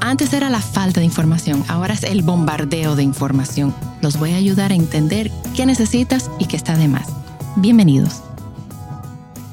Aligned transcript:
Antes 0.00 0.32
era 0.32 0.50
la 0.50 0.60
falta 0.60 1.00
de 1.00 1.06
información, 1.06 1.64
ahora 1.68 1.94
es 1.94 2.02
el 2.02 2.22
bombardeo 2.22 2.96
de 2.96 3.02
información. 3.02 3.74
Los 4.00 4.18
voy 4.18 4.32
a 4.32 4.36
ayudar 4.36 4.72
a 4.72 4.74
entender 4.74 5.30
qué 5.56 5.66
necesitas 5.66 6.30
y 6.38 6.46
qué 6.46 6.56
está 6.56 6.76
de 6.76 6.88
más. 6.88 7.08
Bienvenidos. 7.56 8.22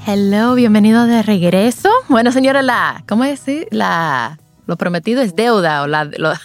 Hello, 0.05 0.55
bienvenido 0.55 1.05
de 1.05 1.21
regreso. 1.23 1.89
Bueno, 2.09 2.31
señora, 2.31 2.61
la, 2.61 3.03
¿cómo 3.07 3.23
es? 3.23 3.43
La, 3.71 4.39
lo 4.65 4.77
prometido 4.77 5.21
es 5.21 5.35
deuda 5.35 5.83
o 5.83 5.87
la, 5.87 6.09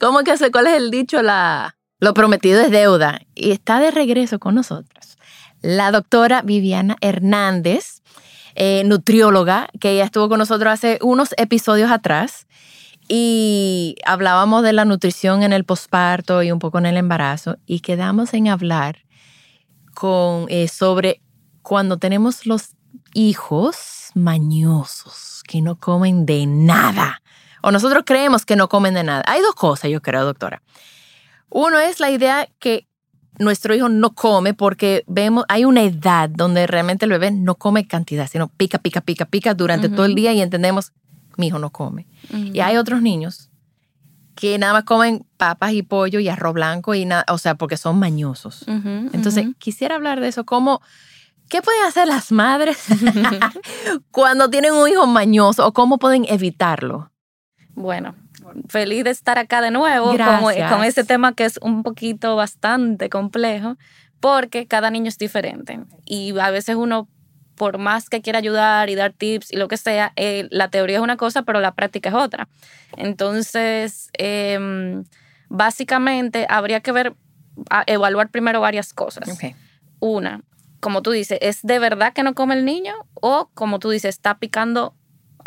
¿cómo 0.00 0.20
que 0.20 0.50
cuál 0.50 0.66
es 0.66 0.74
el 0.74 0.90
dicho? 0.90 1.22
La, 1.22 1.76
lo 2.00 2.14
prometido 2.14 2.60
es 2.60 2.70
deuda 2.70 3.20
y 3.34 3.50
está 3.50 3.80
de 3.80 3.90
regreso 3.90 4.38
con 4.38 4.54
nosotros. 4.54 5.18
La 5.60 5.90
doctora 5.90 6.42
Viviana 6.42 6.96
Hernández, 7.00 8.02
eh, 8.60 8.82
nutrióloga, 8.84 9.68
que 9.78 9.92
ella 9.92 10.04
estuvo 10.04 10.28
con 10.28 10.40
nosotros 10.40 10.72
hace 10.72 10.98
unos 11.00 11.32
episodios 11.36 11.92
atrás 11.92 12.48
y 13.06 13.94
hablábamos 14.04 14.64
de 14.64 14.72
la 14.72 14.84
nutrición 14.84 15.44
en 15.44 15.52
el 15.52 15.62
posparto 15.62 16.42
y 16.42 16.50
un 16.50 16.58
poco 16.58 16.78
en 16.78 16.86
el 16.86 16.96
embarazo 16.96 17.58
y 17.66 17.78
quedamos 17.78 18.34
en 18.34 18.48
hablar 18.48 19.04
con, 19.94 20.46
eh, 20.48 20.66
sobre 20.66 21.22
cuando 21.62 21.98
tenemos 21.98 22.46
los 22.46 22.70
hijos 23.14 24.10
mañosos 24.14 25.44
que 25.46 25.62
no 25.62 25.78
comen 25.78 26.26
de 26.26 26.46
nada. 26.46 27.22
O 27.62 27.70
nosotros 27.70 28.02
creemos 28.04 28.44
que 28.44 28.56
no 28.56 28.68
comen 28.68 28.94
de 28.94 29.04
nada. 29.04 29.22
Hay 29.28 29.40
dos 29.40 29.54
cosas, 29.54 29.88
yo 29.88 30.02
creo, 30.02 30.24
doctora. 30.24 30.62
Uno 31.48 31.78
es 31.78 32.00
la 32.00 32.10
idea 32.10 32.48
que 32.58 32.87
nuestro 33.38 33.74
hijo 33.74 33.88
no 33.88 34.14
come 34.14 34.54
porque 34.54 35.04
vemos, 35.06 35.44
hay 35.48 35.64
una 35.64 35.82
edad 35.82 36.28
donde 36.28 36.66
realmente 36.66 37.04
el 37.04 37.10
bebé 37.10 37.30
no 37.30 37.54
come 37.54 37.86
cantidad, 37.86 38.28
sino 38.28 38.48
pica, 38.48 38.78
pica, 38.78 39.00
pica, 39.00 39.24
pica 39.24 39.54
durante 39.54 39.88
todo 39.88 40.06
el 40.06 40.14
día 40.14 40.32
y 40.32 40.40
entendemos, 40.40 40.92
mi 41.36 41.48
hijo 41.48 41.58
no 41.58 41.70
come. 41.70 42.06
Y 42.52 42.60
hay 42.60 42.76
otros 42.76 43.02
niños 43.02 43.50
que 44.34 44.56
nada 44.58 44.72
más 44.72 44.84
comen 44.84 45.26
papas 45.36 45.72
y 45.72 45.82
pollo 45.82 46.20
y 46.20 46.28
arroz 46.28 46.54
blanco 46.54 46.94
y 46.94 47.04
nada, 47.04 47.24
o 47.28 47.38
sea, 47.38 47.56
porque 47.56 47.76
son 47.76 47.98
mañosos. 47.98 48.64
Entonces, 48.66 49.46
quisiera 49.58 49.96
hablar 49.96 50.20
de 50.20 50.28
eso, 50.28 50.44
cómo 50.44 50.80
¿Qué 51.48 51.62
pueden 51.62 51.82
hacer 51.84 52.06
las 52.06 52.30
madres 52.30 52.86
cuando 54.10 54.50
tienen 54.50 54.74
un 54.74 54.88
hijo 54.88 55.06
mañoso 55.06 55.66
o 55.66 55.72
cómo 55.72 55.98
pueden 55.98 56.26
evitarlo? 56.28 57.10
Bueno, 57.74 58.14
feliz 58.68 59.04
de 59.04 59.10
estar 59.10 59.38
acá 59.38 59.60
de 59.60 59.70
nuevo 59.70 60.16
con, 60.16 60.68
con, 60.68 60.84
este 60.84 61.04
tema 61.04 61.34
que 61.34 61.44
es 61.44 61.58
un 61.62 61.82
poquito 61.82 62.36
bastante 62.36 63.08
complejo 63.08 63.76
porque 64.20 64.66
cada 64.66 64.90
niño 64.90 65.08
es 65.08 65.18
diferente 65.18 65.80
y 66.04 66.38
a 66.38 66.50
veces 66.50 66.76
uno 66.76 67.08
por 67.58 67.76
más 67.76 68.08
que 68.08 68.22
quiera 68.22 68.38
ayudar 68.38 68.88
y 68.88 68.94
dar 68.94 69.12
tips 69.12 69.52
y 69.52 69.56
lo 69.56 69.68
que 69.68 69.76
sea, 69.76 70.12
eh, 70.16 70.46
la 70.50 70.70
teoría 70.70 70.96
es 70.96 71.02
una 71.02 71.16
cosa, 71.16 71.42
pero 71.42 71.60
la 71.60 71.74
práctica 71.74 72.08
es 72.08 72.14
otra. 72.14 72.48
Entonces, 72.96 74.10
em, 74.14 75.04
básicamente 75.48 76.46
habría 76.48 76.80
que 76.80 76.92
ver, 76.92 77.14
evaluar 77.86 78.30
primero 78.30 78.60
varias 78.60 78.94
cosas. 78.94 79.28
Una, 79.98 80.42
como 80.80 81.02
tú 81.02 81.10
dices, 81.10 81.38
¿es 81.42 81.60
de 81.62 81.80
verdad 81.80 82.12
que 82.12 82.22
no 82.22 82.34
come 82.34 82.54
el 82.54 82.64
niño? 82.64 82.94
O 83.14 83.50
como 83.54 83.80
tú 83.80 83.90
dices, 83.90 84.14
está 84.14 84.38
picando, 84.38 84.94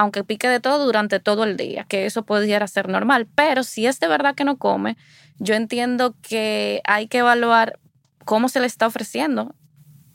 aunque 0.01 0.23
pique 0.23 0.47
de 0.47 0.59
todo 0.59 0.85
durante 0.85 1.19
todo 1.19 1.44
el 1.44 1.57
día, 1.57 1.85
que 1.88 2.07
eso 2.07 2.23
pudiera 2.23 2.66
ser 2.66 2.89
normal. 2.89 3.28
Pero 3.35 3.63
si 3.63 3.85
es 3.85 4.00
de 4.00 4.07
verdad 4.07 4.34
que 4.34 4.44
no 4.44 4.57
come, 4.57 4.97
yo 5.38 5.53
entiendo 5.53 6.16
que 6.23 6.81
hay 6.85 7.07
que 7.07 7.19
evaluar 7.19 7.79
cómo 8.25 8.50
se 8.50 8.59
le 8.59 8.66
está 8.66 8.88
ofreciendo 8.88 9.53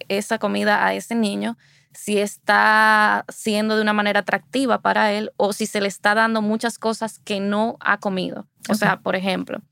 esa 0.09 0.39
comida 0.39 0.85
a 0.85 0.95
ese 0.95 1.15
niño, 1.15 1.57
si 1.93 2.19
está 2.19 3.25
siendo 3.29 3.77
de 3.77 3.83
una 3.83 3.93
manera 3.93 4.21
atractiva 4.21 4.83
para 4.83 5.13
él 5.13 5.31
o 5.37 5.53
si 5.53 5.67
se 5.67 5.81
le 5.81 5.87
está 5.87 6.17
dando 6.17 6.43
muchas 6.43 6.79
cosas 6.79 7.21
que 7.21 7.39
no 7.39 7.77
ha 7.79 7.99
comido. 7.99 8.49
O 8.69 8.75
sea, 8.75 8.99
por 8.99 9.15
ejemplo, 9.15 9.63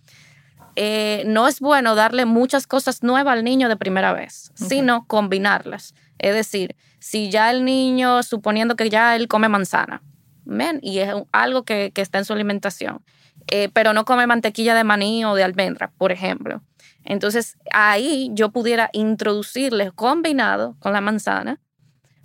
eh, 0.77 1.25
no 1.27 1.49
es 1.49 1.59
bueno 1.59 1.97
darle 1.97 2.25
muchas 2.25 2.69
cosas 2.69 3.03
nuevas 3.03 3.33
al 3.33 3.43
niño 3.43 3.69
de 3.69 3.77
primera 3.77 4.13
vez, 4.13 4.53
sino 4.55 5.07
combinarlas. 5.09 5.93
Es 6.19 6.35
decir, 6.35 6.77
si 6.99 7.31
ya 7.31 7.51
el 7.51 7.65
niño, 7.65 8.23
suponiendo 8.23 8.77
que 8.77 8.89
ya 8.91 9.17
él 9.17 9.29
come 9.29 9.49
manzana, 9.49 10.03
¿ven? 10.45 10.79
y 10.83 10.99
es 10.99 11.13
algo 11.33 11.65
que, 11.65 11.93
está 11.95 12.19
en 12.19 12.25
su 12.25 12.33
alimentación, 12.33 13.05
eh, 13.51 13.69
pero 13.73 13.93
no 13.93 14.05
come 14.05 14.27
mantequilla 14.27 14.75
de 14.75 14.85
maní 14.85 15.25
o 15.25 15.35
de 15.35 15.45
almendra, 15.45 15.93
por 15.99 16.13
ejemplo. 16.13 16.63
Entonces 17.05 17.59
ahí 17.73 18.31
yo 18.33 18.51
pudiera 18.51 18.89
introducirle 18.93 19.93
combinado 19.93 20.77
con 20.79 20.93
la 20.93 21.01
manzana 21.01 21.61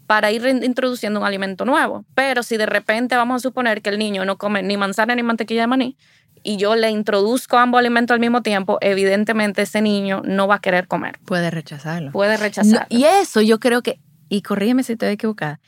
para 0.07 0.31
ir 0.31 0.43
introduciendo 0.63 1.19
un 1.19 1.25
alimento 1.25 1.65
nuevo. 1.65 2.05
Pero 2.15 2.41
si 2.41 2.57
de 2.57 2.65
repente 2.65 3.15
vamos 3.15 3.35
a 3.35 3.39
suponer 3.43 3.81
que 3.81 3.89
el 3.89 3.99
niño 3.99 4.25
no 4.25 4.37
come 4.37 4.63
ni 4.63 4.75
manzana 4.75 5.13
ni 5.13 5.21
mantequilla 5.21 5.61
de 5.61 5.67
maní, 5.67 5.97
y 6.43 6.57
yo 6.57 6.75
le 6.75 6.89
introduzco 6.89 7.57
ambos 7.57 7.79
alimentos 7.79 8.13
al 8.13 8.19
mismo 8.19 8.41
tiempo, 8.41 8.77
evidentemente 8.81 9.63
ese 9.63 9.81
niño 9.81 10.21
no 10.25 10.47
va 10.47 10.55
a 10.55 10.59
querer 10.59 10.87
comer. 10.87 11.19
Puede 11.25 11.51
rechazarlo. 11.51 12.11
Puede 12.11 12.37
rechazarlo. 12.37 12.85
y 12.89 13.03
eso 13.05 13.41
yo 13.41 13.59
creo 13.59 13.81
que, 13.81 13.99
y 14.29 14.41
corrígeme 14.41 14.83
si 14.83 14.93
estoy 14.93 15.09
equivocada, 15.09 15.59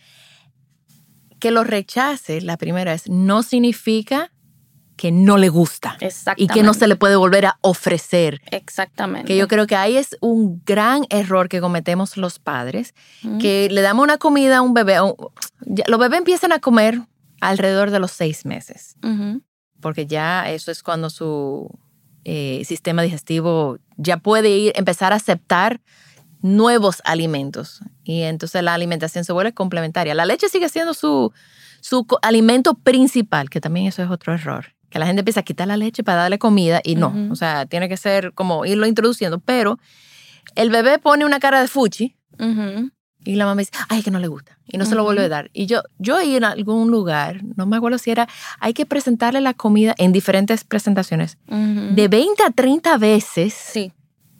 que 1.39 1.51
lo 1.51 1.63
rechace 1.63 2.39
la 2.41 2.57
primera 2.57 2.91
vez 2.91 3.09
no 3.09 3.43
significa 3.43 4.31
que 4.95 5.11
no 5.11 5.39
le 5.39 5.49
gusta. 5.49 5.97
Y 6.35 6.45
que 6.47 6.61
no 6.61 6.75
se 6.75 6.87
le 6.87 6.95
puede 6.95 7.15
volver 7.15 7.47
a 7.47 7.57
ofrecer. 7.61 8.39
Exactamente. 8.51 9.25
Que 9.25 9.35
yo 9.35 9.47
creo 9.47 9.65
que 9.65 9.75
ahí 9.75 9.97
es 9.97 10.15
un 10.21 10.61
gran 10.63 11.07
error 11.09 11.49
que 11.49 11.59
cometemos 11.59 12.17
los 12.17 12.37
padres, 12.37 12.93
que 13.39 13.67
le 13.71 13.81
damos 13.81 14.03
una 14.03 14.19
comida 14.19 14.57
a 14.57 14.61
un 14.61 14.75
bebé. 14.75 14.97
los 14.99 15.99
bebés 15.99 16.19
empiezan 16.19 16.51
a 16.51 16.59
comer 16.59 17.01
alrededor 17.39 17.89
de 17.89 17.99
los 17.99 18.11
seis 18.11 18.45
meses 18.45 18.95
porque 19.81 20.07
ya 20.07 20.49
eso 20.49 20.71
es 20.71 20.83
cuando 20.83 21.09
su 21.09 21.69
eh, 22.23 22.63
sistema 22.65 23.01
digestivo 23.01 23.79
ya 23.97 24.17
puede 24.17 24.49
ir, 24.49 24.73
empezar 24.75 25.13
a 25.13 25.17
aceptar 25.17 25.81
nuevos 26.41 27.01
alimentos. 27.05 27.81
Y 28.03 28.21
entonces 28.21 28.63
la 28.63 28.73
alimentación 28.73 29.23
se 29.23 29.33
vuelve 29.33 29.53
complementaria. 29.53 30.15
La 30.15 30.25
leche 30.25 30.49
sigue 30.49 30.69
siendo 30.69 30.93
su, 30.93 31.33
su 31.81 32.05
alimento 32.21 32.75
principal, 32.75 33.49
que 33.49 33.61
también 33.61 33.87
eso 33.87 34.03
es 34.03 34.09
otro 34.09 34.33
error. 34.33 34.73
Que 34.89 34.99
la 34.99 35.05
gente 35.05 35.21
empieza 35.21 35.39
a 35.39 35.43
quitar 35.43 35.67
la 35.67 35.77
leche 35.77 36.03
para 36.03 36.23
darle 36.23 36.37
comida 36.37 36.81
y 36.83 36.95
no. 36.95 37.13
O 37.31 37.35
sea, 37.35 37.65
tiene 37.65 37.87
que 37.87 37.95
ser 37.95 38.33
como 38.33 38.65
irlo 38.65 38.85
introduciendo. 38.85 39.39
Pero 39.39 39.79
el 40.55 40.69
bebé 40.69 40.99
pone 40.99 41.23
una 41.23 41.39
cara 41.39 41.61
de 41.61 41.67
fuchi 41.67 42.17
y 43.23 43.35
la 43.35 43.45
mamá 43.45 43.59
dice, 43.59 43.71
ay, 43.89 44.01
que 44.01 44.11
no 44.11 44.19
le 44.19 44.27
gusta. 44.27 44.57
Y 44.65 44.77
no 44.77 44.85
se 44.85 44.95
lo 44.95 45.03
vuelve 45.03 45.25
a 45.25 45.29
dar. 45.29 45.49
Y 45.53 45.65
yo, 45.65 45.83
yo 45.99 46.17
ahí 46.17 46.35
en 46.35 46.43
algún 46.43 46.89
lugar, 46.89 47.41
no 47.55 47.65
me 47.65 47.77
acuerdo 47.77 47.97
si 47.97 48.09
era, 48.09 48.27
hay 48.59 48.73
que 48.73 48.85
presentarle 48.85 49.41
la 49.41 49.53
comida 49.53 49.93
en 49.97 50.11
diferentes 50.11 50.63
presentaciones, 50.63 51.37
de 51.47 52.07
20 52.07 52.43
a 52.43 52.51
30 52.51 52.97
veces. 52.97 53.53
Sí. 53.53 53.91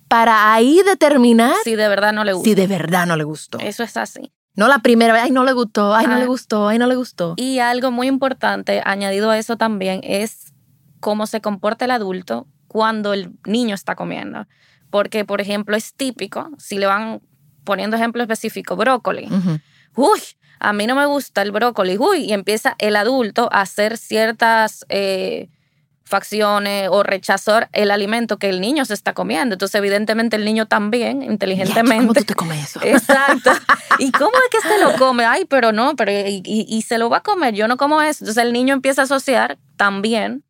Para 0.08 0.54
ahí 0.54 0.82
determinar. 0.86 1.54
Si 1.64 1.76
de 1.76 1.88
verdad 1.88 2.12
no 2.12 2.24
le 2.24 2.34
gusta. 2.34 2.50
Si 2.50 2.56
de 2.56 2.68
verdad 2.68 3.06
no 3.06 3.16
le 3.16 3.24
gustó. 3.24 3.60
Eso 3.60 3.84
es 3.84 3.96
así. 3.98 4.32
No 4.56 4.68
la 4.68 4.80
primera 4.80 5.14
vez, 5.14 5.24
ay, 5.24 5.32
no 5.32 5.46
le 5.46 5.54
gustó, 5.54 5.96
ay, 5.96 6.08
no 6.08 6.18
le 6.18 6.24
ah. 6.24 6.28
gustó, 6.28 6.68
ay, 6.68 6.78
no 6.78 6.88
le 6.88 6.96
gustó. 6.96 7.36
Y 7.38 7.60
algo 7.60 7.92
muy 7.92 8.08
importante, 8.08 8.82
añadido 8.84 9.30
a 9.30 9.38
eso 9.38 9.56
también, 9.56 10.02
es 10.04 10.54
cómo 11.00 11.26
se 11.28 11.40
comporta 11.40 11.86
el 11.86 11.92
adulto 11.92 12.48
cuando 12.68 13.14
el 13.14 13.32
niño 13.46 13.76
está 13.76 13.96
comiendo. 13.96 14.48
Porque, 14.90 15.24
por 15.24 15.40
ejemplo, 15.40 15.78
es 15.78 15.94
típico, 15.94 16.50
si 16.58 16.78
le 16.78 16.86
van 16.86 17.22
poniendo 17.64 17.98
ejemplo 17.98 18.22
específico, 18.22 18.76
brócoli. 18.76 19.28
Uy, 19.96 20.20
a 20.60 20.74
mí 20.74 20.88
no 20.88 20.96
me 20.96 21.06
gusta 21.06 21.42
el 21.42 21.52
brócoli. 21.52 21.98
Uy, 21.98 22.26
y 22.26 22.34
empieza 22.34 22.76
el 22.78 22.96
adulto 22.96 23.50
a 23.52 23.62
hacer 23.62 23.98
ciertas 23.98 24.86
eh, 24.90 25.50
facciones 26.12 26.90
o 26.92 27.04
rechazar 27.04 27.70
el 27.72 27.90
alimento 27.90 28.38
que 28.38 28.50
el 28.50 28.62
niño 28.62 28.86
se 28.86 28.94
está 28.94 29.14
comiendo. 29.14 29.56
Entonces, 29.56 29.76
evidentemente, 29.76 30.36
el 30.36 30.46
niño 30.46 30.68
también, 30.68 31.24
inteligentemente. 31.24 32.06
¿Cómo 32.06 32.14
tú 32.14 32.24
te 32.26 32.36
comes 32.36 32.70
eso? 32.70 32.80
Exacto. 32.84 33.52
¿Y 33.98 34.12
cómo 34.12 34.32
es 34.32 34.62
que 34.62 34.68
se 34.68 34.78
lo 34.80 34.94
come? 34.98 35.26
Ay, 35.26 35.46
pero 35.46 35.72
no, 35.72 35.96
pero 35.96 36.12
y, 36.12 36.44
y, 36.46 36.82
se 36.84 36.98
lo 36.98 37.10
va 37.10 37.18
a 37.18 37.24
comer, 37.24 37.56
yo 37.56 37.68
no 37.68 37.78
como 37.78 38.02
eso. 38.02 38.24
Entonces, 38.24 38.44
el 38.44 38.54
niño 38.54 38.74
empieza 38.74 39.02
a 39.02 39.06
asociar 39.06 39.58
también, 39.78 40.44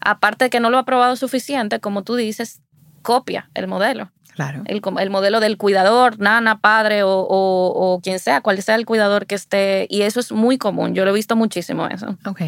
aparte 0.00 0.44
de 0.44 0.50
que 0.50 0.60
no 0.60 0.70
lo 0.70 0.78
ha 0.78 0.84
probado 0.84 1.16
suficiente, 1.16 1.80
como 1.80 2.02
tú 2.02 2.14
dices, 2.14 2.62
copia 3.02 3.50
el 3.54 3.66
modelo. 3.66 4.10
Claro. 4.34 4.62
El, 4.66 4.82
el, 4.98 5.10
modelo 5.10 5.38
del 5.38 5.56
cuidador, 5.56 6.18
nana, 6.18 6.58
padre 6.58 7.04
o, 7.04 7.20
o, 7.20 7.94
o, 7.94 8.00
quien 8.00 8.18
sea, 8.18 8.40
cual 8.40 8.60
sea 8.62 8.74
el 8.74 8.84
cuidador 8.84 9.26
que 9.26 9.36
esté. 9.36 9.86
Y 9.88 10.02
eso 10.02 10.18
es 10.18 10.32
muy 10.32 10.58
común. 10.58 10.92
Yo 10.94 11.04
lo 11.04 11.12
he 11.12 11.14
visto 11.14 11.36
muchísimo 11.36 11.86
eso. 11.86 12.18
Ok. 12.26 12.40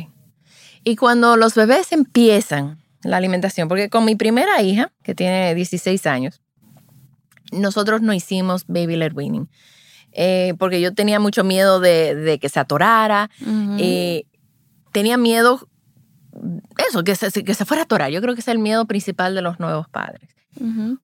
Y 0.83 0.97
cuando 0.97 1.37
los 1.37 1.55
bebés 1.55 1.93
empiezan 1.93 2.79
la 3.03 3.19
alimentación, 3.19 3.69
porque 3.69 3.89
con 3.89 4.05
mi 4.05 4.17
primera 4.17 4.61
hija, 4.63 4.91
que 5.05 5.15
tiene 5.15 5.55
16 5.55 6.07
años, 6.07 6.41
nosotros 7.53 8.03
no 8.03 8.13
hicimos 8.13 8.65
baby 8.67 8.97
led 8.97 9.13
weaning. 9.13 9.49
Eh, 10.13 10.55
porque 10.59 10.81
yo 10.81 10.93
tenía 10.93 11.21
mucho 11.21 11.45
miedo 11.45 11.79
de, 11.79 12.39
que 12.41 12.49
se 12.49 12.59
atorara. 12.59 13.31
Eh, 13.79 14.25
tenía 14.91 15.19
miedo, 15.19 15.69
eso, 16.89 17.05
que 17.05 17.15
se, 17.15 17.45
que 17.45 17.55
se 17.55 17.65
fuera 17.65 17.83
a 17.83 17.85
atorar. 17.85 18.11
Yo 18.11 18.21
creo 18.21 18.35
que 18.35 18.41
es 18.41 18.49
el 18.49 18.59
miedo 18.59 18.87
principal 18.87 19.35
de 19.35 19.43
los 19.43 19.61
nuevos 19.61 19.89
padres. 19.89 20.31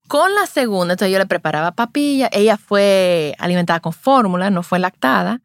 Con 0.09 0.35
la 0.35 0.47
segunda, 0.47 0.95
entonces 0.95 1.13
yo 1.13 1.19
le 1.19 1.27
preparaba 1.27 1.73
papilla. 1.73 2.31
Ella 2.33 2.57
fue 2.57 3.35
alimentada 3.39 3.81
con 3.81 3.93
fórmula, 3.93 4.51
no 4.51 4.63
fue 4.63 4.79
lactada. 4.79 5.41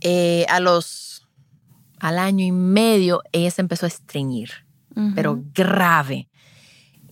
Eh, 0.00 0.46
a 0.48 0.60
los 0.60 1.26
al 1.98 2.18
año 2.18 2.44
y 2.46 2.52
medio, 2.52 3.20
ella 3.32 3.50
se 3.50 3.60
empezó 3.60 3.84
a 3.84 3.88
estreñir, 3.88 4.50
pero 5.14 5.42
grave. 5.54 6.28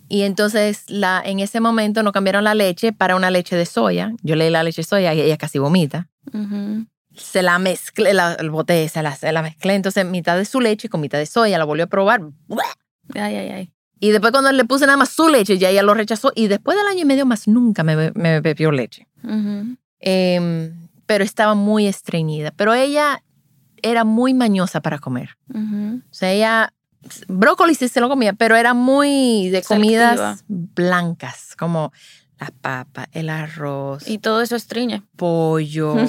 Y 0.09 0.23
entonces 0.23 0.85
la, 0.89 1.21
en 1.23 1.41
ese 1.41 1.61
momento 1.61 2.03
no 2.03 2.13
cambiaron 2.13 2.45
la 2.45 2.55
leche 2.55 2.95
para 2.95 3.15
una 3.15 3.31
leche 3.31 3.55
de 3.55 3.67
soya. 3.67 4.13
Yo 4.23 4.35
le 4.35 4.47
di 4.47 4.51
la 4.51 4.63
leche 4.63 4.81
de 4.81 4.87
soya 4.87 5.13
y 5.13 5.21
ella 5.21 5.37
casi 5.37 5.59
vomita. 5.59 6.09
Se 7.19 7.43
la 7.43 7.59
mezclé, 7.59 8.15
la, 8.15 8.35
el 8.35 8.51
boté, 8.51 8.89
se 8.89 9.03
la, 9.03 9.15
se 9.17 9.31
la 9.33 9.43
mezclé. 9.43 9.75
Entonces 9.75 10.05
mitad 10.07 10.37
de 10.37 10.45
su 10.45 10.61
leche 10.61 10.89
con 10.89 11.01
mitad 11.01 11.19
de 11.19 11.27
soya, 11.27 11.59
la 11.59 11.65
volvió 11.65 11.85
a 11.85 11.89
probar. 11.89 12.23
Ay, 13.15 13.37
ay, 13.37 13.51
ay. 13.51 13.73
Y 14.01 14.11
después 14.11 14.33
cuando 14.33 14.53
le 14.53 14.65
puse 14.65 14.87
nada 14.87 14.97
más 14.97 15.11
su 15.11 15.29
leche, 15.29 15.59
ya 15.59 15.71
ella 15.71 15.83
lo 15.83 15.95
rechazó. 15.95 16.33
Y 16.35 16.47
después 16.47 16.77
del 16.77 16.87
año 16.87 17.01
y 17.01 17.05
medio 17.05 17.27
más 17.27 17.49
nunca 17.49 17.83
me, 17.83 18.13
me 18.13 18.41
bebió 18.41 18.71
leche. 18.71 19.07
Em, 20.01 20.89
pero 21.07 21.25
estaba 21.25 21.55
muy 21.55 21.87
estreñida. 21.87 22.53
Pero 22.53 22.75
ella 22.75 23.23
era 23.83 24.05
muy 24.05 24.35
mañosa 24.35 24.81
para 24.81 24.99
comer. 24.99 25.37
O 25.53 26.15
sea, 26.15 26.33
ella, 26.33 26.73
brócoli 27.27 27.75
sí 27.75 27.89
se 27.89 28.01
lo 28.01 28.09
comía, 28.09 28.33
pero 28.33 28.57
era 28.57 28.75
muy 28.75 29.49
de 29.51 29.63
comidas 29.63 30.45
blancas, 30.47 31.55
como 31.57 31.93
la 32.39 32.53
papa, 32.61 33.09
el 33.13 33.31
arroz. 33.31 34.09
Y 34.09 34.19
todo 34.19 34.43
eso 34.43 34.55
estriña. 34.55 35.05
Pollo. 35.17 35.97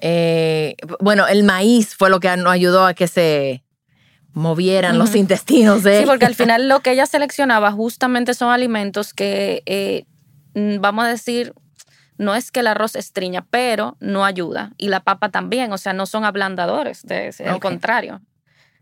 Eh, 0.00 0.76
bueno, 1.00 1.26
el 1.26 1.44
maíz 1.44 1.94
fue 1.96 2.10
lo 2.10 2.20
que 2.20 2.34
nos 2.36 2.52
ayudó 2.52 2.86
a 2.86 2.94
que 2.94 3.08
se 3.08 3.64
movieran 4.32 4.98
los 4.98 5.14
intestinos. 5.14 5.82
Sí, 5.82 6.04
porque 6.06 6.26
al 6.26 6.34
final 6.34 6.68
lo 6.68 6.80
que 6.80 6.92
ella 6.92 7.06
seleccionaba 7.06 7.72
justamente 7.72 8.34
son 8.34 8.50
alimentos 8.50 9.12
que, 9.12 9.62
eh, 9.66 10.04
vamos 10.54 11.04
a 11.04 11.08
decir, 11.08 11.52
no 12.18 12.34
es 12.34 12.50
que 12.50 12.60
el 12.60 12.66
arroz 12.66 12.96
estriña, 12.96 13.46
pero 13.50 13.96
no 14.00 14.24
ayuda. 14.24 14.72
Y 14.76 14.88
la 14.88 15.00
papa 15.00 15.30
también, 15.30 15.72
o 15.72 15.78
sea, 15.78 15.92
no 15.92 16.06
son 16.06 16.24
ablandadores, 16.24 17.02
de, 17.04 17.34
al 17.46 17.60
contrario. 17.60 18.20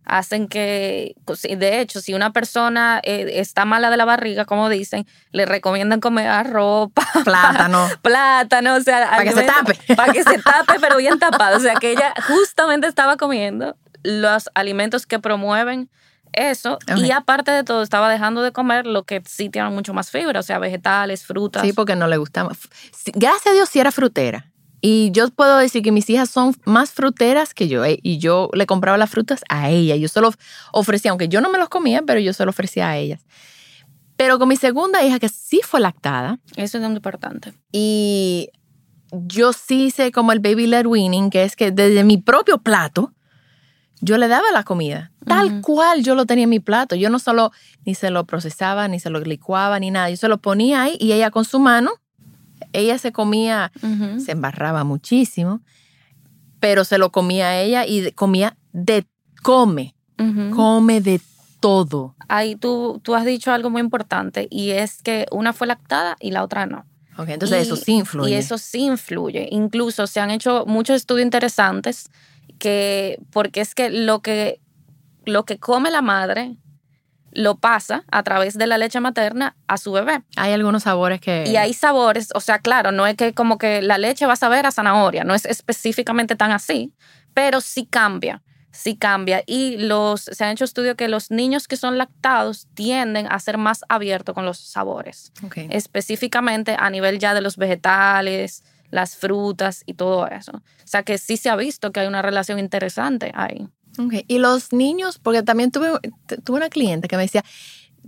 Hacen 0.07 0.47
que, 0.47 1.17
pues, 1.25 1.43
de 1.43 1.81
hecho, 1.81 2.01
si 2.01 2.15
una 2.15 2.33
persona 2.33 3.01
eh, 3.03 3.33
está 3.35 3.65
mala 3.65 3.91
de 3.91 3.97
la 3.97 4.05
barriga, 4.05 4.45
como 4.45 4.69
dicen, 4.69 5.07
le 5.33 5.47
recomiendan 5.47 6.01
comer 6.01 6.29
arroz, 6.29 6.91
plátano. 7.25 7.89
plátano, 8.03 8.77
o 8.77 8.81
sea, 8.81 9.11
para 9.11 9.25
que 9.25 9.33
se 9.33 9.43
tape. 9.43 9.95
Para 9.97 10.13
que 10.13 10.23
se 10.23 10.39
tape, 10.39 10.79
pero 10.81 10.97
bien 10.97 11.19
tapado. 11.19 11.57
O 11.57 11.61
sea, 11.61 11.75
que 11.75 11.91
ella 11.91 12.15
justamente 12.29 12.87
estaba 12.87 13.17
comiendo 13.17 13.77
los 14.05 14.49
alimentos 14.55 15.07
que 15.07 15.19
promueven 15.19 15.91
eso. 16.33 16.79
Y 16.97 17.11
aparte 17.11 17.51
de 17.51 17.65
todo, 17.65 17.83
estaba 17.83 18.09
dejando 18.09 18.43
de 18.43 18.53
comer 18.53 18.87
lo 18.87 19.03
que 19.05 19.23
sí 19.27 19.49
tiene 19.49 19.71
mucho 19.71 19.95
más 19.95 20.11
fibra, 20.11 20.41
o 20.41 20.43
sea, 20.43 20.59
vegetales, 20.59 21.25
frutas. 21.25 21.63
Sí, 21.63 21.73
porque 21.73 21.97
no 21.97 22.07
le 22.07 22.17
gustaba. 22.17 22.53
Gracias 23.15 23.47
a 23.49 23.53
Dios 23.53 23.69
sí 23.69 23.81
era 23.81 23.91
frutera. 23.91 24.47
Y 24.89 25.11
yo 25.11 25.29
puedo 25.31 25.59
decir 25.59 25.83
que 25.83 25.91
mis 25.91 26.09
hijas 26.11 26.31
son 26.31 26.55
más 26.65 26.93
fruteras 26.93 27.55
que 27.55 27.67
yo. 27.67 27.85
Eh, 27.85 27.99
y 28.05 28.19
yo 28.19 28.51
le 28.53 28.67
compraba 28.67 28.97
las 28.97 29.11
frutas 29.11 29.41
a 29.49 29.69
ella. 29.69 29.97
Yo 29.97 30.07
solo 30.07 30.31
ofrecía, 30.73 31.11
aunque 31.11 31.27
yo 31.27 31.41
no 31.41 31.51
me 31.51 31.59
los 31.59 31.69
comía, 31.69 32.03
pero 32.03 32.21
yo 32.21 32.33
solo 32.33 32.51
ofrecía 32.51 32.89
a 32.91 32.97
ellas. 32.97 33.27
Pero 34.17 34.39
con 34.39 34.49
mi 34.49 34.55
segunda 34.55 35.03
hija, 35.03 35.19
que 35.19 35.29
sí 35.29 35.61
fue 35.65 35.81
lactada. 35.81 36.39
Eso 36.55 36.79
es 36.79 36.85
muy 36.85 36.95
importante. 36.95 37.53
Y 37.73 38.51
yo 39.11 39.53
sí 39.53 39.87
hice 39.87 40.13
como 40.13 40.31
el 40.31 40.39
baby 40.39 40.69
led 40.69 40.87
weaning, 40.87 41.31
que 41.31 41.43
es 41.43 41.57
que 41.57 41.73
desde 41.73 42.05
mi 42.05 42.19
propio 42.19 42.59
plato, 42.59 43.13
yo 44.01 44.19
le 44.19 44.29
daba 44.29 44.53
la 44.53 44.63
comida, 44.63 45.11
tal 45.27 45.63
cual 45.63 46.05
yo 46.05 46.15
lo 46.15 46.27
tenía 46.27 46.45
en 46.45 46.51
mi 46.51 46.61
plato. 46.61 46.95
Yo 46.95 47.11
no 47.11 47.19
solo 47.19 47.51
ni 47.85 47.97
se 47.97 48.11
lo 48.11 48.25
procesaba, 48.25 48.87
ni 48.87 49.01
se 49.01 49.11
lo 49.11 49.19
licuaba, 49.19 49.81
ni 49.81 49.91
nada. 49.91 50.11
Yo 50.11 50.17
se 50.17 50.29
lo 50.29 50.39
ponía 50.39 50.83
ahí 50.83 50.97
y 51.01 51.11
ella 51.11 51.33
con 51.33 51.45
su 51.45 51.59
mano, 51.59 51.91
ella 52.77 52.99
se 52.99 53.13
comía, 53.13 53.73
se 54.19 54.33
embarraba 54.33 54.85
muchísimo, 54.85 55.61
pero 56.61 56.85
se 56.85 56.99
lo 56.99 57.11
comía 57.11 57.61
ella 57.61 57.87
y 57.87 58.13
comía 58.13 58.57
de, 58.73 59.07
come, 59.43 59.95
come 60.55 61.01
de 61.01 61.21
todo. 61.61 62.15
Ahí 62.29 62.57
tú, 62.57 63.01
tú 63.03 63.15
has 63.15 63.25
dicho 63.25 63.53
algo 63.53 63.71
muy 63.71 63.81
importante 63.81 64.49
y 64.51 64.71
es 64.71 65.03
que 65.03 65.27
una 65.31 65.53
fue 65.53 65.67
lactada 65.67 66.17
y 66.21 66.31
la 66.31 66.43
otra 66.45 66.67
no. 66.67 66.85
Okay, 67.19 67.35
entonces 67.35 67.63
eso 67.63 67.77
sí 67.77 67.93
influye. 67.93 68.31
Y 68.31 68.35
eso 68.35 68.59
sí 68.59 68.81
influye. 68.81 69.49
Incluso 69.51 70.07
se 70.07 70.21
han 70.21 70.31
hecho 70.31 70.65
muchos 70.67 70.97
estudios 70.97 71.25
interesantes 71.25 72.11
que, 72.59 73.19
porque 73.31 73.63
es 73.63 73.75
que 73.75 73.91
lo 73.91 74.21
que, 74.21 74.61
lo 75.25 75.45
que 75.45 75.59
come 75.59 75.91
la 75.91 76.03
madre 76.03 76.59
lo 77.37 77.57
pasa 77.57 78.05
a 78.11 78.23
través 78.23 78.57
de 78.57 78.67
la 78.67 78.79
leche 78.79 78.99
materna 78.99 79.57
a 79.69 79.77
su 79.77 79.93
bebé. 79.93 80.23
Hay 80.37 80.55
algunos 80.55 80.85
sabores 80.85 81.21
que... 81.21 81.45
Y 81.47 81.57
hay 81.57 81.75
sabores, 81.75 82.31
o 82.35 82.41
sea, 82.41 82.61
claro, 82.61 82.93
no 82.93 83.07
es 83.07 83.15
que 83.15 83.35
como 83.35 83.59
que 83.59 83.83
la 83.83 83.99
leche 83.99 84.25
va 84.25 84.33
a 84.33 84.37
saber 84.37 84.65
a 84.65 84.71
zanahoria, 84.71 85.23
no 85.23 85.35
es 85.35 85.45
específicamente 85.45 86.35
tan 86.35 86.51
así, 86.51 86.95
pero 87.35 87.61
sí 87.61 87.85
cambia, 87.85 88.43
sí 88.71 88.97
cambia. 88.97 89.43
Y 89.47 89.77
los, 89.77 90.23
se 90.23 90.45
han 90.45 90.53
hecho 90.53 90.65
estudios 90.65 90.97
que 90.97 91.09
los 91.09 91.31
niños 91.31 91.69
que 91.69 91.77
son 91.77 91.99
lactados 91.99 92.69
tienden 92.73 93.31
a 93.31 93.39
ser 93.39 93.59
más 93.59 93.85
abiertos 93.91 94.35
con 94.35 94.47
los 94.47 94.59
sabores, 94.59 95.31
específicamente 95.69 96.75
a 96.79 96.89
nivel 96.89 97.19
ya 97.19 97.35
de 97.35 97.43
los 97.43 97.59
vegetales, 97.59 98.65
las 98.91 99.15
frutas 99.15 99.83
y 99.85 99.93
todo 99.93 100.27
eso. 100.27 100.53
O 100.53 100.87
sea 100.87 101.03
que 101.03 101.19
sí 101.19 101.37
se 101.37 101.51
ha 101.51 101.57
visto 101.57 101.93
que 101.93 102.01
hay 102.01 102.07
una 102.07 102.23
relación 102.23 102.59
interesante 102.59 103.31
ahí. 103.35 103.69
Okay. 103.99 104.25
Y 104.29 104.39
los 104.39 104.73
niños, 104.73 105.19
porque 105.19 105.43
también 105.43 105.71
tuve, 105.71 105.89
tuve 106.45 106.57
una 106.57 106.69
cliente 106.69 107.09
que 107.09 107.17
me 107.17 107.23
decía, 107.23 107.45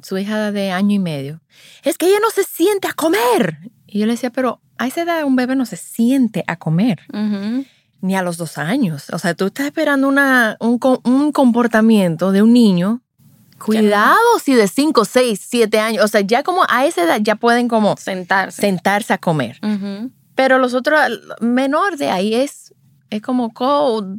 su 0.02 0.16
hija 0.18 0.52
de 0.52 0.70
año 0.70 0.94
y 0.94 0.98
medio, 0.98 1.40
es 1.84 1.98
que 1.98 2.06
ella 2.06 2.18
no 2.20 2.30
se 2.30 2.44
siente 2.44 2.88
a 2.88 2.92
comer. 2.92 3.58
Y 3.86 4.00
yo 4.00 4.06
le 4.06 4.12
decía, 4.12 4.30
pero 4.30 4.60
a 4.76 4.86
esa 4.86 5.02
edad 5.02 5.24
un 5.24 5.36
bebé 5.36 5.56
no 5.56 5.66
se 5.66 5.76
siente 5.76 6.44
a 6.46 6.56
comer. 6.56 7.00
Ni 8.00 8.14
a 8.14 8.22
los 8.22 8.36
dos 8.36 8.58
años. 8.58 9.10
O 9.12 9.18
sea, 9.18 9.34
tú 9.34 9.46
estás 9.46 9.66
esperando 9.66 10.06
una, 10.06 10.56
un, 10.60 10.78
un 11.04 11.32
comportamiento 11.32 12.30
de 12.30 12.42
un 12.42 12.52
niño 12.52 13.02
Cuidado 13.58 14.16
si 14.42 14.54
de 14.54 14.68
5, 14.68 15.04
6, 15.04 15.40
7 15.42 15.80
años, 15.80 16.04
o 16.04 16.08
sea, 16.08 16.20
ya 16.20 16.42
como 16.42 16.64
a 16.68 16.86
esa 16.86 17.02
edad 17.02 17.18
ya 17.20 17.34
pueden 17.34 17.68
como 17.68 17.96
sentarse, 17.96 18.62
sentarse 18.62 19.12
a 19.12 19.18
comer. 19.18 19.58
Pero 20.34 20.58
los 20.58 20.74
otros, 20.74 21.00
menor 21.40 21.96
de 21.96 22.10
ahí 22.10 22.34
es, 22.34 22.72
es 23.10 23.22
como 23.22 23.52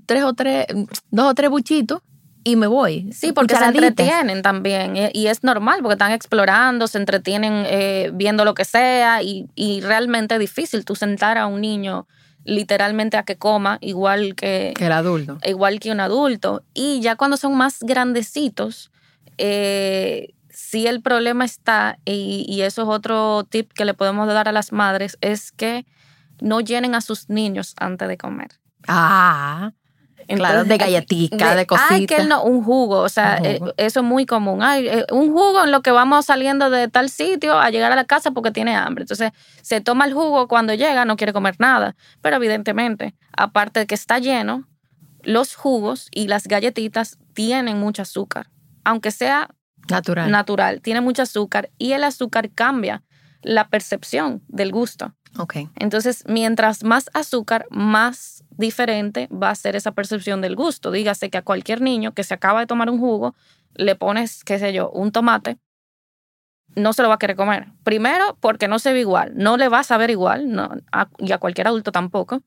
tres 0.06 0.24
o 0.24 0.34
tres, 0.34 0.66
dos 1.12 1.26
o 1.26 1.34
tres 1.34 1.50
buchitos 1.50 2.02
y 2.44 2.56
me 2.56 2.68
voy. 2.68 3.12
Sí, 3.12 3.32
porque 3.34 3.56
se 3.56 3.66
entretienen 3.66 4.42
también 4.42 4.96
y 5.14 5.28
es 5.28 5.44
normal 5.44 5.80
porque 5.82 5.94
están 5.94 6.12
explorando, 6.12 6.88
se 6.88 6.98
entretienen 6.98 7.66
eh, 7.68 8.12
viendo 8.14 8.46
lo 8.46 8.54
que 8.54 8.66
sea 8.66 9.22
y, 9.22 9.48
y 9.56 9.82
realmente 9.82 10.36
es 10.36 10.40
difícil 10.40 10.86
tú 10.86 10.96
sentar 10.96 11.38
a 11.38 11.48
un 11.48 11.62
niño 11.62 12.08
literalmente 12.46 13.18
a 13.18 13.24
que 13.24 13.38
coma 13.38 13.78
igual 13.82 14.36
que, 14.36 14.74
que 14.76 14.86
el 14.86 14.92
adulto. 14.92 15.38
Igual 15.46 15.80
que 15.80 15.92
un 15.92 16.00
adulto. 16.00 16.64
Y 16.74 17.02
ya 17.02 17.16
cuando 17.16 17.38
son 17.38 17.56
más 17.56 17.80
grandecitos, 17.82 18.92
eh, 19.38 20.34
sí 20.50 20.88
el 20.88 21.02
problema 21.02 21.46
está, 21.46 22.00
y, 22.06 22.46
y, 22.48 22.62
eso 22.62 22.84
es 22.84 22.88
otro 22.88 23.44
tip 23.44 23.72
que 23.74 23.86
le 23.86 23.94
podemos 23.94 24.28
dar 24.28 24.48
a 24.48 24.52
las 24.52 24.72
madres, 24.72 25.18
es 25.22 25.52
que 25.52 25.86
no 26.42 26.62
llenen 26.62 26.96
a 26.96 27.02
sus 27.02 27.30
niños 27.30 27.76
antes 27.78 28.08
de 28.08 28.18
comer. 28.18 28.50
Ah, 28.92 29.72
claro, 30.28 30.64
de 30.64 30.78
galletica, 30.78 31.56
de, 31.56 31.68
cositas. 31.68 31.92
Ay, 31.92 32.06
que 32.08 32.24
no, 32.24 32.44
un 32.44 32.64
jugo, 32.64 33.02
o 33.02 33.10
sea, 33.10 33.38
eh, 33.44 33.60
eso 33.78 34.00
es 34.00 34.06
muy 34.06 34.26
común. 34.26 34.64
Ay, 34.64 34.88
eh, 34.88 35.06
un 35.12 35.32
jugo 35.32 35.64
en 35.64 35.72
lo 35.72 35.82
que 35.82 35.92
vamos 35.92 36.26
saliendo 36.26 36.72
de 36.72 36.88
tal 36.88 37.10
sitio 37.10 37.60
a 37.60 37.70
llegar 37.70 37.92
a 37.92 37.96
la 37.96 38.06
casa 38.06 38.32
porque 38.32 38.52
tiene 38.52 38.76
hambre. 38.76 39.04
Entonces, 39.04 39.32
se 39.62 39.80
toma 39.80 40.06
el 40.06 40.14
jugo 40.14 40.48
cuando 40.48 40.74
llega, 40.74 41.06
no 41.06 41.18
quiere 41.18 41.34
comer 41.34 41.56
nada. 41.60 41.96
Pero 42.22 42.38
evidentemente, 42.38 43.16
aparte 43.38 43.82
de 43.82 43.88
que 43.88 43.96
está 43.96 44.18
lleno, 44.18 44.68
los 45.22 45.56
jugos 45.56 46.08
y 46.12 46.28
las 46.28 46.48
galletitas 46.48 47.20
tienen 47.34 47.78
mucho 47.78 48.02
azúcar. 48.02 48.50
Aunque 48.84 49.12
sea 49.12 49.50
natural. 49.88 50.32
natural, 50.32 50.82
tiene 50.82 51.02
mucho 51.02 51.22
azúcar 51.22 51.70
y 51.78 51.92
el 51.92 52.04
azúcar 52.04 52.50
cambia 52.50 53.04
la 53.42 53.70
percepción 53.70 54.42
del 54.48 54.72
gusto. 54.72 55.14
Entonces, 55.76 56.24
mientras 56.28 56.84
más 56.84 57.10
azúcar, 57.14 57.66
más 57.70 58.44
diferente 58.52 59.30
va 59.32 59.50
a 59.50 59.56
ser 59.56 59.76
esa 59.76 59.92
percepción 59.92 60.42
del 60.42 60.56
gusto. 60.56 60.92
Dígase 60.92 61.30
que 61.30 61.38
a 61.38 61.44
cualquier 61.44 61.82
niño 61.82 62.14
que 62.14 62.24
se 62.24 62.34
acaba 62.34 62.60
de 62.60 62.68
tomar 62.68 62.90
un 62.90 63.00
jugo, 63.00 63.36
le 63.76 63.96
pones, 63.96 64.44
qué 64.44 64.60
sé 64.60 64.74
yo, 64.74 64.90
un 64.90 65.12
tomate, 65.12 65.58
no 66.76 66.94
se 66.94 67.02
lo 67.02 67.10
va 67.10 67.16
a 67.16 67.20
querer 67.20 67.36
comer. 67.36 67.68
Primero, 67.84 68.38
porque 68.40 68.68
no 68.68 68.80
se 68.80 68.94
ve 68.94 69.00
igual, 69.00 69.34
no 69.36 69.58
le 69.58 69.70
va 69.70 69.80
a 69.80 69.84
saber 69.84 70.10
igual, 70.10 70.52
no, 70.52 70.70
y 71.18 71.32
a 71.32 71.38
cualquier 71.38 71.68
adulto 71.68 71.92
tampoco, 71.92 72.42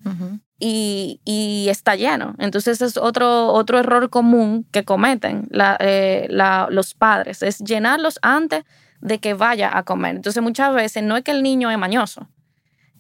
y, 0.59 1.21
y, 1.25 1.69
está 1.69 1.97
lleno. 1.97 2.35
Entonces 2.39 2.81
es 2.83 2.97
otro, 2.97 3.49
otro 3.49 3.79
error 3.79 4.11
común 4.11 4.67
que 4.71 4.85
cometen 4.85 5.49
eh, 5.81 6.29
los 6.31 6.95
padres, 6.95 7.43
es 7.43 7.59
llenarlos 7.59 8.19
antes 8.23 8.65
de 9.01 9.19
que 9.19 9.35
vaya 9.35 9.77
a 9.77 9.83
comer. 9.83 10.17
Entonces 10.17 10.43
muchas 10.43 10.75
veces 10.75 11.03
no 11.03 11.17
es 11.17 11.25
que 11.25 11.33
el 11.33 11.43
niño 11.43 11.71
es 11.71 11.79
mañoso, 11.79 12.29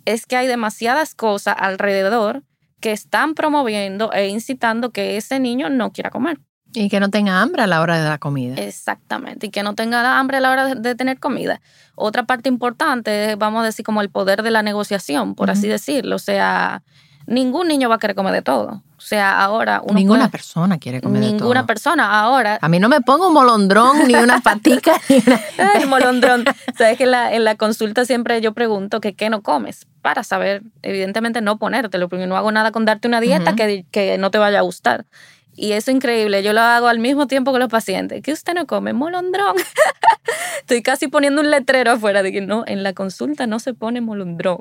es 0.05 0.27
que 0.27 0.37
hay 0.37 0.47
demasiadas 0.47 1.15
cosas 1.15 1.57
alrededor 1.59 2.43
que 2.81 2.93
están 2.93 3.35
promoviendo 3.35 4.13
e 4.13 4.29
incitando 4.29 4.91
que 4.91 5.17
ese 5.17 5.39
niño 5.39 5.71
no 5.71 5.93
quiera 5.93 6.11
comer. 6.11 6.39
Y 6.75 6.89
que 6.89 7.01
no 7.01 7.11
tenga 7.11 7.41
hambre 7.43 7.63
a 7.63 7.67
la 7.67 7.81
hora 7.83 8.03
de 8.03 8.09
la 8.09 8.19
comida. 8.19 8.55
Exactamente, 8.57 9.47
y 9.47 9.51
que 9.51 9.63
no 9.63 9.75
tenga 9.75 10.19
hambre 10.19 10.39
a 10.39 10.41
la 10.41 10.51
hora 10.51 10.75
de, 10.75 10.95
tener 10.95 11.19
comida. 11.19 11.61
Otra 11.95 12.25
parte 12.25 12.49
importante 12.49 13.33
es, 13.33 13.39
vamos 13.39 13.63
a 13.63 13.67
decir, 13.67 13.85
como 13.85 14.01
el 14.01 14.11
poder 14.11 14.43
de 14.43 14.51
la 14.51 14.63
negociación, 14.63 15.35
por 15.35 15.51
así 15.51 15.69
decirlo. 15.69 16.17
O 16.17 16.19
sea, 16.19 16.83
ningún 17.27 17.69
niño 17.69 17.89
va 17.89 17.97
a 17.97 17.99
querer 17.99 18.17
comer 18.17 18.33
de 18.33 18.43
todo. 18.43 18.83
O 18.97 19.05
sea, 19.05 19.43
ahora 19.43 19.83
Ninguna 19.93 20.31
persona 20.31 20.79
quiere 20.79 21.01
comer 21.01 21.23
de 21.23 21.29
todo. 21.29 21.39
Ninguna 21.39 21.67
persona. 21.67 22.21
Ahora... 22.21 22.59
A 22.61 22.69
mí 22.69 22.79
no 22.79 22.89
me 22.89 23.01
pongo 23.01 23.29
un 23.29 23.35
molondrón, 23.35 24.07
ni 24.07 24.15
una 24.15 24.41
patica, 24.45 25.01
ni 25.09 25.23
El 25.81 25.89
molondrón. 25.89 26.45
Sabes 26.77 26.99
que 26.99 27.05
en 27.05 27.11
la, 27.11 27.35
en 27.35 27.45
la 27.45 27.57
consulta 27.57 28.05
siempre 28.05 28.41
yo 28.41 28.53
pregunto 28.53 29.01
que 29.01 29.15
qué 29.15 29.29
no 29.29 29.43
comes 29.43 29.87
para 30.03 30.25
saber, 30.25 30.63
evidentemente, 30.83 31.41
no 31.41 31.59
ponértelo, 31.59 32.09
porque 32.09 32.27
no 32.27 32.37
hago 32.37 32.53
nada 32.53 32.73
con 32.73 32.85
darte 32.85 33.09
una 33.09 33.21
dieta 33.21 33.55
que, 33.55 33.87
que 33.91 34.19
no 34.19 34.31
te 34.31 34.39
vaya 34.39 34.59
a 34.59 34.63
gustar. 34.63 35.07
Y 35.55 35.73
eso 35.73 35.91
es 35.91 35.97
increíble. 35.97 36.43
Yo 36.43 36.53
lo 36.53 36.61
hago 36.61 36.87
al 36.89 36.99
mismo 36.99 37.27
tiempo 37.27 37.53
que 37.53 37.59
los 37.59 37.69
pacientes. 37.69 38.23
¿Qué 38.23 38.33
usted 38.33 38.55
no 38.55 38.67
come? 38.67 38.93
Molondrón. 38.93 39.57
Estoy 40.61 40.83
casi 40.83 41.09
poniendo 41.09 41.43
un 41.43 41.51
letrero 41.51 41.93
afuera 41.93 42.23
de 42.23 42.33
que 42.33 42.41
no, 42.41 42.65
en 42.67 42.83
la 42.83 42.95
consulta 42.95 43.47
no 43.47 43.59
se 43.59 43.75
pone 43.75 44.01
molondrón. 44.01 44.61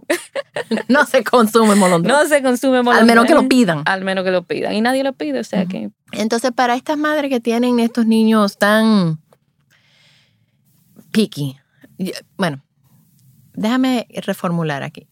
no 0.90 1.06
se 1.06 1.24
consume 1.24 1.76
molondrón. 1.76 2.18
No 2.18 2.28
se 2.28 2.44
consume 2.44 2.84
molondrón. 2.84 3.00
Al 3.00 3.06
menos 3.06 3.26
que 3.26 3.34
lo 3.34 3.48
pidan. 3.48 3.84
Al 3.86 4.04
menos 4.04 4.26
que 4.26 4.32
lo 4.32 4.44
pidan. 4.44 4.74
Y 4.74 4.82
nadie 4.82 5.04
lo 5.04 5.14
pide, 5.14 5.40
o 5.40 5.44
sea 5.46 5.66
que. 5.66 5.92
Entonces, 6.12 6.52
para 6.52 6.76
estas 6.76 6.98
madres 6.98 7.30
que 7.30 7.40
tienen 7.40 7.80
estos 7.80 8.06
niños 8.06 8.58
tan 8.58 9.22
picky, 11.12 11.58
bueno, 12.38 12.62
déjame 13.54 14.08
reformular 14.26 14.84
aquí. 14.84 15.08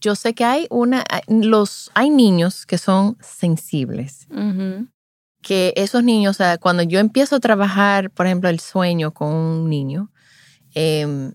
Yo 0.00 0.16
sé 0.16 0.34
que 0.34 0.44
hay 0.44 0.66
una, 0.70 1.04
los, 1.28 1.90
hay 1.94 2.10
niños 2.10 2.66
que 2.66 2.78
son 2.78 3.16
sensibles 3.20 4.26
que 5.44 5.74
esos 5.76 6.02
niños, 6.02 6.36
o 6.36 6.38
sea, 6.38 6.58
cuando 6.58 6.82
yo 6.82 6.98
empiezo 6.98 7.36
a 7.36 7.40
trabajar, 7.40 8.10
por 8.10 8.26
ejemplo, 8.26 8.48
el 8.48 8.58
sueño 8.58 9.12
con 9.12 9.32
un 9.32 9.70
niño, 9.70 10.10
em, 10.74 11.34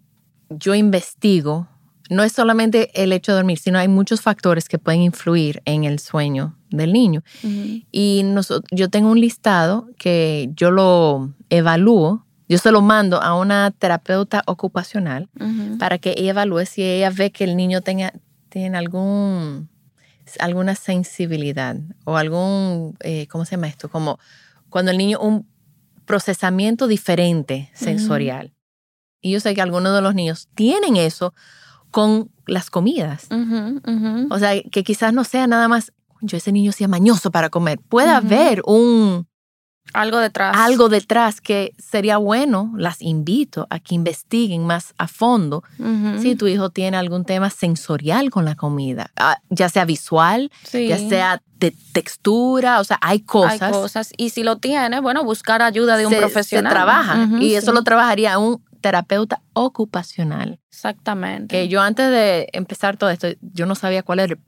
yo 0.50 0.74
investigo, 0.74 1.68
no 2.10 2.24
es 2.24 2.34
solamente 2.34 2.90
el 3.02 3.14
hecho 3.14 3.32
de 3.32 3.38
dormir, 3.38 3.60
sino 3.60 3.78
hay 3.78 3.88
muchos 3.88 4.22
factores 4.22 4.68
que 4.68 4.80
pueden 4.80 5.02
influir 5.02 5.62
en 5.66 5.84
el 5.84 6.00
sueño 6.00 6.58
del 6.72 6.92
niño. 6.92 7.24
Y 7.92 8.26
yo 8.72 8.90
tengo 8.90 9.12
un 9.12 9.22
listado 9.22 9.88
que 9.98 10.50
yo 10.56 10.72
lo 10.72 11.32
evalúo, 11.52 12.26
yo 12.50 12.58
se 12.58 12.72
lo 12.72 12.82
mando 12.82 13.22
a 13.22 13.36
una 13.36 13.70
terapeuta 13.70 14.42
ocupacional 14.48 15.30
para 15.78 16.00
que 16.00 16.16
ella 16.18 16.32
evalúe 16.32 16.66
si 16.66 16.82
ella 16.82 17.12
ve 17.12 17.32
que 17.32 17.44
el 17.44 17.56
niño 17.56 17.82
tenga, 17.82 18.12
tiene 18.50 18.76
algún 18.76 19.70
alguna 20.40 20.76
sensibilidad 20.76 21.78
o 22.06 22.18
algún, 22.18 22.98
eh, 23.02 23.28
¿cómo 23.28 23.46
se 23.46 23.52
llama 23.52 23.68
esto? 23.68 23.90
Como 23.90 24.20
cuando 24.70 24.92
el 24.92 24.98
niño, 24.98 25.20
un 25.20 25.48
procesamiento 26.06 26.88
diferente 26.88 27.70
sensorial. 27.74 28.54
Y 29.22 29.32
yo 29.32 29.40
sé 29.40 29.54
que 29.54 29.62
algunos 29.62 29.94
de 29.94 30.02
los 30.02 30.16
niños 30.16 30.50
tienen 30.56 30.96
eso 30.96 31.34
con 31.92 32.32
las 32.46 32.70
comidas. 32.70 33.28
O 34.30 34.40
sea, 34.40 34.62
que 34.72 34.84
quizás 34.84 35.14
no 35.14 35.24
sea 35.24 35.48
nada 35.48 35.68
más, 35.68 35.94
yo 36.22 36.38
ese 36.38 36.52
niño 36.52 36.72
sea 36.72 36.88
mañoso 36.88 37.32
para 37.32 37.50
comer. 37.50 37.80
Puede 37.80 38.10
haber 38.10 38.62
un, 38.66 39.28
algo 39.94 40.18
detrás. 40.18 40.56
Algo 40.58 40.90
detrás 40.90 41.42
que 41.42 41.74
sería 41.78 42.18
bueno, 42.18 42.74
las 42.78 43.02
invito 43.02 43.68
a 43.70 43.80
que 43.80 43.96
investiguen 43.96 44.66
más 44.66 44.94
a 44.98 45.08
fondo 45.08 45.64
si 46.22 46.36
tu 46.36 46.48
hijo 46.48 46.70
tiene 46.70 46.98
algún 46.98 47.26
tema 47.26 47.50
sensorial 47.50 48.30
con 48.30 48.46
la 48.46 48.56
comida, 48.56 49.12
ah, 49.18 49.40
ya 49.50 49.70
sea 49.70 49.86
visual, 49.86 50.52
ya 50.72 50.98
sea 50.98 51.42
de 51.58 51.74
textura, 51.94 52.80
o 52.80 52.84
sea, 52.84 52.98
hay 53.02 53.20
cosas. 53.22 53.62
Hay 53.62 53.72
cosas. 53.72 54.12
Y 54.18 54.30
si 54.30 54.44
lo 54.44 54.58
tiene, 54.58 55.00
bueno, 55.02 55.24
buscar 55.24 55.62
ayuda 55.62 55.98
de 55.98 56.06
un 56.06 56.14
profesional. 56.14 56.72
Se 56.72 56.76
trabaja. 56.76 57.30
y 57.40 57.56
eso 57.56 57.74
lo 57.74 57.84
trabajaría 57.84 58.38
un 58.38 58.64
terapeuta 58.82 59.42
ocupacional. 59.54 60.60
Exactamente. 60.70 61.56
Que 61.56 61.68
yo 61.68 61.82
antes 61.82 62.10
de 62.10 62.50
empezar 62.54 62.98
todo 62.98 63.10
esto, 63.10 63.28
yo 63.42 63.66
no 63.66 63.76
sabía 63.76 64.04
cuál 64.04 64.20
era 64.20 64.34
el 64.34 64.40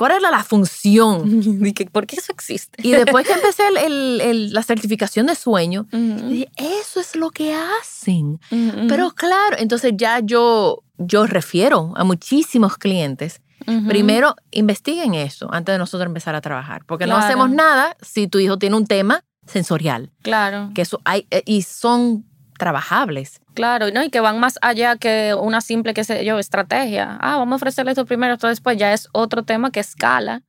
¿Cuál 0.00 0.12
era 0.12 0.30
la 0.30 0.42
función? 0.42 1.42
¿Por 1.92 2.06
qué 2.06 2.16
eso 2.16 2.32
existe? 2.32 2.80
Y 2.82 2.92
después 2.92 3.26
que 3.26 3.34
empecé 3.34 3.64
la 3.70 4.62
certificación 4.62 5.26
de 5.26 5.34
sueño, 5.34 5.88
dije, 5.92 6.50
eso 6.56 7.00
es 7.00 7.16
lo 7.16 7.28
que 7.28 7.52
hacen. 7.54 8.40
Pero 8.88 9.10
claro, 9.10 9.56
entonces 9.58 9.92
ya 9.94 10.20
yo, 10.20 10.84
yo 10.96 11.26
refiero 11.26 11.92
a 11.96 12.04
muchísimos 12.04 12.78
clientes. 12.78 13.42
Primero, 13.88 14.36
investiguen 14.52 15.12
eso 15.12 15.52
antes 15.52 15.74
de 15.74 15.78
nosotros 15.78 16.06
empezar 16.06 16.34
a 16.34 16.40
trabajar, 16.40 16.82
porque 16.86 17.06
no 17.06 17.18
hacemos 17.18 17.50
nada 17.50 17.94
si 18.00 18.26
tu 18.26 18.38
hijo 18.38 18.56
tiene 18.56 18.76
un 18.76 18.86
tema 18.86 19.22
sensorial. 19.44 20.12
Claro. 20.22 20.70
Que 20.74 20.80
eso 20.80 21.02
hay, 21.04 21.26
eh, 21.30 21.42
y 21.44 21.60
son 21.60 22.24
trabajables. 22.56 23.42
Claro, 23.60 23.90
¿no? 23.92 24.02
y 24.02 24.10
que 24.10 24.20
van 24.20 24.40
más 24.40 24.58
allá 24.62 24.96
que 24.96 25.34
una 25.34 25.60
simple, 25.60 25.94
qué 25.94 26.04
sé 26.04 26.24
yo, 26.24 26.38
estrategia. 26.38 27.18
Ah, 27.20 27.36
vamos 27.36 27.52
a 27.52 27.56
ofrecerle 27.56 27.92
esto 27.92 28.06
primero, 28.06 28.34
esto 28.34 28.48
después. 28.48 28.76
Ya 28.78 28.92
es 28.92 29.08
otro 29.12 29.42
tema 29.42 29.70
que 29.70 29.80
escala 29.80 30.42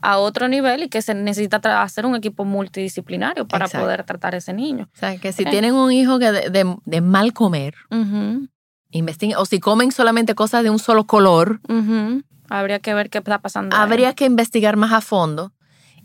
a 0.00 0.18
otro 0.18 0.48
nivel 0.48 0.84
y 0.84 0.88
que 0.88 1.02
se 1.02 1.14
necesita 1.14 1.82
hacer 1.82 2.06
un 2.06 2.14
equipo 2.16 2.44
multidisciplinario 2.44 3.46
para 3.46 3.68
poder 3.68 4.04
tratar 4.04 4.34
a 4.34 4.38
ese 4.38 4.52
niño. 4.52 4.88
O 4.94 4.98
sea, 4.98 5.16
que 5.18 5.32
si 5.32 5.42
eh. 5.42 5.50
tienen 5.50 5.74
un 5.74 5.92
hijo 5.92 6.18
que 6.18 6.30
de, 6.32 7.00
mal 7.00 7.32
comer, 7.32 7.74
investiguen, 8.90 9.36
o 9.36 9.44
si 9.44 9.60
comen 9.60 9.92
solamente 9.92 10.34
cosas 10.34 10.62
de 10.62 10.70
un 10.70 10.78
solo 10.78 11.06
color, 11.06 11.60
habría 12.48 12.78
que 12.78 12.94
ver 12.94 13.10
qué 13.10 13.18
está 13.18 13.40
pasando. 13.40 13.76
Habría 13.76 14.14
que 14.14 14.24
investigar 14.24 14.76
más 14.76 14.92
a 14.92 15.00
fondo. 15.00 15.52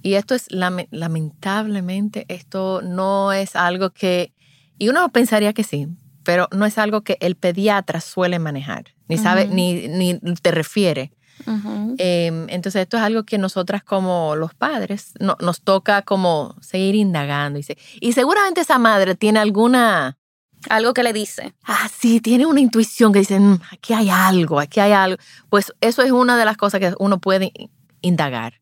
Y 0.03 0.13
esto 0.13 0.35
es, 0.35 0.47
lamentablemente, 0.51 2.25
esto 2.29 2.81
no 2.83 3.31
es 3.31 3.55
algo 3.55 3.89
que 3.89 4.33
y 4.77 4.89
uno 4.89 5.09
pensaría 5.09 5.53
que 5.53 5.63
sí, 5.63 5.87
pero 6.27 6.49
no 6.51 6.65
es 6.65 6.77
algo 6.77 7.05
que 7.05 7.15
el 7.21 7.37
pediatra 7.37 8.01
suele 8.01 8.37
manejar, 8.37 8.93
ni 9.07 9.17
sabe, 9.17 9.47
ni, 9.47 9.87
ni 9.87 10.19
te 10.41 10.51
refiere. 10.51 11.13
Em, 11.97 12.49
entonces 12.49 12.81
esto 12.81 12.97
es 12.97 13.03
algo 13.03 13.23
que 13.23 13.37
nosotras 13.37 13.81
como 13.81 14.35
los 14.35 14.53
padres 14.53 15.13
nos 15.21 15.61
toca 15.61 16.01
como 16.01 16.57
seguir 16.59 16.95
indagando. 16.95 17.59
Y, 17.59 17.65
y 18.01 18.11
seguramente 18.11 18.59
esa 18.59 18.77
madre 18.77 19.15
tiene 19.15 19.39
alguna... 19.39 20.17
Algo 20.69 20.93
que 20.93 21.03
le 21.03 21.13
dice. 21.13 21.53
Ah, 21.63 21.87
sí, 21.97 22.19
tiene 22.19 22.45
una 22.45 22.59
intuición 22.59 23.13
que 23.13 23.19
dice, 23.19 23.39
mm, 23.39 23.59
aquí 23.71 23.93
hay 23.93 24.09
algo, 24.09 24.59
aquí 24.59 24.81
hay 24.81 24.91
algo. 24.91 25.17
Pues 25.49 25.71
eso 25.79 26.01
es 26.01 26.11
una 26.11 26.35
de 26.35 26.43
las 26.43 26.57
cosas 26.57 26.81
que 26.81 26.93
uno 26.99 27.19
puede 27.19 27.53
indagar 28.01 28.59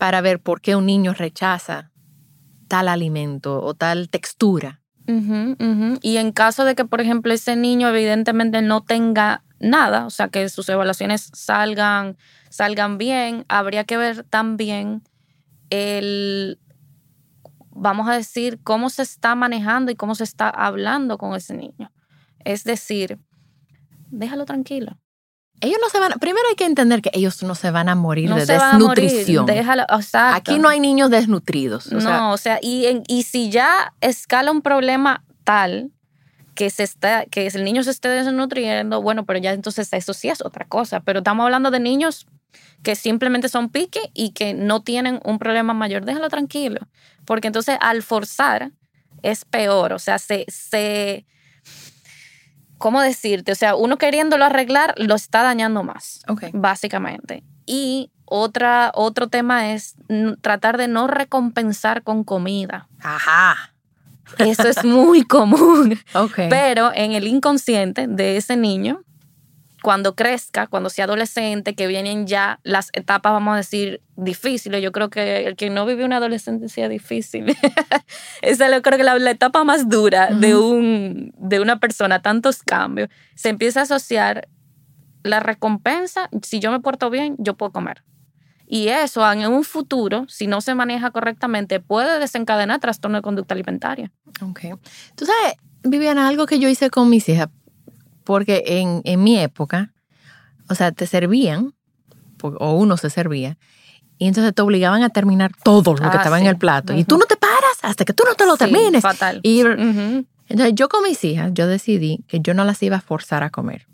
para 0.00 0.20
ver 0.22 0.40
por 0.40 0.60
qué 0.60 0.74
un 0.74 0.86
niño 0.86 1.14
rechaza 1.14 1.92
tal 2.66 2.88
alimento 2.88 3.62
o 3.62 3.74
tal 3.74 4.08
textura. 4.08 4.80
Y 5.06 6.16
en 6.16 6.32
caso 6.32 6.64
de 6.64 6.74
que, 6.74 6.84
por 6.84 7.00
ejemplo, 7.00 7.32
ese 7.32 7.56
niño 7.56 7.88
evidentemente 7.88 8.62
no 8.62 8.82
tenga 8.82 9.42
nada, 9.58 10.06
o 10.06 10.10
sea, 10.10 10.28
que 10.28 10.48
sus 10.48 10.68
evaluaciones 10.68 11.30
salgan, 11.32 12.16
salgan 12.50 12.98
bien, 12.98 13.44
habría 13.48 13.84
que 13.84 13.96
ver 13.96 14.24
también 14.24 15.02
el, 15.70 16.58
vamos 17.70 18.08
a 18.08 18.14
decir, 18.14 18.60
cómo 18.62 18.90
se 18.90 19.02
está 19.02 19.34
manejando 19.34 19.90
y 19.90 19.94
cómo 19.94 20.14
se 20.14 20.24
está 20.24 20.48
hablando 20.48 21.18
con 21.18 21.34
ese 21.34 21.54
niño. 21.54 21.92
Es 22.44 22.64
decir, 22.64 23.18
déjalo 24.10 24.44
tranquilo 24.44 24.98
ellos 25.60 25.78
no 25.80 25.88
se 25.88 25.98
van, 25.98 26.12
primero 26.20 26.46
hay 26.48 26.56
que 26.56 26.64
entender 26.64 27.00
que 27.00 27.10
ellos 27.12 27.42
no 27.42 27.54
se 27.54 27.70
van 27.70 27.88
a 27.88 27.94
morir 27.94 28.32
de 28.34 28.44
desnutrición. 28.44 29.46
Déjalo, 29.46 29.84
Aquí 30.12 30.58
no 30.58 30.68
hay 30.68 30.80
niños 30.80 31.10
desnutridos. 31.10 31.90
no, 31.90 32.32
o 32.32 32.36
sea, 32.36 32.58
y, 32.60 33.02
y 33.08 33.22
si 33.22 33.50
ya 33.50 33.94
escala 34.00 34.50
un 34.50 34.62
problema 34.62 35.24
tal 35.44 35.90
que 36.54 36.70
se 36.70 36.82
está, 36.82 37.26
que 37.26 37.46
el 37.46 37.64
niño 37.64 37.82
se 37.82 37.90
esté 37.90 38.08
desnutriendo, 38.08 39.02
bueno, 39.02 39.24
pero 39.24 39.38
ya 39.38 39.52
entonces 39.52 39.92
eso 39.92 40.14
sí 40.14 40.28
es 40.28 40.40
otra 40.40 40.66
cosa. 40.66 41.00
Pero 41.00 41.18
estamos 41.20 41.44
hablando 41.44 41.70
de 41.70 41.80
niños 41.80 42.26
que 42.82 42.94
simplemente 42.94 43.48
son 43.48 43.70
pique 43.70 44.00
y 44.14 44.30
que 44.30 44.54
no 44.54 44.82
tienen 44.82 45.20
un 45.24 45.38
problema 45.38 45.74
mayor. 45.74 46.04
Déjalo 46.04 46.28
tranquilo. 46.28 46.80
Porque 47.24 47.48
entonces 47.48 47.76
al 47.80 48.02
forzar 48.02 48.72
es 49.22 49.44
peor, 49.44 49.92
o 49.94 49.98
sea, 49.98 50.18
se, 50.18 50.44
se, 50.48 51.24
¿cómo 52.78 53.00
decirte? 53.00 53.52
O 53.52 53.54
sea, 53.54 53.76
uno 53.76 53.98
queriéndolo 53.98 54.44
arreglar 54.44 54.94
lo 54.96 55.14
está 55.14 55.42
dañando 55.42 55.82
más, 55.82 56.22
básicamente. 56.52 57.42
Y 57.66 58.10
otra, 58.26 58.90
otro 58.94 59.28
tema 59.28 59.72
es 59.72 59.96
tratar 60.40 60.78
de 60.78 60.88
no 60.88 61.06
recompensar 61.06 62.02
con 62.02 62.24
comida. 62.24 62.88
Ajá. 63.00 63.74
Eso 64.38 64.68
es 64.68 64.84
muy 64.84 65.22
común. 65.26 65.98
Pero 66.36 66.90
en 66.94 67.12
el 67.12 67.26
inconsciente 67.26 68.06
de 68.06 68.36
ese 68.36 68.56
niño, 68.56 69.02
cuando 69.84 70.14
crezca, 70.14 70.66
cuando 70.66 70.88
sea 70.88 71.04
adolescente, 71.04 71.74
que 71.74 71.86
vienen 71.86 72.26
ya 72.26 72.58
las 72.62 72.88
etapas, 72.94 73.34
vamos 73.34 73.52
a 73.52 73.56
decir, 73.58 74.00
difíciles. 74.16 74.82
Yo 74.82 74.92
creo 74.92 75.10
que 75.10 75.46
el 75.46 75.56
que 75.56 75.68
no 75.68 75.84
vive 75.84 76.06
una 76.06 76.16
adolescencia 76.16 76.88
difícil, 76.88 77.54
esa 78.40 78.66
es 78.66 78.82
creo 78.82 78.96
que 78.96 79.04
la, 79.04 79.18
la 79.18 79.30
etapa 79.30 79.62
más 79.62 79.90
dura 79.90 80.28
de, 80.28 80.56
un, 80.56 81.34
de 81.36 81.60
una 81.60 81.80
persona, 81.80 82.22
tantos 82.22 82.62
cambios, 82.62 83.10
se 83.34 83.50
empieza 83.50 83.80
a 83.80 83.82
asociar 83.82 84.48
la 85.22 85.40
recompensa, 85.40 86.30
si 86.42 86.60
yo 86.60 86.72
me 86.72 86.80
porto 86.80 87.10
bien, 87.10 87.36
yo 87.38 87.52
puedo 87.52 87.70
comer. 87.70 88.02
Y 88.66 88.88
eso 88.88 89.30
en 89.30 89.46
un 89.46 89.64
futuro, 89.64 90.24
si 90.30 90.46
no 90.46 90.62
se 90.62 90.74
maneja 90.74 91.10
correctamente, 91.10 91.78
puede 91.78 92.18
desencadenar 92.18 92.80
trastorno 92.80 93.18
de 93.18 93.22
conducta 93.22 93.52
alimentaria. 93.52 94.10
Ok. 94.40 94.60
Tú 95.14 95.26
sabes, 95.26 95.56
Viviana, 95.82 96.26
algo 96.26 96.46
que 96.46 96.58
yo 96.58 96.70
hice 96.70 96.88
con 96.88 97.10
mis 97.10 97.28
hijas, 97.28 97.48
porque 98.24 98.64
en, 98.66 99.02
en 99.04 99.22
mi 99.22 99.38
época, 99.38 99.92
o 100.68 100.74
sea, 100.74 100.92
te 100.92 101.06
servían, 101.06 101.74
o 102.42 102.74
uno 102.74 102.96
se 102.96 103.10
servía, 103.10 103.56
y 104.18 104.28
entonces 104.28 104.54
te 104.54 104.62
obligaban 104.62 105.02
a 105.02 105.10
terminar 105.10 105.52
todo 105.62 105.92
lo 105.92 105.98
que 106.10 106.16
ah, 106.16 106.16
estaba 106.16 106.40
en 106.40 106.46
el 106.46 106.56
plato. 106.56 106.94
Y 106.94 107.04
tú 107.04 107.18
no 107.18 107.26
te 107.26 107.36
paras 107.36 107.78
hasta 107.82 108.04
que 108.04 108.12
tú 108.12 108.24
no 108.26 108.34
te 108.34 108.46
lo 108.46 108.56
termines. 108.56 109.02
Fatal. 109.02 109.40
Y 109.42 109.60
entonces 109.60 110.74
yo 110.74 110.88
con 110.88 111.02
mis 111.02 111.22
hijas, 111.24 111.50
yo 111.52 111.66
decidí 111.66 112.24
que 112.28 112.40
yo 112.40 112.54
no 112.54 112.64
las 112.64 112.82
iba 112.82 112.96
a 112.96 113.00
forzar 113.00 113.42
a 113.42 113.50
comer. 113.50 113.86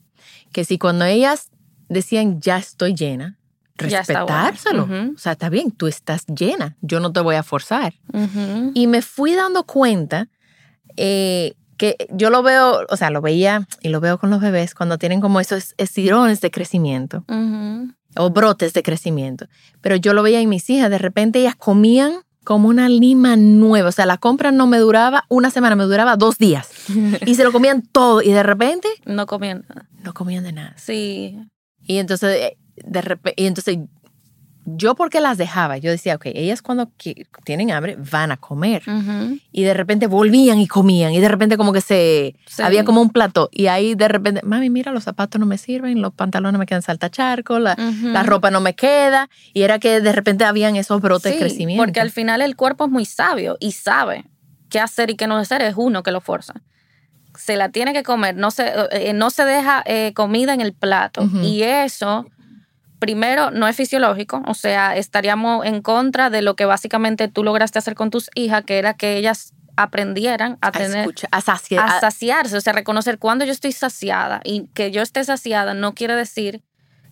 Que 0.52 0.64
si 0.64 0.78
cuando 0.78 1.04
ellas 1.04 1.50
decían 1.88 2.40
ya 2.40 2.58
estoy 2.58 2.94
llena, 2.94 3.38
respetárselo. 3.76 4.84
O 5.14 5.18
sea, 5.18 5.32
está 5.32 5.48
bien, 5.48 5.70
tú 5.70 5.86
estás 5.86 6.26
llena, 6.26 6.76
yo 6.80 7.00
no 7.00 7.12
te 7.12 7.20
voy 7.20 7.36
a 7.36 7.42
forzar. 7.42 7.94
Y 8.74 8.86
me 8.86 9.02
fui 9.02 9.34
dando 9.34 9.64
cuenta 9.64 10.28
eh, 10.96 11.54
que 11.80 11.96
yo 12.10 12.28
lo 12.28 12.42
veo, 12.42 12.84
o 12.90 12.96
sea, 12.98 13.08
lo 13.08 13.22
veía 13.22 13.66
y 13.80 13.88
lo 13.88 14.00
veo 14.00 14.18
con 14.18 14.28
los 14.28 14.42
bebés 14.42 14.74
cuando 14.74 14.98
tienen 14.98 15.22
como 15.22 15.40
esos 15.40 15.72
estirones 15.78 16.42
de 16.42 16.50
crecimiento 16.50 17.24
o 18.16 18.28
brotes 18.28 18.74
de 18.74 18.82
crecimiento. 18.82 19.46
Pero 19.80 19.96
yo 19.96 20.12
lo 20.12 20.22
veía 20.22 20.42
en 20.42 20.50
mis 20.50 20.68
hijas, 20.68 20.90
de 20.90 20.98
repente 20.98 21.38
ellas 21.38 21.56
comían 21.56 22.20
como 22.44 22.68
una 22.68 22.90
lima 22.90 23.36
nueva. 23.36 23.88
O 23.88 23.92
sea, 23.92 24.04
la 24.04 24.18
compra 24.18 24.52
no 24.52 24.66
me 24.66 24.76
duraba 24.76 25.24
una 25.30 25.50
semana, 25.50 25.74
me 25.74 25.84
duraba 25.84 26.18
dos 26.18 26.36
días. 26.36 26.68
y 27.24 27.34
se 27.34 27.44
lo 27.44 27.50
comían 27.50 27.80
todo. 27.80 28.20
Y 28.20 28.30
de 28.30 28.42
repente. 28.42 28.86
No 29.06 29.24
comían 29.24 29.64
nada. 29.66 29.88
No 30.04 30.12
comían 30.12 30.44
de 30.44 30.52
nada. 30.52 30.74
Sí. 30.76 31.38
Y 31.80 31.96
entonces, 31.96 32.58
de 32.76 33.00
repente, 33.00 33.42
y 33.42 33.46
entonces 33.46 33.78
yo 34.76 34.94
porque 34.94 35.20
las 35.20 35.38
dejaba, 35.38 35.78
yo 35.78 35.90
decía, 35.90 36.16
ok, 36.16 36.26
ellas 36.26 36.62
cuando 36.62 36.90
tienen 37.44 37.70
hambre 37.70 37.96
van 37.98 38.32
a 38.32 38.36
comer. 38.36 38.82
Y 39.52 39.62
de 39.62 39.74
repente 39.74 40.06
volvían 40.06 40.58
y 40.58 40.66
comían. 40.66 41.12
Y 41.12 41.20
de 41.20 41.28
repente 41.28 41.56
como 41.56 41.72
que 41.72 41.80
se... 41.80 42.34
Había 42.62 42.84
como 42.84 43.00
un 43.00 43.10
plato. 43.10 43.48
Y 43.52 43.66
ahí 43.66 43.94
de 43.94 44.08
repente, 44.08 44.40
mami, 44.44 44.70
mira, 44.70 44.92
los 44.92 45.04
zapatos 45.04 45.40
no 45.40 45.46
me 45.46 45.58
sirven, 45.58 46.00
los 46.00 46.12
pantalones 46.12 46.58
me 46.58 46.66
quedan 46.66 46.82
saltacharco, 46.82 47.58
la, 47.58 47.76
la 48.02 48.22
ropa 48.22 48.50
no 48.50 48.60
me 48.60 48.74
queda. 48.74 49.28
Y 49.52 49.62
era 49.62 49.78
que 49.78 50.00
de 50.00 50.12
repente 50.12 50.44
habían 50.44 50.76
esos 50.76 51.00
brotes 51.00 51.32
de 51.32 51.38
crecimiento. 51.38 51.82
Porque 51.82 52.00
al 52.00 52.10
final 52.10 52.42
el 52.42 52.56
cuerpo 52.56 52.84
es 52.84 52.90
muy 52.90 53.04
sabio 53.04 53.56
y 53.60 53.72
sabe 53.72 54.24
qué 54.68 54.80
hacer 54.80 55.10
y 55.10 55.16
qué 55.16 55.26
no 55.26 55.36
hacer. 55.36 55.62
Es 55.62 55.74
uno 55.76 56.02
que 56.02 56.10
lo 56.10 56.20
forza 56.20 56.54
se 57.38 57.56
la 57.56 57.70
tiene 57.70 57.92
que 57.92 58.02
comer, 58.02 58.36
no 58.36 58.50
se, 58.50 58.72
eh, 58.90 59.12
no 59.12 59.30
se 59.30 59.44
deja 59.44 59.82
eh, 59.86 60.12
comida 60.14 60.52
en 60.52 60.60
el 60.60 60.72
plato. 60.72 61.28
Y 61.42 61.62
eso 61.62 62.26
primero, 63.00 63.50
no 63.50 63.66
es 63.66 63.74
fisiológico, 63.74 64.42
o 64.46 64.54
sea, 64.54 64.94
estaríamos 64.94 65.66
en 65.66 65.82
contra 65.82 66.30
de 66.30 66.42
lo 66.42 66.54
que 66.54 66.66
básicamente 66.66 67.26
tú 67.26 67.42
lograste 67.42 67.80
hacer 67.80 67.96
con 67.96 68.10
tus 68.10 68.30
hijas, 68.34 68.62
que 68.64 68.78
era 68.78 68.94
que 68.94 69.16
ellas 69.16 69.54
aprendieran 69.74 70.58
a, 70.60 70.70
tener 70.70 71.08
a, 71.30 71.40
saciarse, 71.40 72.56
o 72.56 72.60
sea, 72.60 72.72
reconocer 72.74 73.18
cuando 73.18 73.44
yo 73.44 73.52
estoy 73.52 73.72
saciada 73.72 74.42
y 74.44 74.68
que 74.74 74.90
yo 74.90 75.00
esté 75.00 75.24
saciada 75.24 75.72
no 75.72 75.94
quiere 75.94 76.14
decir 76.14 76.62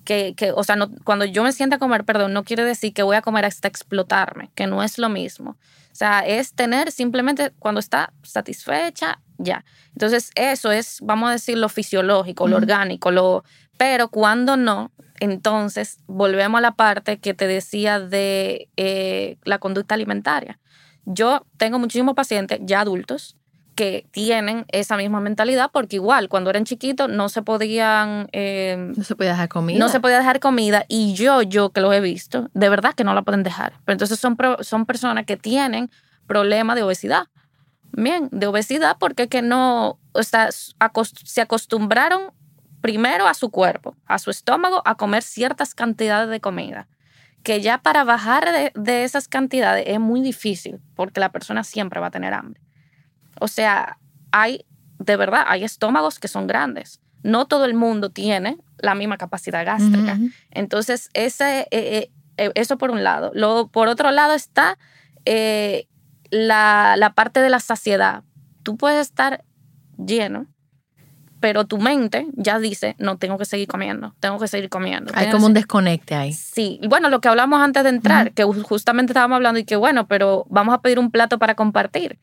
que, 0.05 0.35
que 0.37 0.53
o 0.53 0.63
sea, 0.63 0.77
no, 0.77 0.91
cuando 1.05 1.25
yo 1.25 1.43
me 1.43 1.53
sienta 1.53 1.77
a 1.77 1.79
comer, 1.79 2.05
perdón, 2.05 2.35
no 2.35 2.45
quiere 2.45 2.65
decir 2.65 2.93
que 2.93 3.03
voy 3.03 3.17
a 3.17 3.23
comer 3.23 3.47
hasta 3.47 3.69
explotarme, 3.69 4.51
que 4.55 4.67
no 4.67 4.83
es 4.83 4.99
lo 4.99 5.09
mismo. 5.09 5.51
O 5.51 5.97
sea, 5.99 6.21
es 6.21 6.55
tener 6.55 6.93
simplemente 6.93 7.53
cuando 7.59 7.81
está 7.81 8.13
satisfecha, 8.23 9.21
ya. 9.39 9.65
Entonces, 9.93 10.31
eso 10.35 10.71
es, 10.71 10.99
vamos 11.03 11.29
a 11.29 11.33
decir, 11.33 11.59
lo 11.59 11.69
fisiológico, 11.69 12.47
lo 12.49 12.57
orgánico, 12.57 13.11
lo, 13.11 13.45
pero 13.77 14.09
cuando 14.09 14.57
no, 14.57 14.93
entonces, 15.21 15.99
volvemos 16.07 16.59
a 16.59 16.63
la 16.63 16.73
parte 16.73 17.19
que 17.19 17.35
te 17.35 17.47
decía 17.47 18.01
de 18.01 18.69
eh, 18.77 19.37
la 19.45 19.59
conducta 19.59 19.95
alimentaria. 19.95 20.59
Yo 21.05 21.47
tengo 21.57 21.79
muchísimos 21.79 22.15
pacientes 22.15 22.61
ya 22.63 22.81
adultos 22.81 23.37
que 23.75 24.07
tienen 24.11 24.67
esa 24.73 24.97
misma 24.97 25.21
mentalidad 25.21 25.71
porque 25.73 25.97
igual 25.97 26.29
cuando 26.29 26.51
eran 26.51 26.65
chiquitos 26.65 27.09
no 27.09 27.29
se 27.29 27.43
podían... 27.43 28.29
Em, 28.33 28.93
no 28.97 29.05
se 29.05 29.15
podía 29.15 29.31
dejar 29.31 29.49
comida. 29.49 29.79
No 29.79 29.89
se 29.89 30.01
podía 30.01 30.19
dejar 30.19 30.41
comida 30.41 30.85
y 30.89 31.15
yo, 31.15 31.43
yo 31.43 31.71
que 31.71 31.81
lo 31.81 31.93
he 31.93 32.01
visto, 32.01 32.51
de 32.55 32.69
verdad 32.69 32.95
que 32.95 33.05
no 33.05 33.15
la 33.15 33.23
pueden 33.23 33.45
dejar. 33.45 33.75
Pero 33.85 33.95
entonces 33.95 34.19
son, 34.19 34.37
son 34.63 34.85
personas 34.85 35.27
que 35.27 35.37
tienen 35.37 35.91
problemas 36.27 36.75
de 36.75 36.83
obesidad. 36.83 37.29
Bien, 37.93 38.29
de 38.33 38.49
obesidad 38.49 38.97
porque 38.99 39.29
que 39.29 39.43
no, 39.43 40.01
o 40.13 40.23
sea, 40.25 40.51
se 40.51 41.41
acostumbraron 41.41 42.33
primero 42.81 43.27
a 43.27 43.35
su 43.35 43.51
cuerpo, 43.51 43.97
a 44.07 44.19
su 44.19 44.31
estómago, 44.31 44.83
a 44.85 44.95
comer 44.97 45.23
ciertas 45.23 45.75
cantidades 45.75 46.31
de 46.31 46.41
comida, 46.41 46.89
que 47.43 47.61
ya 47.61 47.79
para 47.79 48.05
bajar 48.05 48.73
de, 48.75 49.05
esas 49.05 49.29
cantidades 49.29 49.85
es 49.87 50.01
muy 50.01 50.21
difícil, 50.21 50.81
porque 50.95 51.21
la 51.21 51.33
persona 51.33 51.65
siempre 51.65 52.01
va 52.01 52.09
a 52.09 52.11
tener 52.11 52.35
hambre. 52.35 52.61
O 53.41 53.49
sea, 53.49 53.99
hay, 54.33 54.67
de 54.99 55.17
verdad, 55.17 55.45
hay 55.47 55.65
estómagos 55.65 56.19
que 56.19 56.29
son 56.29 56.47
grandes. 56.47 57.01
No 57.23 57.47
todo 57.47 57.65
el 57.65 57.75
mundo 57.75 58.11
tiene 58.11 58.59
la 58.79 58.95
misma 58.95 59.17
capacidad 59.17 59.65
gástrica. 59.65 60.19
Entonces, 60.51 61.11
ese, 61.15 61.61
eh, 61.61 61.67
eh, 61.71 62.11
eh, 62.37 62.53
eso 62.55 62.79
por 62.79 62.91
un 62.91 63.03
lado. 63.03 63.31
Luego, 63.35 63.69
por 63.69 63.89
otro 63.89 64.11
lado 64.11 64.35
está 64.35 64.79
la, 66.31 66.95
la 66.97 67.15
parte 67.15 67.41
de 67.41 67.51
la 67.51 67.61
saciedad. 67.61 68.23
Tú 68.63 68.77
puedes 68.77 69.01
estar 69.07 69.45
lleno, 69.97 70.47
pero 71.41 71.67
tu 71.67 71.79
mente 71.79 72.27
ya 72.35 72.59
dice, 72.59 72.97
no, 72.99 73.19
tengo 73.19 73.39
que 73.39 73.45
seguir 73.45 73.69
comiendo, 73.69 74.15
tengo 74.21 74.39
que 74.39 74.49
seguir 74.49 74.69
comiendo. 74.69 75.13
Hay 75.15 75.31
como 75.31 75.47
un 75.47 75.55
desconecte 75.55 76.15
ahí. 76.15 76.33
Sí, 76.33 76.81
bueno, 76.89 77.09
lo 77.09 77.21
que 77.21 77.29
hablamos 77.29 77.61
antes 77.61 77.85
de 77.85 77.91
entrar, 77.91 78.33
que 78.33 78.45
justamente 78.45 79.13
estábamos 79.13 79.37
hablando 79.37 79.61
y 79.61 79.65
que 79.65 79.77
bueno, 79.77 80.07
pero 80.07 80.47
vamos 80.49 80.75
a 80.75 80.81
pedir 80.81 80.99
un 80.99 81.11
plato 81.11 81.39
para 81.39 81.55
compartir. 81.55 82.19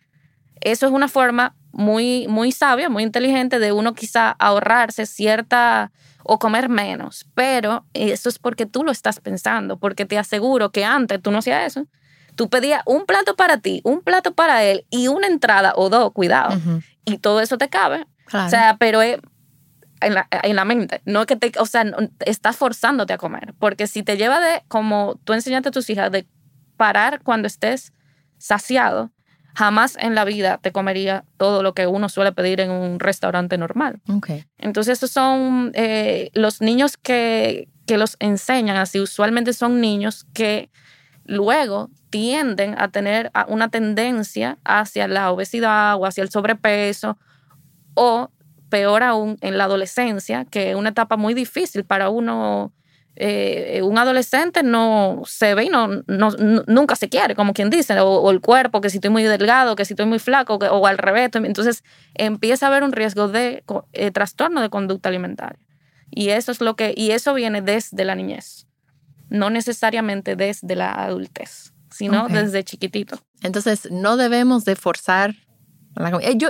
Eso 0.61 0.85
es 0.85 0.91
una 0.91 1.07
forma 1.07 1.55
muy, 1.71 2.27
muy 2.27 2.51
sabia, 2.51 2.89
muy 2.89 3.03
inteligente 3.03 3.59
de 3.59 3.71
uno 3.71 3.93
quizá 3.93 4.31
ahorrarse 4.31 5.05
cierta 5.05 5.91
o 6.23 6.39
comer 6.39 6.69
menos, 6.69 7.27
pero 7.35 7.85
eso 7.93 8.29
es 8.29 8.39
porque 8.39 8.65
tú 8.65 8.83
lo 8.83 8.91
estás 8.91 9.19
pensando, 9.19 9.77
porque 9.77 10.05
te 10.05 10.17
aseguro 10.17 10.71
que 10.71 10.83
antes 10.83 11.21
tú 11.21 11.31
no 11.31 11.39
hacías 11.39 11.67
eso. 11.67 11.87
Tú 12.35 12.49
pedías 12.49 12.81
un 12.85 13.05
plato 13.05 13.35
para 13.35 13.59
ti, 13.59 13.79
un 13.85 14.01
plato 14.01 14.33
para 14.33 14.63
él 14.63 14.85
y 14.89 15.07
una 15.07 15.27
entrada 15.27 15.73
o 15.75 15.89
dos, 15.89 16.11
cuidado. 16.11 16.59
Y 17.05 17.19
todo 17.19 17.39
eso 17.39 17.57
te 17.57 17.69
cabe 17.69 18.05
o 18.33 18.49
sea, 18.49 18.77
pero 18.79 19.01
es 19.01 19.19
en 20.01 20.13
la, 20.13 20.27
en 20.43 20.55
la, 20.55 20.65
mente, 20.65 21.01
no 21.05 21.25
que 21.25 21.35
te, 21.35 21.51
o 21.59 21.65
sea, 21.65 21.85
estás 22.25 22.57
forzándote 22.57 23.13
a 23.13 23.17
comer, 23.17 23.53
porque 23.59 23.87
si 23.87 24.03
te 24.03 24.17
lleva 24.17 24.39
de, 24.39 24.63
como 24.67 25.19
tú 25.23 25.33
enseñaste 25.33 25.69
a 25.69 25.71
tus 25.71 25.89
hijas, 25.89 26.11
de 26.11 26.27
parar 26.77 27.21
cuando 27.23 27.47
estés 27.47 27.93
saciado, 28.37 29.11
jamás 29.55 29.97
en 29.99 30.15
la 30.15 30.25
vida 30.25 30.59
te 30.61 30.71
comería 30.71 31.23
todo 31.37 31.63
lo 31.63 31.73
que 31.73 31.87
uno 31.87 32.09
suele 32.09 32.33
pedir 32.33 32.59
en 32.59 32.71
un 32.71 32.99
restaurante 32.99 33.57
normal. 33.57 34.01
Okay. 34.17 34.45
Entonces, 34.57 34.97
esos 34.97 35.11
son 35.11 35.71
eh, 35.73 36.29
los 36.33 36.61
niños 36.61 36.97
que, 36.97 37.69
que 37.87 37.97
los 37.97 38.17
enseñan 38.19 38.75
así, 38.75 38.99
usualmente 38.99 39.53
son 39.53 39.79
niños 39.79 40.25
que 40.33 40.69
luego 41.23 41.89
tienden 42.09 42.75
a 42.77 42.89
tener 42.89 43.31
una 43.47 43.69
tendencia 43.69 44.59
hacia 44.63 45.07
la 45.07 45.31
obesidad 45.31 45.95
o 45.95 46.05
hacia 46.05 46.21
el 46.21 46.29
sobrepeso 46.29 47.17
o 47.95 48.29
peor 48.69 49.03
aún 49.03 49.37
en 49.41 49.57
la 49.57 49.65
adolescencia, 49.65 50.45
que 50.45 50.71
es 50.71 50.75
una 50.75 50.89
etapa 50.89 51.17
muy 51.17 51.33
difícil 51.33 51.83
para 51.83 52.09
uno. 52.09 52.73
Eh, 53.17 53.79
un 53.81 53.97
adolescente 53.97 54.61
no 54.61 55.21
se 55.25 55.55
ve 55.55 55.63
y 55.63 55.69
no, 55.69 55.87
nunca 56.67 56.97
se 56.97 57.07
quiere, 57.07 57.33
como 57.33 57.53
quien 57.53 57.69
dice, 57.69 57.97
o, 58.01 58.29
el 58.29 58.41
cuerpo, 58.41 58.81
que 58.81 58.89
si 58.89 58.97
estoy 58.97 59.09
muy 59.09 59.23
delgado, 59.23 59.77
que 59.77 59.85
si 59.85 59.93
estoy 59.93 60.05
muy 60.05 60.19
flaco, 60.19 60.55
o 60.55 60.85
al 60.85 60.97
revés. 60.97 61.29
Entonces 61.33 61.83
empieza 62.13 62.65
a 62.65 62.69
haber 62.69 62.83
un 62.83 62.91
riesgo 62.91 63.29
de 63.29 63.63
eh, 63.93 64.11
trastorno 64.11 64.61
de 64.61 64.69
conducta 64.69 65.07
alimentaria. 65.07 65.59
Y 66.11 66.29
eso 66.29 66.51
es 66.51 66.59
lo 66.59 66.75
que, 66.75 66.93
y 66.95 67.11
eso 67.11 67.33
viene 67.33 67.61
desde 67.61 68.03
la 68.03 68.15
niñez, 68.15 68.67
no 69.29 69.49
necesariamente 69.49 70.35
desde 70.35 70.75
la 70.75 70.91
adultez, 70.91 71.73
sino 71.91 72.27
desde 72.27 72.63
chiquitito. 72.65 73.19
Entonces 73.43 73.89
no 73.91 74.17
debemos 74.17 74.65
de 74.65 74.75
forzar 74.75 75.35
Eh, 76.21 76.33
yo, 76.35 76.49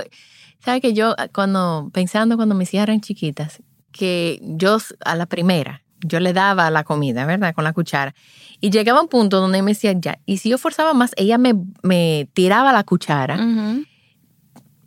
¿sabes 0.64 0.80
que 0.80 0.92
yo 0.92 1.14
cuando, 1.32 1.90
pensando 1.92 2.36
cuando 2.36 2.54
mis 2.54 2.72
hijas 2.74 2.84
eran 2.84 3.00
chiquitas, 3.00 3.62
que 3.92 4.40
yo 4.42 4.78
a 5.04 5.16
la 5.16 5.26
primera, 5.26 5.82
yo 6.00 6.20
le 6.20 6.32
daba 6.32 6.70
la 6.70 6.84
comida, 6.84 7.24
¿verdad? 7.26 7.54
Con 7.54 7.64
la 7.64 7.72
cuchara. 7.72 8.14
Y 8.60 8.70
llegaba 8.70 9.00
un 9.00 9.08
punto 9.08 9.40
donde 9.40 9.62
me 9.62 9.72
decía, 9.72 9.92
ya, 9.92 10.18
y 10.26 10.38
si 10.38 10.50
yo 10.50 10.58
forzaba 10.58 10.94
más, 10.94 11.12
ella 11.16 11.38
me, 11.38 11.54
me 11.82 12.28
tiraba 12.32 12.72
la 12.72 12.84
cuchara. 12.84 13.38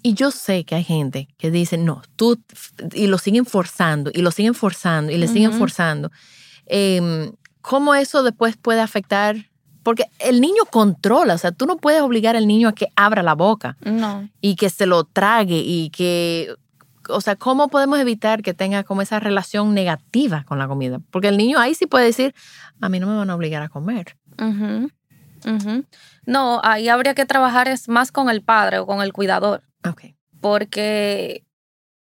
Y 0.02 0.14
yo 0.14 0.32
sé 0.32 0.64
que 0.64 0.76
hay 0.76 0.84
gente 0.84 1.28
que 1.38 1.52
dice, 1.52 1.78
no, 1.78 2.02
tú, 2.16 2.42
y 2.94 3.08
lo 3.08 3.18
siguen 3.18 3.46
forzando, 3.46 4.12
y 4.14 4.22
lo 4.22 4.32
siguen 4.32 4.54
forzando, 4.54 5.12
y 5.12 5.18
le 5.18 5.28
siguen 5.28 5.54
forzando. 5.54 6.12
Em, 6.66 7.32
¿Cómo 7.62 7.94
eso 7.94 8.24
después 8.24 8.56
puede 8.56 8.80
afectar? 8.80 9.50
Porque 9.84 10.06
el 10.20 10.42
niño 10.42 10.64
controla, 10.70 11.34
o 11.34 11.38
sea, 11.38 11.52
tú 11.52 11.66
no 11.66 11.78
puedes 11.78 12.02
obligar 12.02 12.36
al 12.36 12.48
niño 12.48 12.68
a 12.68 12.74
que 12.74 12.88
abra 12.96 13.24
la 13.24 13.34
boca. 13.34 13.78
No. 13.82 14.30
Y 14.42 14.56
que 14.56 14.70
se 14.70 14.86
lo 14.86 15.04
trague 15.04 15.62
y 15.64 15.90
que, 15.90 16.54
o 17.08 17.22
sea, 17.22 17.36
¿cómo 17.36 17.70
podemos 17.70 18.00
evitar 18.00 18.42
que 18.42 18.54
tenga 18.54 18.84
como 18.84 19.02
esa 19.02 19.20
relación 19.20 19.74
negativa 19.74 20.44
con 20.44 20.60
la 20.60 20.68
comida? 20.68 21.00
Porque 21.12 21.30
el 21.30 21.38
niño 21.38 21.60
ahí 21.60 21.76
sí 21.76 21.86
puede 21.86 22.06
decir, 22.06 22.36
a 22.82 22.90
mí 22.90 23.00
no 23.00 23.08
me 23.08 23.16
van 23.16 23.30
a 23.30 23.36
obligar 23.36 23.62
a 23.62 23.70
comer. 23.70 24.18
No, 26.26 26.62
ahí 26.64 26.90
habría 26.90 27.16
que 27.16 27.26
trabajar 27.26 27.68
es 27.68 27.88
más 27.88 28.12
con 28.12 28.30
el 28.30 28.42
padre 28.42 28.80
o 28.80 28.86
con 28.86 29.02
el 29.02 29.14
cuidador. 29.14 29.64
Okay. 29.88 30.16
Porque. 30.42 31.44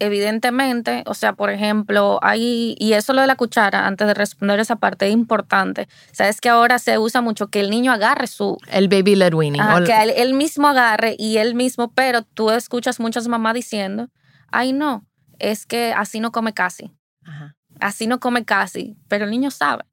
evidentemente, 0.00 1.04
o 1.06 1.14
sea, 1.14 1.34
por 1.34 1.50
ejemplo, 1.50 2.18
hay, 2.22 2.74
y 2.78 2.94
eso 2.94 3.12
lo 3.12 3.20
de 3.20 3.26
la 3.26 3.36
cuchara, 3.36 3.86
antes 3.86 4.06
de 4.06 4.14
responder 4.14 4.58
esa 4.58 4.76
parte, 4.76 5.06
es 5.06 5.12
importante. 5.12 5.88
Sabes 6.12 6.40
que 6.40 6.48
ahora 6.48 6.78
se 6.78 6.98
usa 6.98 7.20
mucho 7.20 7.48
que 7.48 7.60
el 7.60 7.70
niño 7.70 7.92
agarre 7.92 8.26
su... 8.26 8.58
El 8.68 8.88
baby 8.88 9.14
led 9.14 9.34
weaning. 9.34 9.62
que 9.86 10.12
él, 10.16 10.34
mismo 10.34 10.68
agarre 10.68 11.14
y 11.18 11.36
él 11.36 11.54
mismo, 11.54 11.92
pero 11.92 12.22
tú 12.22 12.50
escuchas 12.50 12.98
muchas 12.98 13.28
mamás 13.28 13.54
diciendo, 13.54 14.08
ay 14.50 14.72
no, 14.72 15.06
es 15.38 15.66
que 15.66 15.92
así 15.96 16.18
no 16.18 16.32
come 16.32 16.52
casi. 16.52 16.90
Así 17.78 18.06
no 18.06 18.18
come 18.20 18.44
casi, 18.44 18.96
pero 19.08 19.26
el 19.26 19.30
niño 19.30 19.50
sabe. 19.50 19.84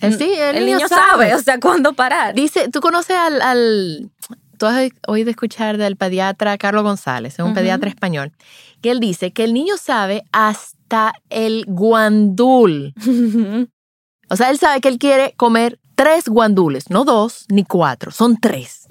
Sí, 0.00 0.30
el, 0.38 0.66
niño, 0.66 0.88
sabe. 0.88 1.34
o 1.34 1.38
sea, 1.38 1.58
cuándo 1.58 1.94
parar. 1.94 2.34
Dice, 2.34 2.68
¿tú 2.70 2.80
conoces 2.80 3.16
al, 3.16 3.40
al 3.40 4.10
tú 4.56 4.66
has 4.66 4.90
oído 5.06 5.30
escuchar 5.30 5.78
del 5.78 5.96
pediatra 5.96 6.58
Carlos 6.58 6.82
González, 6.82 7.34
es 7.34 7.44
un 7.44 7.54
pediatra 7.54 7.88
español, 7.88 8.32
que 8.80 8.90
él 8.90 9.00
dice 9.00 9.32
que 9.32 9.44
el 9.44 9.54
niño 9.54 9.76
sabe 9.76 10.24
hasta 10.32 11.12
el 11.30 11.64
guandul. 11.66 12.94
o 14.28 14.36
sea, 14.36 14.50
él 14.50 14.58
sabe 14.58 14.80
que 14.80 14.88
él 14.88 14.98
quiere 14.98 15.34
comer 15.36 15.78
tres 15.94 16.28
guandules, 16.28 16.90
no 16.90 17.04
dos 17.04 17.46
ni 17.48 17.64
cuatro, 17.64 18.10
son 18.10 18.36
tres. 18.36 18.86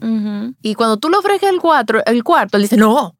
Y 0.61 0.75
cuando 0.75 0.97
tú 0.97 1.09
le 1.09 1.17
ofreces 1.17 1.49
el, 1.49 1.59
cuatro, 1.59 2.01
el 2.05 2.23
cuarto, 2.23 2.57
él 2.57 2.63
dice, 2.63 2.77
no, 2.77 3.15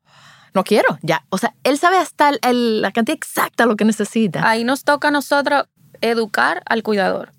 no 0.54 0.64
quiero, 0.64 0.98
ya. 1.02 1.26
O 1.30 1.38
sea, 1.38 1.54
él 1.64 1.78
sabe 1.78 1.98
hasta 1.98 2.32
la 2.32 2.92
cantidad 2.92 3.16
exacta 3.16 3.66
lo 3.66 3.76
que 3.76 3.86
necesita. 3.86 4.48
Ahí 4.50 4.64
nos 4.64 4.84
toca 4.84 5.10
a 5.10 5.12
nosotros 5.12 5.66
educar 6.02 6.64
al 6.66 6.84
cuidador 6.84 7.35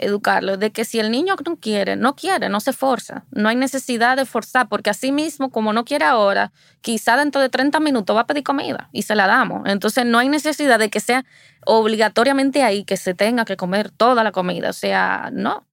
educarlo, 0.00 0.56
de 0.56 0.70
que 0.70 0.84
si 0.84 0.98
el 0.98 1.10
niño 1.10 1.36
no 1.44 1.56
quiere, 1.56 1.96
no 1.96 2.16
quiere, 2.16 2.48
no 2.48 2.60
se 2.60 2.72
forza, 2.72 3.24
no 3.30 3.48
hay 3.48 3.56
necesidad 3.56 4.16
de 4.16 4.24
forzar, 4.24 4.68
porque 4.68 4.90
así 4.90 5.12
mismo, 5.12 5.50
como 5.50 5.72
no 5.72 5.84
quiere 5.84 6.04
ahora, 6.04 6.52
quizá 6.80 7.16
dentro 7.16 7.40
de 7.40 7.48
30 7.48 7.80
minutos 7.80 8.16
va 8.16 8.22
a 8.22 8.26
pedir 8.26 8.42
comida 8.42 8.88
y 8.92 9.02
se 9.02 9.14
la 9.14 9.26
damos. 9.26 9.62
Entonces 9.66 10.06
no 10.06 10.18
hay 10.18 10.28
necesidad 10.28 10.78
de 10.78 10.90
que 10.90 11.00
sea 11.00 11.24
obligatoriamente 11.66 12.62
ahí 12.62 12.84
que 12.84 12.96
se 12.96 13.14
tenga 13.14 13.44
que 13.44 13.56
comer 13.56 13.90
toda 13.90 14.24
la 14.24 14.32
comida, 14.32 14.70
o 14.70 14.74
sea, 14.74 15.30
no. 15.32 15.66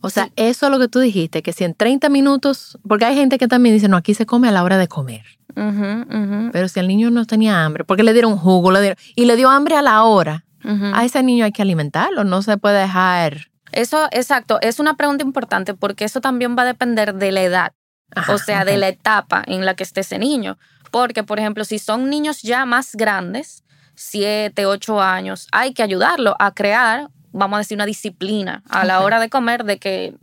O 0.00 0.10
sea, 0.10 0.28
eso 0.36 0.66
es 0.66 0.72
lo 0.72 0.78
que 0.78 0.88
tú 0.88 1.00
dijiste, 1.00 1.42
que 1.42 1.52
si 1.52 1.64
en 1.64 1.74
30 1.74 2.10
minutos, 2.10 2.78
porque 2.86 3.06
hay 3.06 3.14
gente 3.14 3.38
que 3.38 3.48
también 3.48 3.74
dice, 3.74 3.88
no, 3.88 3.96
aquí 3.96 4.12
se 4.12 4.26
come 4.26 4.48
a 4.48 4.52
la 4.52 4.62
hora 4.62 4.76
de 4.76 4.86
comer. 4.86 5.24
Pero 5.54 6.68
si 6.68 6.80
el 6.80 6.88
niño 6.88 7.10
no 7.10 7.24
tenía 7.24 7.64
hambre, 7.64 7.84
porque 7.84 8.02
le 8.02 8.12
dieron 8.12 8.36
jugo, 8.36 8.70
le 8.70 8.80
dieron, 8.80 8.98
y 9.14 9.24
le 9.24 9.36
dio 9.36 9.48
hambre 9.48 9.76
a 9.76 9.82
la 9.82 10.02
hora, 10.02 10.44
a 10.62 11.04
ese 11.04 11.22
niño 11.22 11.44
hay 11.44 11.52
que 11.52 11.62
alimentarlo, 11.62 12.24
no 12.24 12.42
se 12.42 12.56
puede 12.56 12.80
dejar 12.80 13.48
eso, 13.74 14.08
exacto, 14.10 14.58
es 14.60 14.78
una 14.78 14.94
pregunta 14.94 15.24
importante 15.24 15.74
porque 15.74 16.04
eso 16.04 16.20
también 16.20 16.56
va 16.56 16.62
a 16.62 16.66
depender 16.66 17.14
de 17.14 17.32
la 17.32 17.42
edad, 17.42 17.72
o 18.28 18.38
sea, 18.38 18.64
de 18.64 18.76
la 18.76 18.88
etapa 18.88 19.42
en 19.46 19.64
la 19.64 19.74
que 19.74 19.82
esté 19.82 20.00
ese 20.00 20.18
niño. 20.18 20.58
Porque, 20.90 21.24
por 21.24 21.40
ejemplo, 21.40 21.64
si 21.64 21.78
son 21.78 22.08
niños 22.08 22.42
ya 22.42 22.64
más 22.66 22.94
grandes, 22.94 23.64
siete, 23.96 24.66
ocho 24.66 25.00
años, 25.00 25.48
hay 25.50 25.74
que 25.74 25.82
ayudarlo 25.82 26.36
a 26.38 26.52
crear, 26.52 27.08
vamos 27.32 27.56
a 27.56 27.58
decir, 27.58 27.76
una 27.76 27.86
disciplina 27.86 28.62
a 28.70 28.84
la 28.84 29.00
hora 29.00 29.18
de 29.18 29.28
comer, 29.28 29.64
de 29.64 29.78
que 29.78 30.14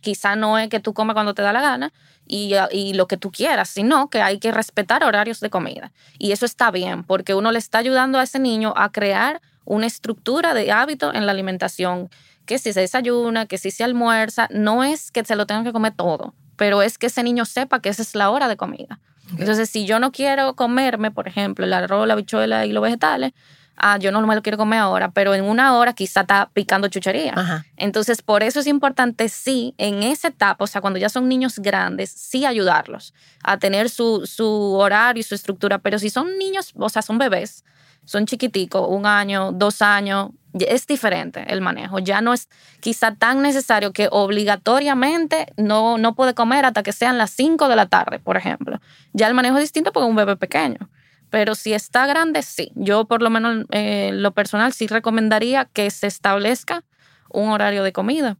quizá 0.00 0.36
no 0.36 0.58
es 0.58 0.68
que 0.68 0.80
tú 0.80 0.94
comes 0.94 1.14
cuando 1.14 1.34
te 1.34 1.42
da 1.42 1.52
la 1.52 1.60
gana 1.60 1.92
y, 2.26 2.54
y, 2.70 2.94
lo 2.94 3.06
que 3.06 3.16
tú 3.16 3.30
quieras, 3.30 3.68
sino 3.68 4.08
que 4.08 4.22
hay 4.22 4.38
que 4.38 4.50
respetar 4.50 5.04
horarios 5.04 5.40
de 5.40 5.50
comida. 5.50 5.92
Y 6.18 6.32
eso 6.32 6.46
está 6.46 6.70
bien, 6.70 7.04
porque 7.04 7.34
uno 7.34 7.52
le 7.52 7.58
está 7.58 7.78
ayudando 7.78 8.18
a 8.18 8.22
ese 8.22 8.38
niño 8.38 8.72
a 8.76 8.90
crear 8.92 9.42
una 9.64 9.86
estructura 9.86 10.54
de 10.54 10.72
hábito 10.72 11.12
en 11.12 11.26
la 11.26 11.32
alimentación 11.32 12.10
que 12.46 12.58
si 12.58 12.72
se 12.72 12.80
desayuna, 12.80 13.46
que 13.46 13.58
si 13.58 13.70
se 13.70 13.84
almuerza, 13.84 14.48
no 14.50 14.84
es 14.84 15.10
que 15.10 15.24
se 15.24 15.36
lo 15.36 15.46
tengan 15.46 15.64
que 15.64 15.72
comer 15.72 15.94
todo, 15.96 16.34
pero 16.56 16.82
es 16.82 16.98
que 16.98 17.06
ese 17.06 17.22
niño 17.22 17.44
sepa 17.44 17.80
que 17.80 17.88
esa 17.88 18.02
es 18.02 18.14
la 18.14 18.30
hora 18.30 18.48
de 18.48 18.56
comida. 18.56 19.00
Entonces, 19.38 19.70
si 19.70 19.86
yo 19.86 19.98
no 19.98 20.12
quiero 20.12 20.54
comerme, 20.54 21.10
por 21.10 21.26
ejemplo, 21.26 21.64
el 21.64 21.72
arroz, 21.72 22.06
la 22.06 22.14
bichuela 22.14 22.66
y 22.66 22.72
los 22.72 22.82
vegetales, 22.82 23.32
ah, 23.76 23.98
yo 23.98 24.12
no 24.12 24.24
me 24.26 24.34
lo 24.34 24.42
quiero 24.42 24.58
comer 24.58 24.80
ahora, 24.80 25.10
pero 25.10 25.34
en 25.34 25.44
una 25.44 25.76
hora 25.76 25.92
quizá 25.92 26.20
está 26.20 26.50
picando 26.52 26.88
chuchería. 26.88 27.64
Entonces, 27.76 28.22
por 28.22 28.42
eso 28.42 28.60
es 28.60 28.66
importante, 28.66 29.28
sí, 29.28 29.74
en 29.78 30.02
esa 30.02 30.28
etapa, 30.28 30.64
o 30.64 30.66
sea, 30.66 30.80
cuando 30.80 30.98
ya 30.98 31.08
son 31.08 31.28
niños 31.28 31.58
grandes, 31.58 32.10
sí 32.10 32.44
ayudarlos 32.44 33.14
a 33.42 33.58
tener 33.58 33.90
su, 33.90 34.26
su 34.26 34.74
horario 34.74 35.20
y 35.20 35.24
su 35.24 35.34
estructura, 35.34 35.78
pero 35.78 35.98
si 35.98 36.10
son 36.10 36.38
niños, 36.38 36.72
o 36.76 36.88
sea, 36.88 37.02
son 37.02 37.18
bebés, 37.18 37.64
son 38.04 38.26
chiquiticos, 38.26 38.86
un 38.88 39.06
año, 39.06 39.52
dos 39.52 39.80
años, 39.82 40.30
es 40.54 40.86
diferente 40.86 41.44
el 41.48 41.60
manejo. 41.60 41.98
Ya 41.98 42.20
no 42.20 42.32
es 42.32 42.48
quizá 42.80 43.14
tan 43.14 43.42
necesario 43.42 43.92
que 43.92 44.08
obligatoriamente 44.10 45.52
no, 45.56 45.98
no 45.98 46.14
puede 46.14 46.34
comer 46.34 46.64
hasta 46.64 46.82
que 46.82 46.92
sean 46.92 47.18
las 47.18 47.30
5 47.30 47.68
de 47.68 47.76
la 47.76 47.86
tarde, 47.86 48.18
por 48.18 48.36
ejemplo. 48.36 48.80
Ya 49.12 49.26
el 49.28 49.34
manejo 49.34 49.56
es 49.56 49.64
distinto 49.64 49.92
porque 49.92 50.08
un 50.08 50.16
bebé 50.16 50.36
pequeño. 50.36 50.90
Pero 51.30 51.54
si 51.54 51.72
está 51.72 52.06
grande, 52.06 52.42
sí. 52.42 52.70
Yo 52.74 53.06
por 53.06 53.22
lo 53.22 53.30
menos 53.30 53.66
eh, 53.70 54.10
lo 54.12 54.32
personal 54.32 54.72
sí 54.72 54.86
recomendaría 54.86 55.64
que 55.64 55.90
se 55.90 56.06
establezca 56.06 56.84
un 57.30 57.50
horario 57.50 57.82
de 57.82 57.92
comida. 57.92 58.36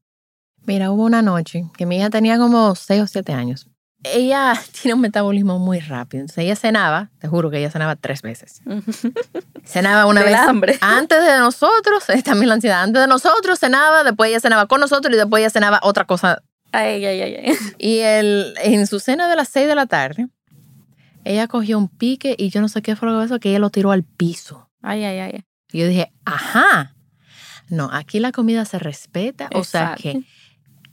Mira, 0.67 0.91
hubo 0.91 1.05
una 1.05 1.21
noche 1.21 1.65
que 1.77 1.87
mi 1.87 1.99
hija 1.99 2.11
tenía 2.11 2.39
como 2.39 2.75
6 2.75 3.03
o 3.03 3.07
7 3.07 3.33
años 3.33 3.69
ella 4.05 4.55
tiene 4.83 4.95
un 4.95 5.01
metabolismo 5.01 5.59
muy 5.59 5.81
rápido. 5.81 6.23
Entonces 6.23 6.45
ella 6.45 6.57
cenaba, 6.57 7.11
te 7.19 7.29
juro 7.29 7.51
que 7.51 7.59
ella 7.59 7.71
cenaba 7.71 7.97
tres 7.97 8.23
veces. 8.23 8.63
cenaba 9.65 10.07
una 10.07 10.23
vez 10.23 10.37
hambre. 10.37 10.79
antes 10.81 11.21
de 11.25 11.39
nosotros, 11.39 12.05
también 12.25 12.49
la 12.49 12.55
ansiedad, 12.55 12.83
antes 12.83 13.01
de 13.03 13.09
nosotros 13.09 13.59
cenaba, 13.59 14.05
después 14.05 14.31
ella 14.31 14.41
cenaba 14.41 14.67
con 14.67 14.81
nosotros 14.81 15.15
y 15.15 15.17
después 15.17 15.41
ella 15.41 15.51
cenaba 15.51 15.81
otra 15.83 16.05
cosa. 16.05 16.43
Ay, 16.73 17.05
ay, 17.05 17.21
ay, 17.21 17.37
ay. 17.37 17.57
Y 17.79 18.01
el, 18.01 18.55
en 18.63 18.87
su 18.87 19.01
cena 19.01 19.29
de 19.29 19.37
las 19.37 19.49
seis 19.49 19.69
de 19.69 19.75
la 19.75 19.87
tarde, 19.87 20.29
ella 21.25 21.47
cogió 21.47 21.79
un 21.79 21.89
pique 21.89 22.35
y 22.37 22.51
yo 22.51 22.61
no 22.61 22.69
sé 22.69 22.83
qué 22.83 22.97
fue 22.97 23.09
lo 23.09 23.19
que 23.19 23.27
eso, 23.27 23.41
que 23.41 23.51
ella 23.51 23.61
lo 23.61 23.71
tiró 23.71 23.93
al 23.93 24.03
piso. 24.03 24.69
Ay, 24.83 25.05
ay, 25.05 25.19
ay. 25.21 25.45
Y 25.73 25.81
yo 25.81 25.87
dije, 25.87 26.13
ajá. 26.25 26.95
No, 27.69 27.89
aquí 27.93 28.19
la 28.19 28.33
comida 28.33 28.65
se 28.67 28.79
respeta, 28.79 29.49
o 29.55 29.65
sea 29.65 29.95
que 29.97 30.23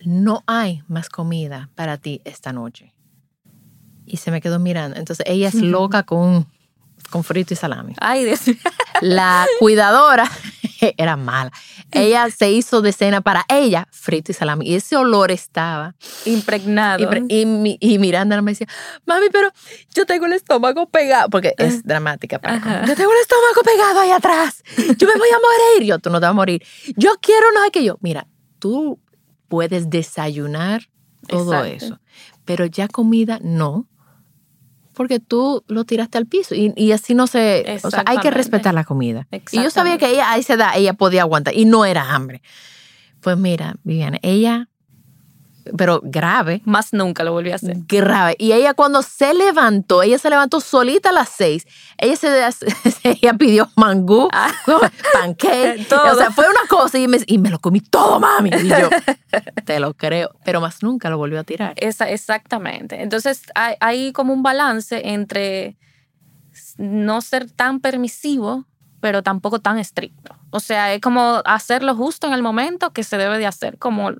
no 0.05 0.43
hay 0.47 0.83
más 0.87 1.09
comida 1.09 1.69
para 1.75 1.97
ti 1.97 2.21
esta 2.23 2.53
noche 2.53 2.93
y 4.11 4.17
se 4.17 4.29
me 4.29 4.41
quedó 4.41 4.59
mirando. 4.59 4.97
Entonces 4.97 5.25
ella 5.27 5.47
es 5.47 5.55
loca 5.55 6.03
con, 6.03 6.45
con 7.09 7.23
frito 7.23 7.53
y 7.53 7.57
salami. 7.57 7.93
Ay, 7.99 8.25
Dios 8.25 8.41
La 9.01 9.47
cuidadora 9.57 10.29
era 10.97 11.15
mala. 11.15 11.51
Ella 11.91 12.29
se 12.29 12.51
hizo 12.51 12.81
de 12.81 12.91
cena 12.91 13.21
para 13.21 13.45
ella 13.47 13.87
frito 13.89 14.33
y 14.33 14.35
salami. 14.35 14.67
Y 14.67 14.75
ese 14.75 14.97
olor 14.97 15.31
estaba 15.31 15.95
impregnado. 16.25 17.09
Y, 17.29 17.77
y, 17.79 17.99
Miranda 17.99 18.41
me 18.41 18.51
decía, 18.51 18.67
mami, 19.05 19.27
pero 19.31 19.49
yo 19.95 20.05
tengo 20.05 20.25
el 20.25 20.33
estómago 20.33 20.89
pegado, 20.89 21.29
porque 21.29 21.53
es 21.57 21.75
ah. 21.75 21.81
dramática 21.85 22.39
para 22.39 22.85
Yo 22.85 22.95
tengo 22.95 23.11
el 23.11 23.21
estómago 23.21 23.61
pegado 23.63 24.01
ahí 24.01 24.11
atrás. 24.11 24.61
Yo 24.97 25.07
me 25.07 25.15
voy 25.15 25.29
a 25.29 25.39
morir. 25.39 25.87
Yo, 25.87 25.99
tú 25.99 26.09
no 26.09 26.19
te 26.19 26.25
vas 26.25 26.31
a 26.31 26.33
morir. 26.33 26.61
Yo 26.97 27.13
quiero 27.21 27.49
no 27.53 27.63
sé 27.63 27.71
qué 27.71 27.83
yo. 27.85 27.97
Mira, 28.01 28.27
tú 28.59 28.99
puedes 29.47 29.89
desayunar 29.89 30.81
todo 31.27 31.63
eso, 31.63 31.99
pero 32.45 32.65
ya 32.65 32.87
comida 32.87 33.39
no 33.41 33.87
porque 34.93 35.19
tú 35.19 35.63
lo 35.67 35.85
tiraste 35.85 36.17
al 36.17 36.25
piso 36.25 36.55
y, 36.55 36.91
así 36.91 37.13
no 37.13 37.27
se... 37.27 37.79
O 37.83 37.91
sea, 37.91 38.03
hay 38.05 38.17
que 38.17 38.31
respetar 38.31 38.73
la 38.73 38.83
comida. 38.83 39.27
Y 39.51 39.61
yo 39.61 39.69
sabía 39.69 39.97
que 39.97 40.09
ella 40.09 40.31
a 40.31 40.37
esa 40.37 40.53
edad 40.53 40.71
ella 40.75 40.93
podía 40.93 41.21
aguantar 41.21 41.55
y 41.55 41.65
no 41.65 41.85
era 41.85 42.13
hambre. 42.13 42.41
Pues 43.21 43.37
mira, 43.37 43.75
Viviana, 43.83 44.17
ella 44.21 44.67
pero 45.77 46.01
grave. 46.03 46.61
Más 46.65 46.93
nunca 46.93 47.23
lo 47.23 47.31
volvió 47.31 47.53
a 47.53 47.55
hacer. 47.55 47.77
Grave. 47.87 48.35
Y 48.39 48.51
ella 48.51 48.73
cuando 48.73 49.01
se 49.01 49.33
levantó, 49.33 50.03
ella 50.03 50.17
se 50.17 50.29
levantó 50.29 50.59
solita 50.59 51.09
a 51.09 51.13
las 51.13 51.29
seis. 51.29 51.65
Ella 51.97 52.15
se 52.15 52.29
ella 53.03 53.33
pidió 53.33 53.69
mangú, 53.75 54.29
ah. 54.31 54.51
pancake. 55.13 55.87
O 56.11 56.15
sea, 56.15 56.31
fue 56.31 56.45
una 56.49 56.67
cosa 56.67 56.97
y 56.97 57.07
me, 57.07 57.19
y 57.25 57.37
me, 57.37 57.49
lo 57.49 57.59
comí 57.59 57.79
todo, 57.79 58.19
mami. 58.19 58.49
Y 58.49 58.67
yo, 58.67 58.89
te 59.65 59.79
lo 59.79 59.93
creo. 59.93 60.31
Pero 60.43 60.61
más 60.61 60.83
nunca 60.83 61.09
lo 61.09 61.17
volvió 61.17 61.39
a 61.39 61.43
tirar. 61.43 61.73
Esa, 61.77 62.09
exactamente. 62.09 63.01
Entonces 63.01 63.43
hay, 63.55 63.75
hay 63.79 64.11
como 64.11 64.33
un 64.33 64.43
balance 64.43 65.09
entre 65.09 65.77
no 66.77 67.21
ser 67.21 67.49
tan 67.49 67.79
permisivo 67.79 68.65
pero 69.01 69.23
tampoco 69.23 69.59
tan 69.59 69.77
estricto. 69.79 70.35
O 70.51 70.61
sea, 70.61 70.93
es 70.93 71.01
como 71.01 71.41
hacerlo 71.43 71.95
justo 71.95 72.27
en 72.27 72.33
el 72.33 72.43
momento 72.43 72.93
que 72.93 73.03
se 73.03 73.17
debe 73.17 73.37
de 73.39 73.47
hacer, 73.47 73.77
como 73.77 74.11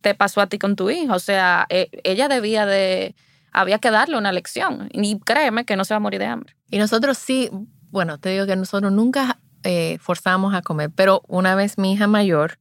te 0.00 0.14
pasó 0.14 0.40
a 0.40 0.46
ti 0.46 0.58
con 0.58 0.76
tu 0.76 0.90
hijo. 0.90 1.14
O 1.14 1.18
sea, 1.18 1.66
e, 1.68 1.90
ella 2.04 2.28
debía 2.28 2.66
de, 2.66 3.14
había 3.52 3.78
que 3.78 3.90
darle 3.90 4.18
una 4.18 4.32
lección. 4.32 4.88
Y 4.92 5.18
créeme 5.20 5.64
que 5.64 5.76
no 5.76 5.84
se 5.84 5.94
va 5.94 5.98
a 5.98 6.00
morir 6.00 6.20
de 6.20 6.26
hambre. 6.26 6.56
Y 6.70 6.78
nosotros 6.78 7.18
sí, 7.18 7.50
bueno, 7.90 8.18
te 8.18 8.30
digo 8.30 8.46
que 8.46 8.56
nosotros 8.56 8.92
nunca 8.92 9.38
eh, 9.62 9.98
forzamos 10.00 10.54
a 10.54 10.62
comer, 10.62 10.90
pero 10.94 11.22
una 11.28 11.54
vez 11.54 11.78
mi 11.78 11.92
hija 11.92 12.06
mayor, 12.06 12.58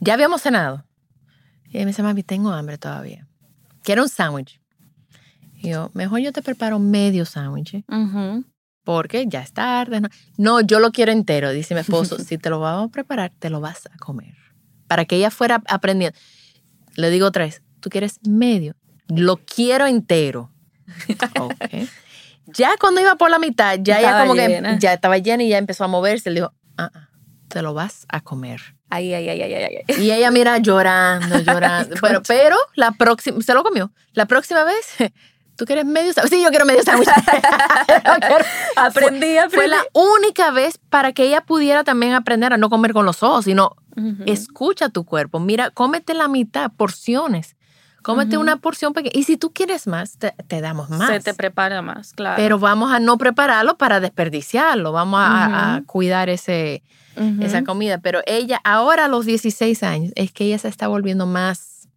ya 0.00 0.14
habíamos 0.14 0.42
cenado. 0.42 0.84
Y 1.66 1.76
ella 1.76 1.84
me 1.84 1.90
dice, 1.90 2.02
mami, 2.02 2.22
tengo 2.22 2.50
hambre 2.50 2.78
todavía. 2.78 3.26
Quiero 3.82 4.02
un 4.02 4.08
sándwich. 4.08 4.60
Y 5.54 5.70
yo, 5.70 5.90
mejor 5.94 6.20
yo 6.20 6.32
te 6.32 6.42
preparo 6.42 6.78
medio 6.78 7.24
sándwich. 7.24 7.84
Porque 8.84 9.26
ya 9.28 9.42
es 9.42 9.52
tarde. 9.52 10.00
No. 10.00 10.08
no, 10.36 10.60
yo 10.60 10.80
lo 10.80 10.90
quiero 10.90 11.12
entero, 11.12 11.52
dice 11.52 11.74
mi 11.74 11.80
esposo. 11.80 12.18
si 12.18 12.36
te 12.36 12.50
lo 12.50 12.58
vamos 12.58 12.88
a 12.88 12.92
preparar, 12.92 13.32
te 13.38 13.48
lo 13.48 13.60
vas 13.60 13.86
a 13.86 13.96
comer 13.98 14.41
para 14.92 15.06
que 15.06 15.16
ella 15.16 15.30
fuera 15.30 15.62
aprendiendo. 15.70 16.18
Le 16.96 17.08
digo 17.08 17.26
otra 17.26 17.46
vez, 17.46 17.62
tú 17.80 17.88
quieres 17.88 18.20
medio, 18.28 18.74
lo 19.08 19.38
quiero 19.38 19.86
entero. 19.86 20.50
Ya 22.46 22.74
cuando 22.78 23.00
iba 23.00 23.14
por 23.14 23.30
la 23.30 23.38
mitad, 23.38 23.78
ya 23.80 24.00
ella 24.00 24.20
como 24.20 24.34
que 24.34 24.76
ya 24.78 24.92
estaba 24.92 25.16
llena 25.16 25.44
y 25.44 25.48
ya 25.48 25.58
empezó 25.58 25.84
a 25.84 25.88
moverse. 25.88 26.28
Le 26.28 26.40
digo, 26.40 26.52
ah, 26.76 26.90
ah, 26.92 27.08
te 27.48 27.62
lo 27.62 27.72
vas 27.72 28.04
a 28.08 28.20
comer. 28.20 28.60
Ay, 28.90 29.14
ay, 29.14 29.28
ay, 29.28 29.40
ay, 29.40 29.54
ay. 29.54 30.02
Y 30.02 30.10
ella 30.10 30.30
mira 30.32 30.58
llorando, 30.58 31.38
llorando. 31.46 31.94
pero, 32.02 32.20
pero 32.24 32.56
la 32.74 32.90
próxima, 32.90 33.40
se 33.40 33.54
lo 33.54 33.62
comió. 33.62 33.92
La 34.12 34.26
próxima 34.26 34.64
vez 34.64 34.96
¿Tú 35.56 35.66
quieres 35.66 35.84
medio 35.84 36.12
sándwich? 36.12 36.32
Sí, 36.32 36.42
yo 36.42 36.50
quiero 36.50 36.64
medio 36.64 36.82
sándwich. 36.82 37.08
aprendí, 38.76 39.38
aprendí. 39.38 39.54
Fue 39.54 39.68
la 39.68 39.84
única 39.92 40.50
vez 40.50 40.78
para 40.78 41.12
que 41.12 41.24
ella 41.24 41.42
pudiera 41.42 41.84
también 41.84 42.14
aprender 42.14 42.52
a 42.52 42.56
no 42.56 42.70
comer 42.70 42.92
con 42.92 43.06
los 43.06 43.22
ojos, 43.22 43.44
sino 43.44 43.76
escucha 44.26 44.88
tu 44.88 45.04
cuerpo. 45.04 45.40
Mira, 45.40 45.70
cómete 45.70 46.14
la 46.14 46.28
mitad, 46.28 46.70
porciones. 46.72 47.56
Cómete 48.02 48.36
una 48.36 48.56
porción 48.56 48.92
pequeña. 48.92 49.12
Y 49.14 49.22
si 49.22 49.36
tú 49.36 49.52
quieres 49.52 49.86
más, 49.86 50.18
te, 50.18 50.60
damos 50.60 50.90
más. 50.90 51.08
Se 51.08 51.20
te 51.20 51.34
prepara 51.34 51.82
más, 51.82 52.12
claro. 52.12 52.34
Pero 52.36 52.58
vamos 52.58 52.92
a 52.92 52.98
no 52.98 53.16
prepararlo 53.16 53.78
para 53.78 54.00
desperdiciarlo. 54.00 54.90
Vamos 54.90 55.20
a, 55.22 55.82
cuidar 55.86 56.28
ese, 56.28 56.82
esa 57.40 57.62
comida. 57.62 57.98
Pero 57.98 58.20
ella, 58.26 58.60
ahora 58.64 59.04
a 59.04 59.08
los 59.08 59.24
16 59.24 59.82
años, 59.84 60.12
es 60.16 60.32
que 60.32 60.44
ella 60.46 60.58
se 60.58 60.68
está 60.68 60.88
volviendo 60.88 61.26
más 61.26 61.88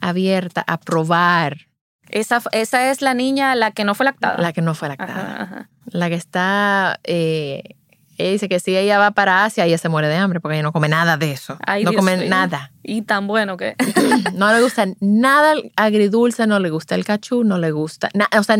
abierta 0.00 0.62
a 0.66 0.78
probar 0.78 1.68
esa, 2.08 2.42
esa 2.52 2.90
es 2.90 3.02
la 3.02 3.14
niña, 3.14 3.54
la 3.54 3.70
que 3.70 3.84
no 3.84 3.94
fue 3.94 4.04
lactada. 4.04 4.38
La 4.38 4.52
que 4.52 4.62
no 4.62 4.74
fue 4.74 4.88
lactada. 4.88 5.68
La 5.86 6.08
que 6.08 6.14
está. 6.14 7.00
Eh, 7.04 7.76
ella 8.16 8.30
dice 8.30 8.48
que 8.48 8.60
si 8.60 8.76
ella 8.76 8.98
va 8.98 9.10
para 9.10 9.44
Asia, 9.44 9.64
ella 9.64 9.78
se 9.78 9.88
muere 9.88 10.08
de 10.08 10.16
hambre 10.16 10.40
porque 10.40 10.56
ella 10.56 10.62
no 10.62 10.72
come 10.72 10.88
nada 10.88 11.16
de 11.16 11.32
eso. 11.32 11.58
no 11.82 11.92
come 11.92 12.28
nada. 12.28 12.72
Y 12.82 13.02
tan 13.02 13.26
bueno 13.26 13.56
que. 13.56 13.76
no 14.34 14.52
le 14.52 14.62
gusta 14.62 14.86
nada 15.00 15.54
agridulce, 15.76 16.46
no 16.46 16.58
le 16.60 16.70
gusta 16.70 16.94
el 16.94 17.04
cachú, 17.04 17.44
no 17.44 17.58
le 17.58 17.70
gusta. 17.70 18.10
o 18.38 18.42
sea, 18.42 18.56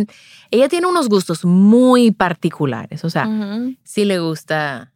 ella 0.51 0.69
tiene 0.69 0.87
unos 0.87 1.09
gustos 1.09 1.45
muy 1.45 2.11
particulares. 2.11 3.05
O 3.05 3.11
sea, 3.11 3.29
sí 3.85 4.05
le 4.05 4.19
gusta 4.19 4.91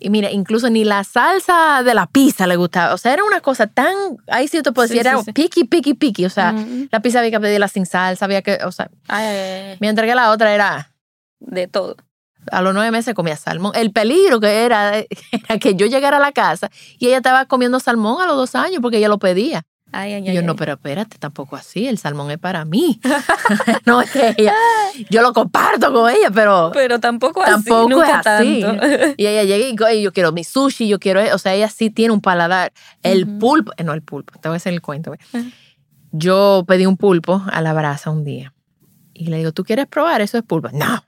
y 0.00 0.10
mira, 0.10 0.30
incluso 0.30 0.70
ni 0.70 0.84
la 0.84 1.02
salsa 1.04 1.82
de 1.82 1.94
la 1.94 2.06
pizza 2.06 2.46
le 2.46 2.56
gustaba. 2.56 2.94
O 2.94 2.98
sea, 2.98 3.12
era 3.12 3.24
una 3.24 3.40
cosa 3.40 3.66
tan. 3.66 3.94
Ahí 4.28 4.46
sí 4.48 4.62
te 4.62 4.72
puedo 4.72 4.86
decir, 4.86 5.00
era 5.00 5.20
piqui, 5.34 5.64
piqui, 5.64 5.94
piqui. 5.94 6.24
O 6.24 6.30
sea, 6.30 6.54
la 6.90 7.00
pizza 7.00 7.18
había 7.18 7.32
que 7.32 7.40
pedirla 7.40 7.68
sin 7.68 7.86
salsa, 7.86 8.24
había 8.24 8.42
que. 8.42 8.58
O 8.64 8.72
sea, 8.72 8.90
mientras 9.80 10.06
que 10.06 10.14
la 10.14 10.30
otra 10.30 10.54
era. 10.54 10.92
De 11.40 11.66
todo. 11.68 11.96
A 12.50 12.62
los 12.62 12.74
nueve 12.74 12.90
meses 12.90 13.14
comía 13.14 13.36
salmón. 13.36 13.72
El 13.74 13.92
peligro 13.92 14.40
que 14.40 14.64
era, 14.64 14.96
era 15.32 15.58
que 15.58 15.74
yo 15.74 15.86
llegara 15.86 16.16
a 16.16 16.20
la 16.20 16.32
casa 16.32 16.70
y 16.98 17.08
ella 17.08 17.18
estaba 17.18 17.46
comiendo 17.46 17.80
salmón 17.80 18.20
a 18.22 18.26
los 18.26 18.36
dos 18.36 18.54
años 18.54 18.80
porque 18.80 18.98
ella 18.98 19.08
lo 19.08 19.18
pedía. 19.18 19.64
Ay, 19.90 20.12
ay, 20.12 20.28
y 20.28 20.34
yo, 20.34 20.42
no, 20.42 20.54
pero 20.54 20.74
espérate, 20.74 21.16
tampoco 21.18 21.56
así, 21.56 21.88
el 21.88 21.96
salmón 21.96 22.30
es 22.30 22.38
para 22.38 22.66
mí. 22.66 23.00
no 23.86 24.02
es 24.02 24.14
ella, 24.14 24.54
yo 25.10 25.22
lo 25.22 25.32
comparto 25.32 25.90
con 25.92 26.10
ella, 26.10 26.30
pero... 26.30 26.70
Pero 26.74 27.00
tampoco, 27.00 27.42
tampoco 27.42 28.02
así, 28.02 28.60
es 28.60 28.66
así. 28.66 29.14
Y 29.16 29.26
ella 29.26 29.44
llega 29.44 29.94
y 29.94 30.02
yo 30.02 30.12
quiero 30.12 30.30
mi 30.32 30.44
sushi, 30.44 30.88
yo 30.88 30.98
quiero, 30.98 31.22
o 31.34 31.38
sea, 31.38 31.54
ella 31.54 31.70
sí 31.70 31.88
tiene 31.88 32.12
un 32.12 32.20
paladar. 32.20 32.72
El 33.02 33.38
pulpo, 33.38 33.72
eh, 33.78 33.84
no 33.84 33.94
el 33.94 34.02
pulpo, 34.02 34.38
te 34.38 34.48
voy 34.48 34.56
a 34.56 34.58
hacer 34.58 34.74
el 34.74 34.82
cuento. 34.82 35.14
Yo 36.12 36.64
pedí 36.66 36.84
un 36.84 36.98
pulpo 36.98 37.42
a 37.50 37.62
la 37.62 37.72
brasa 37.72 38.10
un 38.10 38.24
día 38.24 38.52
y 39.14 39.26
le 39.26 39.38
digo, 39.38 39.52
¿tú 39.52 39.64
quieres 39.64 39.86
probar? 39.86 40.20
Eso 40.20 40.36
es 40.36 40.44
pulpo. 40.44 40.68
No, 40.72 41.02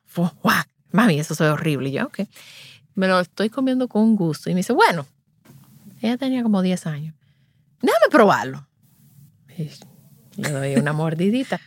mami, 0.92 1.18
eso 1.18 1.34
es 1.34 1.40
horrible. 1.40 1.88
Y 1.88 1.92
yo, 1.92 2.06
ok. 2.06 2.20
Me 2.94 3.08
lo 3.08 3.20
estoy 3.20 3.50
comiendo 3.50 3.88
con 3.88 4.16
gusto. 4.16 4.50
Y 4.50 4.54
me 4.54 4.58
dice, 4.58 4.72
bueno, 4.72 5.06
ella 6.00 6.16
tenía 6.16 6.42
como 6.42 6.62
10 6.62 6.86
años. 6.86 7.14
Déjame 7.80 8.06
probarlo 8.10 8.66
le 10.36 10.50
doy 10.50 10.76
una 10.76 10.92
mordidita. 10.92 11.60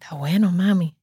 Está 0.00 0.14
bueno, 0.14 0.50
mami. 0.50 0.96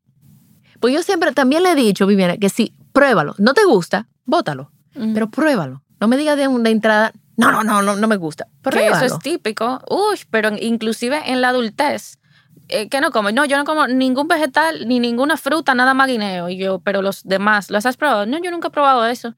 Pues 0.80 0.94
yo 0.94 1.02
siempre 1.02 1.32
también 1.32 1.64
le 1.64 1.72
he 1.72 1.76
dicho, 1.76 2.06
Viviana, 2.06 2.38
que 2.38 2.50
sí, 2.50 2.74
pruébalo. 2.94 3.36
No 3.38 3.54
te 3.54 3.64
gusta, 3.66 4.08
bótalo. 4.26 4.72
Pero 4.94 5.30
pruébalo. 5.30 5.84
No 6.00 6.08
me 6.08 6.18
digas 6.18 6.38
de 6.38 6.48
una 6.48 6.70
entrada, 6.70 7.12
no, 7.36 7.52
no, 7.52 7.64
no, 7.64 7.82
no, 7.82 7.96
no 7.96 8.08
me 8.08 8.16
gusta. 8.16 8.48
Pruébalo. 8.62 9.00
Que 9.00 9.06
eso 9.06 9.16
es 9.16 9.22
típico. 9.22 9.80
Uy, 9.90 10.20
pero 10.32 10.50
inclusive 10.60 11.32
en 11.32 11.42
la 11.42 11.50
adultez. 11.50 12.20
Eh, 12.70 12.90
¿Qué 12.90 13.02
no 13.02 13.12
como? 13.12 13.32
No, 13.32 13.46
yo 13.46 13.58
no 13.58 13.64
como 13.66 13.88
ningún 13.88 14.28
vegetal 14.28 14.88
ni 14.88 15.00
ninguna 15.00 15.38
fruta, 15.38 15.74
nada 15.74 15.94
más 15.94 16.08
guineo. 16.08 16.50
Y 16.50 16.58
yo, 16.58 16.80
pero 16.80 17.02
los 17.02 17.24
demás, 17.24 17.70
¿los 17.70 17.86
has 17.86 17.98
probado? 17.98 18.26
No, 18.26 18.38
yo 18.40 18.52
nunca 18.52 18.68
he 18.68 18.72
probado 18.72 19.06
eso. 19.06 19.36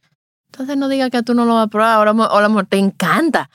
Entonces 0.52 0.78
no 0.78 0.90
digas 0.90 1.12
que 1.12 1.22
tú 1.22 1.34
no 1.34 1.46
lo 1.46 1.56
vas 1.56 1.68
a 1.68 1.70
probar, 1.70 1.94
ahora, 1.94 2.12
o 2.12 2.38
a 2.38 2.48
lo 2.48 2.64
te 2.64 2.78
encanta. 2.78 3.50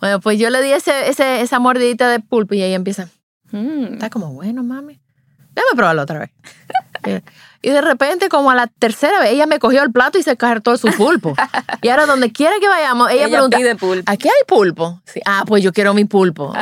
Bueno, 0.00 0.20
pues 0.20 0.38
yo 0.38 0.50
le 0.50 0.60
di 0.62 0.72
ese, 0.72 1.08
ese, 1.08 1.40
esa 1.40 1.58
mordidita 1.58 2.10
de 2.10 2.20
pulpo 2.20 2.54
y 2.54 2.62
ahí 2.62 2.74
empieza. 2.74 3.08
Mm, 3.52 3.94
está 3.94 4.10
como 4.10 4.32
bueno, 4.34 4.62
mami. 4.62 5.00
Déjame 5.54 5.74
probarlo 5.74 6.02
otra 6.02 6.18
vez. 6.18 6.30
y 7.66 7.70
de 7.70 7.80
repente, 7.80 8.28
como 8.28 8.52
a 8.52 8.54
la 8.54 8.68
tercera 8.68 9.18
vez, 9.18 9.32
ella 9.32 9.44
me 9.46 9.58
cogió 9.58 9.82
el 9.82 9.90
plato 9.90 10.18
y 10.18 10.22
se 10.22 10.36
todo 10.36 10.76
su 10.76 10.86
pulpo. 10.96 11.34
y 11.82 11.88
ahora, 11.88 12.06
donde 12.06 12.30
quiera 12.30 12.54
que 12.60 12.68
vayamos, 12.68 13.10
ella, 13.10 13.28
pregunta: 13.28 13.56
pide 13.56 13.74
pulpo. 13.74 14.04
¿Aquí 14.08 14.28
hay 14.28 14.44
pulpo? 14.46 15.02
Ah, 15.24 15.42
pues 15.48 15.64
yo 15.64 15.72
quiero 15.72 15.92
mi 15.92 16.04
pulpo. 16.04 16.52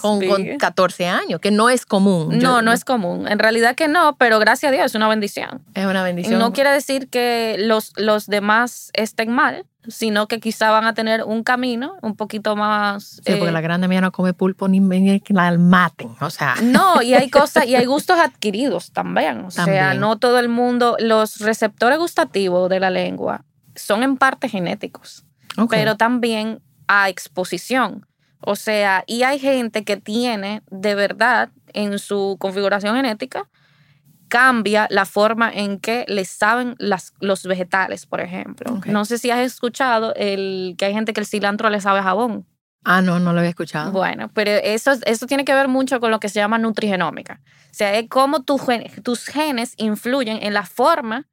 con, 0.00 0.26
con, 0.26 0.56
14 0.56 1.08
años, 1.08 1.40
que 1.40 1.50
no 1.50 1.68
es 1.68 1.84
común. 1.84 2.38
No, 2.38 2.62
no 2.62 2.72
es 2.72 2.86
común. 2.86 3.28
En 3.28 3.38
realidad 3.38 3.74
que 3.74 3.86
no, 3.86 4.16
pero 4.16 4.38
gracias 4.38 4.70
a 4.70 4.72
Dios 4.72 4.86
es 4.86 4.94
una 4.94 5.08
bendición. 5.08 5.62
Es 5.74 5.84
una 5.84 6.02
bendición. 6.02 6.38
No 6.38 6.54
quiere 6.54 6.70
decir 6.70 7.10
que 7.10 7.56
los, 7.58 7.92
los 7.98 8.24
demás 8.24 8.88
estén 8.94 9.30
mal 9.30 9.66
sino 9.88 10.26
que 10.28 10.40
quizá 10.40 10.70
van 10.70 10.84
a 10.84 10.94
tener 10.94 11.24
un 11.24 11.42
camino 11.42 11.96
un 12.02 12.16
poquito 12.16 12.56
más... 12.56 13.20
Sí, 13.24 13.34
porque 13.38 13.52
la 13.52 13.60
eh, 13.60 13.62
grande 13.62 13.88
mía 13.88 14.00
no 14.00 14.12
come 14.12 14.32
pulpo 14.32 14.68
ni, 14.68 14.80
ni 14.80 15.20
que 15.20 15.34
la 15.34 15.56
maten, 15.58 16.10
o 16.20 16.30
sea... 16.30 16.56
No, 16.62 17.02
y 17.02 17.14
hay 17.14 17.30
cosas, 17.30 17.66
y 17.66 17.74
hay 17.74 17.84
gustos 17.86 18.18
adquiridos 18.18 18.92
también, 18.92 19.44
o 19.44 19.50
sea, 19.50 19.94
no 19.94 20.18
todo 20.18 20.38
el 20.38 20.45
mundo, 20.48 20.96
los 20.98 21.40
receptores 21.40 21.98
gustativos 21.98 22.68
de 22.68 22.80
la 22.80 22.90
lengua 22.90 23.44
son 23.74 24.02
en 24.02 24.16
parte 24.16 24.48
genéticos, 24.48 25.24
pero 25.70 25.96
también 25.96 26.60
a 26.88 27.08
exposición. 27.08 28.06
O 28.40 28.56
sea, 28.56 29.04
y 29.06 29.22
hay 29.22 29.38
gente 29.38 29.84
que 29.84 29.96
tiene 29.96 30.62
de 30.70 30.94
verdad 30.94 31.50
en 31.72 31.98
su 31.98 32.36
configuración 32.38 32.96
genética 32.96 33.48
cambia 34.28 34.86
la 34.90 35.04
forma 35.04 35.50
en 35.52 35.78
que 35.78 36.04
les 36.08 36.28
saben 36.28 36.74
las, 36.78 37.14
los 37.20 37.44
vegetales, 37.44 38.06
por 38.06 38.20
ejemplo. 38.20 38.80
No 38.86 39.04
sé 39.04 39.18
si 39.18 39.30
has 39.30 39.40
escuchado 39.40 40.14
el, 40.14 40.74
que 40.78 40.86
hay 40.86 40.92
gente 40.92 41.12
que 41.12 41.20
el 41.20 41.26
cilantro 41.26 41.70
le 41.70 41.80
sabe 41.80 42.02
jabón. 42.02 42.46
Ah, 42.88 43.02
no, 43.02 43.18
no 43.18 43.32
lo 43.32 43.40
había 43.40 43.50
escuchado. 43.50 43.90
Bueno, 43.90 44.30
pero 44.32 44.52
eso, 44.52 44.92
eso 45.06 45.26
tiene 45.26 45.44
que 45.44 45.52
ver 45.52 45.66
mucho 45.66 45.98
con 45.98 46.12
lo 46.12 46.20
que 46.20 46.28
se 46.28 46.38
llama 46.38 46.56
nutrigenómica. 46.56 47.40
O 47.44 47.74
sea, 47.74 47.98
es 47.98 48.08
cómo 48.08 48.44
tus 48.44 49.26
genes 49.26 49.74
influyen 49.76 50.38
en 50.40 50.54
la 50.54 50.64
forma 50.64 51.26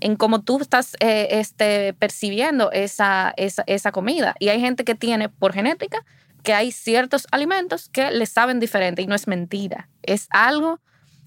en 0.00 0.16
cómo 0.16 0.42
tú 0.42 0.60
estás 0.60 0.96
eh, 0.98 1.28
este, 1.30 1.94
percibiendo 1.94 2.72
esa, 2.72 3.32
esa, 3.36 3.62
esa 3.68 3.92
comida. 3.92 4.34
Y 4.40 4.48
hay 4.48 4.60
gente 4.60 4.84
que 4.84 4.96
tiene 4.96 5.28
por 5.28 5.52
genética 5.52 6.04
que 6.42 6.54
hay 6.54 6.72
ciertos 6.72 7.28
alimentos 7.30 7.88
que 7.88 8.10
le 8.10 8.26
saben 8.26 8.58
diferente 8.58 9.00
y 9.00 9.06
no 9.06 9.14
es 9.14 9.28
mentira. 9.28 9.88
Es 10.02 10.26
algo 10.30 10.80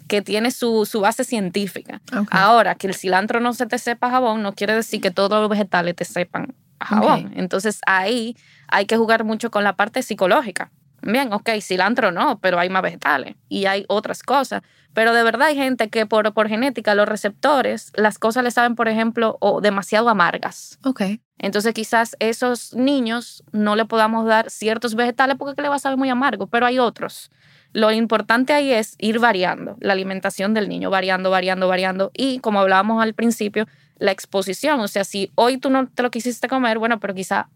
que 0.10 0.22
tiene 0.22 0.52
su, 0.52 0.86
su 0.86 1.00
base 1.00 1.24
científica. 1.24 2.02
Ahora, 2.32 2.76
que 2.76 2.88
el 2.88 2.96
cilantro 2.96 3.40
no 3.40 3.54
se 3.54 3.66
te 3.66 3.78
sepa 3.78 4.10
jabón, 4.10 4.42
no 4.42 4.54
quiere 4.54 4.76
decir 4.76 5.00
que 5.00 5.12
todos 5.12 5.40
los 5.40 5.50
vegetales 5.50 5.96
te 5.96 6.04
sepan 6.04 6.54
jabón. 6.80 7.32
Entonces 7.36 7.80
ahí 7.86 8.36
hay 8.72 8.86
que 8.86 8.98
jugar 8.98 9.24
mucho 9.24 9.52
con 9.52 9.64
la 9.64 9.76
parte 9.76 10.04
psicológica. 10.04 10.72
Bien, 11.02 11.32
ok, 11.32 11.50
cilantro 11.62 12.12
no, 12.12 12.40
pero 12.40 12.60
hay 12.60 12.70
más 12.70 12.82
vegetales 12.82 13.36
y 13.48 13.66
hay 13.66 13.86
otras 13.88 14.22
cosas. 14.24 14.62
Pero 14.94 15.14
de 15.14 15.24
verdad 15.24 15.48
hay 15.48 15.56
gente 15.56 15.90
que 15.90 16.06
por, 16.06 16.34
por 16.34 16.50
genética, 16.50 16.96
los 16.96 17.08
receptores, 17.08 17.92
las 17.96 18.20
cosas 18.20 18.44
le 18.44 18.52
saben, 18.52 18.76
por 18.76 18.88
ejemplo, 18.88 19.38
o 19.40 19.62
demasiado 19.62 20.10
amargas. 20.10 20.78
Ok. 20.84 21.02
Entonces 21.38 21.74
quizás 21.74 22.18
esos 22.20 22.74
niños 22.74 23.44
no 23.52 23.76
le 23.76 23.86
podamos 23.86 24.26
dar 24.26 24.50
ciertos 24.50 24.96
vegetales 24.96 25.38
porque 25.38 25.62
le 25.62 25.70
va 25.70 25.76
a 25.76 25.80
saber 25.80 25.98
muy 25.98 26.10
amargo, 26.10 26.48
pero 26.48 26.66
hay 26.66 26.80
otros. 26.80 27.32
Lo 27.72 27.92
importante 27.92 28.52
ahí 28.52 28.72
es 28.72 28.96
ir 28.98 29.20
variando 29.20 29.78
la 29.80 29.94
alimentación 29.94 30.54
del 30.54 30.68
niño, 30.68 30.90
variando, 30.90 31.30
variando, 31.30 31.68
variando. 31.68 32.12
Y 32.16 32.40
como 32.40 32.60
hablábamos 32.60 33.02
al 33.02 33.14
principio, 33.14 33.68
la 34.00 34.12
exposición. 34.12 34.80
O 34.80 34.88
sea, 34.88 35.04
si 35.04 35.32
hoy 35.36 35.58
tú 35.58 35.70
no 35.70 35.88
te 35.88 36.02
lo 36.02 36.10
quisiste 36.10 36.48
comer, 36.48 36.80
bueno, 36.80 37.00
pero 37.00 37.14
quizá 37.14 37.48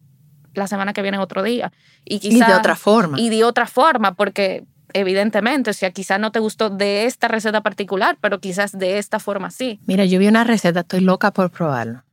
la 0.54 0.68
semana 0.68 0.94
que 0.94 1.02
viene 1.02 1.18
otro 1.18 1.44
día. 1.44 1.72
Y, 2.06 2.20
quizá, 2.20 2.46
y 2.46 2.52
de 2.52 2.56
otra 2.58 2.76
forma. 2.76 3.20
Y 3.20 3.30
de 3.30 3.44
otra 3.44 3.68
forma, 3.68 4.13
porque 4.13 4.66
evidentemente, 4.94 5.72
o 5.72 5.74
sea, 5.74 5.92
quizás 5.92 6.20
no 6.20 6.32
te 6.32 6.39
gustó 6.39 6.70
de 6.70 7.06
esta 7.06 7.28
receta 7.28 7.62
particular, 7.62 8.18
pero 8.22 8.39
quizás 8.39 8.72
de 8.72 8.98
esta 8.98 9.20
forma 9.20 9.52
sí. 9.52 9.80
Mira, 9.86 10.06
yo 10.06 10.20
vi 10.20 10.28
una 10.28 10.44
receta, 10.44 10.82
estoy 10.82 11.02
loca 11.02 11.32
por 11.32 11.52
probarlo, 11.52 12.04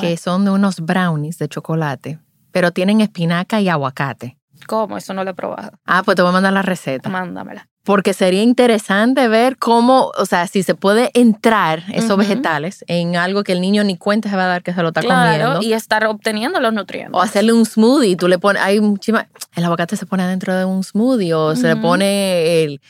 que 0.00 0.16
son 0.16 0.44
de 0.44 0.50
unos 0.50 0.80
brownies 0.80 1.38
de 1.38 1.48
chocolate, 1.48 2.18
pero 2.50 2.72
tienen 2.72 3.00
espinaca 3.00 3.60
y 3.60 3.68
aguacate. 3.68 4.38
¿Cómo? 4.66 4.96
Eso 4.96 5.14
no 5.14 5.24
lo 5.24 5.30
he 5.30 5.34
probado. 5.34 5.78
Ah, 5.84 6.02
pues 6.04 6.16
te 6.16 6.22
voy 6.22 6.30
a 6.30 6.32
mandar 6.32 6.52
la 6.52 6.62
receta. 6.62 7.08
Mándamela. 7.08 7.68
Porque 7.88 8.12
sería 8.12 8.42
interesante 8.42 9.28
ver 9.28 9.56
cómo, 9.56 10.12
o 10.18 10.26
sea, 10.26 10.46
si 10.46 10.62
se 10.62 10.74
puede 10.74 11.10
entrar 11.14 11.84
esos 11.90 12.18
vegetales 12.18 12.84
en 12.86 13.16
algo 13.16 13.42
que 13.44 13.52
el 13.52 13.62
niño 13.62 13.82
ni 13.82 13.96
cuenta 13.96 14.28
se 14.28 14.36
va 14.36 14.44
a 14.44 14.48
dar 14.48 14.62
que 14.62 14.74
se 14.74 14.82
lo 14.82 14.88
está 14.88 15.00
claro, 15.00 15.62
y 15.62 15.72
estar 15.72 16.04
obteniendo 16.04 16.60
los 16.60 16.74
nutrientes. 16.74 17.14
O 17.14 17.22
hacerle 17.22 17.54
un 17.54 17.64
smoothie, 17.64 18.14
tú 18.14 18.28
le 18.28 18.38
pones, 18.38 18.60
hay 18.60 18.78
muchísima, 18.80 19.26
el 19.56 19.64
aguacate 19.64 19.96
se 19.96 20.04
pone 20.04 20.26
dentro 20.26 20.54
de 20.54 20.66
un 20.66 20.84
smoothie 20.84 21.32
o 21.32 21.56
se 21.56 21.66
le 21.66 21.76
pone 21.76 22.62
el, 22.62 22.82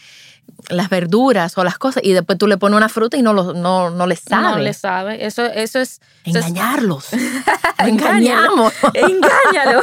las 0.68 0.88
verduras 0.88 1.56
o 1.56 1.62
las 1.62 1.78
cosas 1.78 2.02
y 2.04 2.12
después 2.12 2.36
tú 2.36 2.48
le 2.48 2.56
pones 2.56 2.76
una 2.76 2.88
fruta 2.88 3.16
y 3.16 3.22
no, 3.22 3.32
lo, 3.32 3.54
no, 3.54 3.90
no 3.90 4.06
le 4.08 4.16
sabe. 4.16 4.48
No 4.48 4.58
le 4.58 4.74
sabe. 4.74 5.24
Eso, 5.24 5.44
eso 5.44 5.78
es... 5.78 6.00
Engañarlos. 6.24 7.10
Engañamos. 7.78 8.72
Engáñalo. 8.94 9.80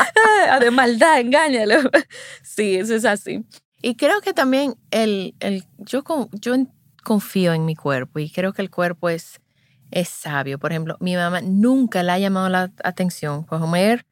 de 0.60 0.70
maldad, 0.70 1.20
engáñalo. 1.20 1.90
Sí, 2.42 2.76
eso 2.76 2.94
es 2.94 3.04
así. 3.04 3.44
Y 3.84 3.96
creo 3.96 4.22
que 4.22 4.32
también 4.32 4.76
el, 4.90 5.34
el, 5.40 5.64
yo, 5.76 6.02
yo 6.32 6.54
confío 7.02 7.52
en 7.52 7.66
mi 7.66 7.76
cuerpo 7.76 8.18
y 8.18 8.30
creo 8.30 8.54
que 8.54 8.62
el 8.62 8.70
cuerpo 8.70 9.10
es, 9.10 9.42
es 9.90 10.08
sabio. 10.08 10.58
Por 10.58 10.72
ejemplo, 10.72 10.96
mi 11.00 11.14
mamá 11.16 11.42
nunca 11.42 12.02
le 12.02 12.12
ha 12.12 12.18
llamado 12.18 12.48
la 12.48 12.72
atención 12.82 13.44
por 13.44 13.60
comer 13.60 14.06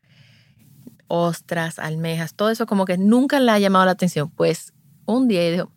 ostras, 1.14 1.78
almejas, 1.78 2.34
todo 2.34 2.50
eso 2.50 2.64
como 2.64 2.86
que 2.86 2.96
nunca 2.98 3.40
le 3.40 3.50
ha 3.50 3.58
llamado 3.58 3.86
la 3.86 3.92
atención. 3.92 4.30
Pues 4.30 4.74
un 5.06 5.26
día 5.26 5.50
dijo, 5.50 5.72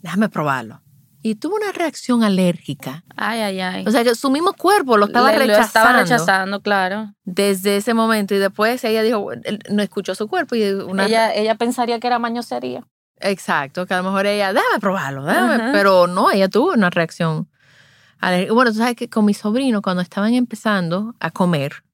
déjame 0.00 0.30
probarlo. 0.30 0.82
Y 1.20 1.34
tuvo 1.34 1.56
una 1.56 1.72
reacción 1.72 2.22
alérgica. 2.22 3.04
Ay, 3.14 3.40
ay, 3.40 3.60
ay. 3.60 3.84
O 3.86 3.90
sea, 3.90 4.04
que 4.04 4.14
su 4.14 4.30
mismo 4.30 4.54
cuerpo 4.54 4.98
lo 4.98 5.06
estaba 5.06 5.32
rechazando. 5.32 5.58
Lo 5.58 5.64
estaba 5.64 5.92
rechazando, 6.02 6.60
claro. 6.62 7.14
Desde 7.24 7.78
ese 7.78 7.92
momento. 7.94 8.34
Y 8.34 8.38
después 8.38 8.84
ella 8.84 9.02
dijo, 9.02 9.30
no 9.70 9.82
escuchó 9.82 10.14
su 10.14 10.28
cuerpo. 10.28 10.54
Y 10.54 10.64
una... 10.64 11.06
ella, 11.06 11.34
ella 11.34 11.54
pensaría 11.56 11.98
que 11.98 12.06
era 12.06 12.18
mañosería. 12.18 12.86
Exacto, 13.24 13.86
que 13.86 13.94
a 13.94 13.98
lo 13.98 14.04
mejor 14.04 14.26
ella, 14.26 14.52
déjame 14.52 14.78
probarlo, 14.80 15.24
déjame. 15.24 15.72
Pero 15.72 16.06
no, 16.06 16.30
ella 16.30 16.48
tuvo 16.48 16.72
una 16.72 16.90
reacción. 16.90 17.48
Bueno, 18.20 18.70
tú 18.70 18.78
sabes 18.78 18.96
que 18.96 19.08
con 19.08 19.24
mi 19.24 19.34
sobrino, 19.34 19.80
cuando 19.80 20.02
estaban 20.02 20.34
empezando 20.34 21.14
a 21.20 21.30
comer 21.30 21.84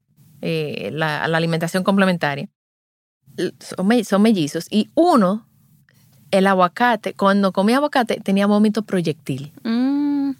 eh, 0.43 0.91
la, 0.93 1.27
la, 1.29 1.37
alimentación 1.37 1.85
complementaria, 1.85 2.49
son 3.69 4.23
mellizos. 4.23 4.67
Y 4.71 4.91
uno 4.95 5.47
el 6.33 6.47
aguacate, 6.47 7.15
cuando 7.15 7.53
comía 7.53 7.77
aguacate, 7.77 8.21
tenía 8.21 8.47
vómito 8.47 8.83
proyectil. 8.83 9.53
Mm, 9.63 10.33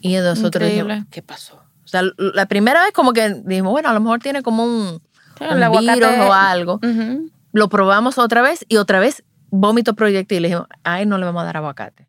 y 0.00 0.16
nosotros 0.16 0.68
dijimos, 0.68 1.04
¿qué 1.10 1.22
pasó? 1.22 1.56
O 1.84 1.88
sea, 1.88 2.02
la 2.16 2.46
primera 2.46 2.82
vez 2.82 2.92
como 2.92 3.12
que 3.12 3.28
dijimos, 3.44 3.72
bueno, 3.72 3.88
a 3.88 3.92
lo 3.92 4.00
mejor 4.00 4.20
tiene 4.20 4.42
como 4.42 4.64
un, 4.64 5.02
virus 5.40 6.18
o 6.20 6.32
algo. 6.32 6.80
Lo 7.52 7.68
probamos 7.68 8.18
otra 8.18 8.40
vez 8.40 8.64
y 8.68 8.76
otra 8.76 9.00
vez 9.00 9.24
vómito 9.52 9.94
proyectil. 9.94 10.42
Dijimos, 10.42 10.66
ay, 10.82 11.06
no 11.06 11.18
le 11.18 11.26
vamos 11.26 11.42
a 11.42 11.44
dar 11.44 11.58
aguacate. 11.58 12.08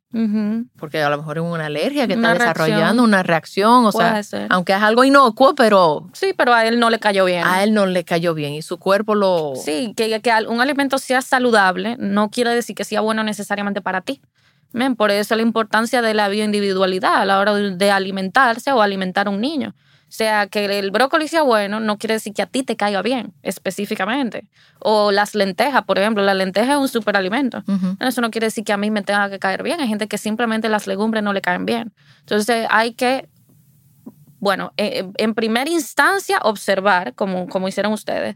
Porque 0.77 1.01
a 1.01 1.09
lo 1.09 1.17
mejor 1.17 1.39
es 1.39 1.43
una 1.43 1.65
alergia 1.65 2.07
que 2.07 2.13
está 2.13 2.33
desarrollando, 2.33 3.03
una 3.03 3.23
reacción, 3.23 3.85
o 3.85 3.91
sea, 3.91 4.21
aunque 4.49 4.71
es 4.73 4.81
algo 4.81 5.03
inocuo, 5.03 5.53
pero... 5.55 6.09
Sí, 6.13 6.33
pero 6.37 6.53
a 6.53 6.65
él 6.65 6.79
no 6.79 6.89
le 6.89 6.99
cayó 6.99 7.25
bien. 7.25 7.45
A 7.45 7.63
él 7.63 7.73
no 7.73 7.85
le 7.85 8.03
cayó 8.03 8.33
bien 8.33 8.53
y 8.53 8.61
su 8.61 8.77
cuerpo 8.77 9.15
lo... 9.15 9.53
Sí, 9.55 9.93
que, 9.97 10.21
que 10.21 10.31
un 10.47 10.61
alimento 10.61 10.97
sea 10.99 11.21
saludable 11.21 11.97
no 11.99 12.29
quiere 12.29 12.51
decir 12.51 12.75
que 12.75 12.85
sea 12.85 13.01
bueno 13.01 13.23
necesariamente 13.23 13.81
para 13.81 14.01
ti. 14.01 14.21
Bien, 14.71 14.95
por 14.95 15.11
eso 15.11 15.35
la 15.35 15.41
importancia 15.41 16.01
de 16.01 16.13
la 16.13 16.29
bioindividualidad 16.29 17.15
a 17.15 17.25
la 17.25 17.39
hora 17.39 17.53
de 17.53 17.91
alimentarse 17.91 18.71
o 18.71 18.81
alimentar 18.81 19.27
a 19.27 19.29
un 19.31 19.41
niño 19.41 19.75
sea, 20.15 20.45
que 20.45 20.65
el 20.77 20.91
brócoli 20.91 21.27
sea 21.27 21.41
bueno, 21.41 21.79
no 21.79 21.97
quiere 21.97 22.13
decir 22.13 22.33
que 22.33 22.43
a 22.43 22.45
ti 22.45 22.61
te 22.61 22.75
caiga 22.75 23.01
bien 23.01 23.33
específicamente. 23.41 24.47
O 24.79 25.11
las 25.11 25.33
lentejas, 25.33 25.83
por 25.85 25.97
ejemplo, 25.97 26.21
la 26.21 26.35
lenteja 26.35 26.73
es 26.73 26.77
un 26.77 26.87
superalimento. 26.87 27.63
Eso 27.99 28.21
no 28.21 28.29
quiere 28.29 28.45
decir 28.45 28.63
que 28.63 28.73
a 28.73 28.77
mí 28.77 28.91
me 28.91 29.01
tenga 29.01 29.27
que 29.31 29.39
caer 29.39 29.63
bien. 29.63 29.81
Hay 29.81 29.87
gente 29.87 30.07
que 30.07 30.19
simplemente 30.19 30.69
las 30.69 30.85
legumbres 30.85 31.23
no 31.23 31.33
le 31.33 31.41
caen 31.41 31.65
bien. 31.65 31.93
Entonces 32.19 32.67
hay 32.69 32.93
que, 32.93 33.27
bueno, 34.39 34.71
eh, 34.77 34.99
eh, 34.99 35.11
en 35.17 35.33
primera 35.33 35.71
instancia 35.71 36.37
observar, 36.43 37.15
como, 37.15 37.47
como 37.47 37.67
hicieron 37.67 37.91
ustedes. 37.91 38.35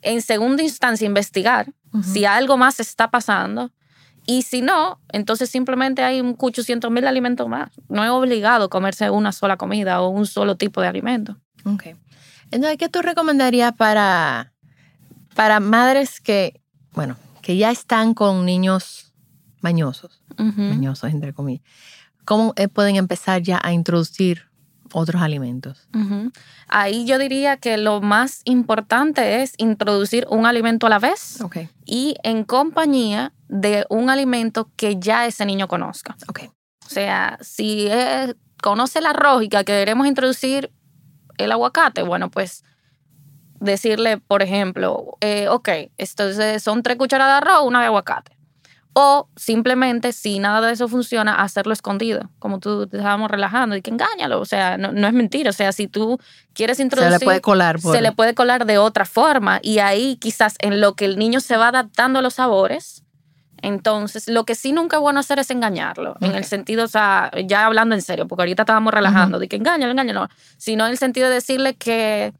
En 0.00 0.22
segunda 0.22 0.62
instancia 0.62 1.04
investigar 1.04 1.66
si 2.02 2.24
algo 2.24 2.56
más 2.56 2.80
está 2.80 3.10
pasando 3.10 3.70
y 4.30 4.42
si 4.42 4.60
no, 4.60 5.00
entonces 5.10 5.48
simplemente 5.48 6.02
hay 6.02 6.20
un 6.20 6.36
800 6.38 6.90
mil 6.90 7.06
alimentos 7.06 7.48
más. 7.48 7.70
No 7.88 8.04
es 8.04 8.10
obligado 8.10 8.68
comerse 8.68 9.08
una 9.08 9.32
sola 9.32 9.56
comida 9.56 10.02
o 10.02 10.10
un 10.10 10.26
solo 10.26 10.54
tipo 10.54 10.82
de 10.82 10.86
alimento. 10.86 11.38
Ok. 11.64 11.84
Entonces, 12.50 12.76
¿qué 12.76 12.90
tú 12.90 13.00
recomendarías 13.00 13.72
para, 13.72 14.52
para 15.34 15.60
madres 15.60 16.20
que, 16.20 16.60
bueno, 16.92 17.16
que 17.40 17.56
ya 17.56 17.70
están 17.70 18.12
con 18.12 18.44
niños 18.44 19.14
mañosos, 19.62 20.22
mañosos 20.36 21.10
entre 21.10 21.32
comillas? 21.32 21.64
¿Cómo 22.26 22.52
eh, 22.56 22.68
pueden 22.68 22.96
empezar 22.96 23.40
ya 23.40 23.58
a 23.62 23.72
introducir 23.72 24.47
otros 24.92 25.22
alimentos? 25.22 25.88
Ahí 26.68 27.04
yo 27.06 27.18
diría 27.18 27.56
que 27.56 27.76
lo 27.76 28.00
más 28.00 28.42
importante 28.44 29.42
es 29.42 29.54
introducir 29.56 30.26
un 30.30 30.46
alimento 30.46 30.86
a 30.86 30.90
la 30.90 30.98
vez 30.98 31.38
y 31.84 32.16
en 32.22 32.44
compañía 32.44 33.32
de 33.48 33.86
un 33.88 34.10
alimento 34.10 34.70
que 34.76 34.98
ya 34.98 35.26
ese 35.26 35.46
niño 35.46 35.68
conozca. 35.68 36.16
O 36.86 36.90
sea, 36.90 37.38
si 37.40 37.88
conoce 38.62 39.00
arroz 39.00 39.42
y 39.42 39.48
que 39.48 39.64
queremos 39.64 40.06
introducir 40.06 40.72
el 41.36 41.52
aguacate, 41.52 42.02
bueno, 42.02 42.30
pues 42.30 42.64
decirle, 43.60 44.18
por 44.18 44.42
ejemplo, 44.42 45.16
eh, 45.20 45.48
ok, 45.48 45.68
entonces 45.96 46.62
son 46.62 46.82
tres 46.82 46.96
cucharadas 46.96 47.40
de 47.40 47.48
arroz, 47.48 47.66
una 47.66 47.80
de 47.80 47.86
aguacate. 47.86 48.37
O 49.00 49.28
simplemente, 49.36 50.12
si 50.12 50.40
nada 50.40 50.60
de 50.60 50.72
eso 50.72 50.88
funciona, 50.88 51.40
hacerlo 51.40 51.72
escondido, 51.72 52.30
como 52.40 52.58
tú 52.58 52.88
te 52.88 52.96
estábamos 52.96 53.30
relajando 53.30 53.76
y 53.76 53.80
que 53.80 53.92
engáñalo. 53.92 54.40
O 54.40 54.44
sea, 54.44 54.76
no, 54.76 55.06
es 55.06 55.12
mentira. 55.12 55.50
O 55.50 55.52
sea, 55.52 55.70
si 55.70 55.86
tú 55.86 56.18
quieres 56.52 56.80
introducir. 56.80 57.12
Se 57.12 57.18
le 57.20 57.24
puede 57.24 57.40
colar. 57.40 57.80
Se 57.80 58.02
le 58.02 58.10
puede 58.10 58.34
colar 58.34 58.66
de 58.66 58.78
otra 58.78 59.04
forma. 59.04 59.60
Y 59.62 59.78
ahí, 59.78 60.16
quizás, 60.16 60.56
en 60.58 60.80
lo 60.80 60.96
que 60.96 61.04
el 61.04 61.16
niño 61.16 61.38
se 61.38 61.56
va 61.56 61.68
adaptando 61.68 62.18
a 62.18 62.22
los 62.22 62.34
sabores. 62.34 63.04
Entonces, 63.62 64.26
lo 64.26 64.44
que 64.44 64.56
sí 64.56 64.72
nunca 64.72 64.96
es 64.96 65.00
bueno 65.00 65.20
hacer 65.20 65.38
es 65.38 65.52
engañarlo. 65.52 66.16
En 66.20 66.34
el 66.34 66.44
sentido, 66.44 66.82
o 66.84 66.88
sea, 66.88 67.30
ya 67.46 67.66
hablando 67.66 67.94
en 67.94 68.02
serio, 68.02 68.26
porque 68.26 68.42
ahorita 68.42 68.64
estábamos 68.64 68.92
relajando, 68.92 69.38
de 69.38 69.46
que 69.46 69.54
engáñalo, 69.54 69.92
engáñalo. 69.92 70.28
Sino 70.56 70.86
en 70.86 70.90
el 70.90 70.98
sentido 70.98 71.28
de 71.28 71.34
decirle 71.34 71.74
que. 71.74 72.32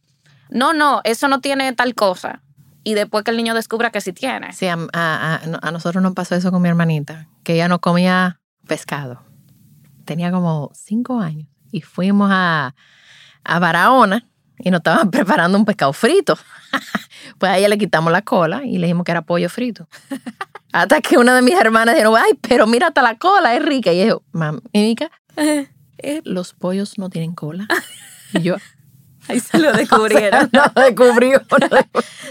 No, 0.51 0.73
no, 0.73 1.03
eso 1.05 1.29
no 1.29 1.41
tiene 1.41 1.73
tal 1.75 1.95
cosa 1.95 2.43
y 2.85 2.95
después 2.95 3.25
que 3.25 3.31
el 3.31 3.37
niño 3.37 3.55
descubra 3.55 3.91
que 3.91 4.01
sí 4.01 4.13
tiene. 4.13 4.53
Sí, 4.53 4.67
a, 4.69 5.41
nosotros 5.73 6.03
nos 6.03 6.15
pasó 6.15 6.35
eso 6.35 6.51
con 6.51 6.63
mi 6.63 6.69
hermanita, 6.69 7.29
que 7.45 7.55
ella 7.55 7.69
no 7.69 7.81
comía 7.81 8.41
pescado. 8.67 9.23
tenía 10.05 10.31
como 10.31 10.71
cinco 10.75 11.21
años 11.21 11.49
y 11.71 11.83
fuimos 11.83 12.31
a, 12.33 12.75
a 13.45 13.59
Barahona 13.59 14.27
y 14.59 14.71
nos 14.71 14.79
estaban 14.79 15.11
preparando 15.11 15.59
un 15.59 15.65
pescado 15.65 15.93
frito. 15.93 16.39
pues 17.39 17.53
a 17.53 17.59
ella 17.59 17.69
le 17.69 17.79
quitamos 17.79 18.13
la 18.13 18.23
cola 18.23 18.65
y 18.65 18.79
le 18.79 18.87
dijimos 18.87 19.05
que 19.05 19.13
era 19.13 19.23
pollo 19.23 19.49
frito. 19.49 19.89
Hasta 20.73 21.01
que 21.01 21.17
una 21.17 21.35
de 21.35 21.43
mis 21.43 21.55
hermanas 21.55 21.97
dijo, 21.97 22.15
ay, 22.15 22.39
pero 22.43 22.67
mira 22.67 22.89
hasta 22.89 23.01
la 23.01 23.17
cola, 23.17 23.55
es 23.57 23.65
rica. 23.65 23.91
Y 23.91 24.07
yo, 24.07 24.23
mamita, 24.33 25.11
eh, 25.37 26.21
los 26.25 26.53
pollos 26.53 26.99
no 26.99 27.09
tienen 27.09 27.35
cola. 27.35 27.67
Y 28.35 28.43
yo, 28.43 28.57
Ahí 29.33 29.41
se 29.41 29.59
lo 29.59 29.73
descubrieron. 29.73 30.51
no, 30.53 30.83
descubrió. 30.83 31.43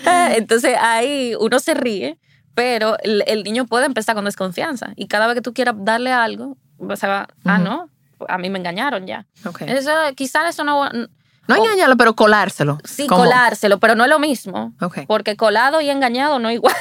Entonces 0.36 0.76
ahí 0.80 1.34
uno 1.40 1.60
se 1.60 1.74
ríe, 1.74 2.18
pero 2.56 2.98
el, 3.04 3.44
niño 3.44 3.66
puede 3.66 3.86
empezar 3.86 4.16
con 4.16 4.26
desconfianza. 4.26 4.94
Y 4.96 5.08
cada 5.08 5.28
vez 5.28 5.36
que 5.36 5.42
tú 5.42 5.54
quieras 5.54 5.76
darle 5.78 6.12
algo, 6.12 6.58
se 6.96 7.08
va, 7.08 7.28
ah, 7.46 7.58
no, 7.58 7.90
a 8.28 8.38
mí 8.38 8.50
me 8.50 8.58
engañaron 8.60 9.06
ya. 9.06 9.26
Eso, 9.68 9.92
quizás 10.16 10.50
eso 10.50 10.64
no... 10.64 10.90
No 11.48 11.56
engañarlo, 11.56 11.96
pero 11.96 12.14
colárselo. 12.14 12.78
Sí, 12.84 13.08
colárselo, 13.08 13.80
pero 13.80 13.96
no 13.96 14.04
es 14.04 14.10
lo 14.10 14.20
mismo. 14.20 14.74
Porque 15.08 15.38
colado 15.38 15.80
y 15.80 15.90
engañado 15.90 16.40
no 16.40 16.50
es 16.50 16.56
igual. 16.56 16.76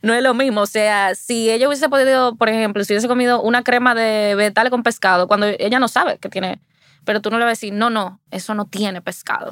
no 0.00 0.14
es 0.14 0.22
lo 0.22 0.32
mismo. 0.32 0.62
O 0.62 0.66
sea, 0.66 1.14
si 1.14 1.50
ella 1.50 1.68
hubiese 1.68 1.90
podido, 1.90 2.36
por 2.36 2.48
ejemplo, 2.48 2.82
si 2.84 2.94
hubiese 2.94 3.06
comido 3.06 3.42
una 3.42 3.62
crema 3.64 3.94
de 3.94 4.34
vegetales 4.34 4.70
con 4.70 4.82
pescado, 4.82 5.28
cuando 5.28 5.46
ella 5.46 5.78
no 5.78 5.88
sabe 5.88 6.16
que 6.16 6.30
tiene 6.30 6.58
pero 7.06 7.22
tú 7.22 7.30
no 7.30 7.38
le 7.38 7.44
vas 7.44 7.50
a 7.50 7.56
decir, 7.58 7.72
no, 7.72 7.88
no, 7.88 8.20
eso 8.30 8.54
no 8.54 8.66
tiene 8.66 9.00
pescado, 9.00 9.48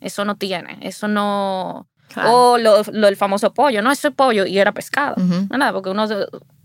eso 0.00 0.26
no 0.26 0.36
tiene, 0.36 0.76
eso 0.82 1.08
no... 1.08 1.88
O 2.28 2.56
lo, 2.58 2.82
lo, 2.92 3.08
el 3.08 3.16
famoso 3.16 3.52
pollo, 3.52 3.82
no, 3.82 3.90
eso 3.90 4.08
es 4.08 4.14
pollo 4.14 4.46
y 4.46 4.58
era 4.58 4.72
pescado. 4.72 5.16
No, 5.16 5.56
nada, 5.56 5.72
porque 5.72 5.90
uno 5.90 6.06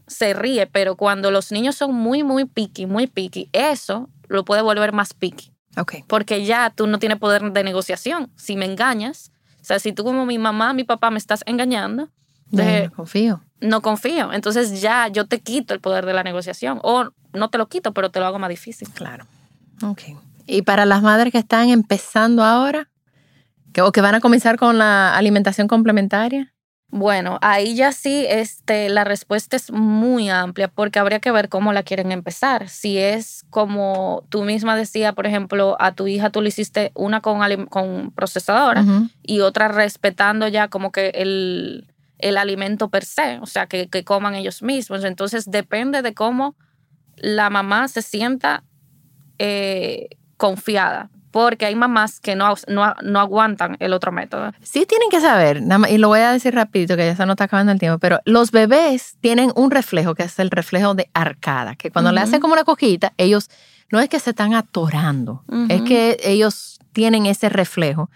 se 0.08 0.34
ríe, 0.34 0.68
pero 0.68 0.96
cuando 0.96 1.32
los 1.32 1.52
niños 1.52 1.76
son 1.76 1.94
muy, 1.94 2.24
muy 2.24 2.46
picky, 2.46 2.86
muy 2.86 3.08
picky, 3.08 3.50
eso 3.54 4.10
lo 4.28 4.44
puede 4.44 4.62
volver 4.62 4.92
más 4.92 5.14
picky. 5.14 5.54
Okay. 5.78 6.04
Porque 6.08 6.46
ya 6.46 6.70
tú 6.70 6.88
no 6.88 7.00
tienes 7.00 7.18
poder 7.18 7.52
de 7.54 7.64
negociación. 7.64 8.30
Si 8.36 8.58
me 8.58 8.66
engañas, 8.66 9.32
o 9.62 9.64
sea, 9.64 9.80
si 9.80 9.94
tú 9.94 10.04
como 10.04 10.26
mi 10.26 10.38
mamá, 10.38 10.74
mi 10.74 10.84
papá 10.84 11.12
me 11.12 11.18
estás 11.18 11.44
engañando, 11.46 12.10
no 12.52 12.92
confío. 12.96 13.42
No 13.60 13.82
confío. 13.82 14.34
Entonces 14.34 14.82
ya 14.82 15.08
yo 15.08 15.26
te 15.26 15.40
quito 15.40 15.74
el 15.74 15.80
poder 15.80 16.06
de 16.06 16.14
la 16.14 16.24
negociación. 16.24 16.80
O 16.84 17.10
no 17.34 17.50
te 17.50 17.58
lo 17.58 17.68
quito, 17.68 17.94
pero 17.94 18.10
te 18.10 18.20
lo 18.20 18.26
hago 18.26 18.40
más 18.40 18.50
difícil. 18.50 18.90
Claro. 18.90 19.26
Ok. 19.84 20.02
Y 20.48 20.64
para 20.64 20.86
las 20.86 21.02
madres 21.02 21.32
que 21.32 21.40
están 21.40 21.70
empezando 21.70 22.44
ahora, 22.44 22.90
que, 23.74 23.82
o 23.82 23.92
que 23.92 24.02
van 24.02 24.16
a 24.16 24.20
comenzar 24.20 24.58
con 24.58 24.78
la 24.78 25.16
alimentación 25.16 25.68
complementaria. 25.68 26.54
Bueno, 26.94 27.40
ahí 27.42 27.74
ya 27.76 27.94
sí 27.94 28.26
este, 28.28 28.90
la 28.90 29.06
respuesta 29.06 29.56
es 29.56 29.72
muy 29.72 30.30
amplia 30.30 30.68
porque 30.68 31.00
habría 31.00 31.20
que 31.20 31.32
ver 31.32 31.48
cómo 31.48 31.72
la 31.72 31.84
quieren 31.84 32.12
empezar. 32.12 32.68
Si 32.68 32.98
es 32.98 33.46
como 33.50 34.26
tú 34.28 34.44
misma 34.44 34.76
decía, 34.76 35.14
por 35.14 35.26
ejemplo, 35.26 35.78
a 35.80 35.94
tu 35.96 36.08
hija 36.08 36.32
tú 36.32 36.42
le 36.42 36.50
hiciste 36.50 36.92
una 36.94 37.22
con, 37.22 37.40
con 37.68 38.12
procesadora 38.12 38.84
y 39.24 39.40
otra 39.40 39.70
respetando 39.70 40.50
ya 40.50 40.68
como 40.68 40.92
que 40.92 41.12
el, 41.16 41.94
el 42.18 42.36
alimento 42.36 42.90
per 42.90 43.06
se, 43.06 43.40
o 43.40 43.46
sea, 43.46 43.68
que, 43.68 43.88
que 43.88 44.04
coman 44.04 44.36
ellos 44.36 44.62
mismos. 44.62 45.06
Entonces 45.06 45.50
depende 45.50 46.02
de 46.02 46.14
cómo 46.14 46.58
la 47.16 47.50
mamá 47.50 47.88
se 47.88 48.02
sienta 48.02 48.66
eh, 49.40 50.10
confiada, 50.42 51.12
porque 51.30 51.68
hay 51.68 51.76
mamás 51.76 52.20
que 52.20 52.36
no, 52.36 52.56
no, 52.68 53.20
aguantan 53.20 53.78
el 53.80 53.94
otro 53.94 54.12
método. 54.12 54.52
Sí 54.64 54.88
tienen 54.88 55.12
que 55.12 55.22
saber, 55.22 55.62
y 55.88 55.98
lo 56.00 56.08
voy 56.08 56.22
a 56.22 56.32
decir 56.32 56.56
rapidito, 56.56 56.98
que 56.98 57.06
ya 57.06 57.16
se 57.16 57.28
nos 57.28 57.36
está 57.36 57.44
acabando 57.44 57.72
el 57.72 57.78
tiempo, 57.78 58.00
pero 58.00 58.20
los 58.26 58.50
bebés 58.50 59.18
tienen 59.22 59.52
un 59.56 59.70
reflejo, 59.70 60.16
que 60.16 60.24
es 60.24 60.40
el 60.40 60.50
reflejo 60.50 60.96
de 60.96 61.12
arcada, 61.14 61.76
que 61.76 61.92
cuando 61.92 62.12
le 62.12 62.22
hacen 62.22 62.40
como 62.40 62.54
una 62.54 62.64
cojita, 62.64 63.14
ellos 63.18 63.52
no 63.92 64.00
es 64.00 64.10
que 64.10 64.20
se 64.20 64.32
están 64.32 64.56
atorando, 64.56 65.44
es 65.70 65.84
que 65.84 66.18
ellos 66.24 66.80
tienen 66.92 67.28
ese 67.28 67.48
reflejo, 67.48 68.10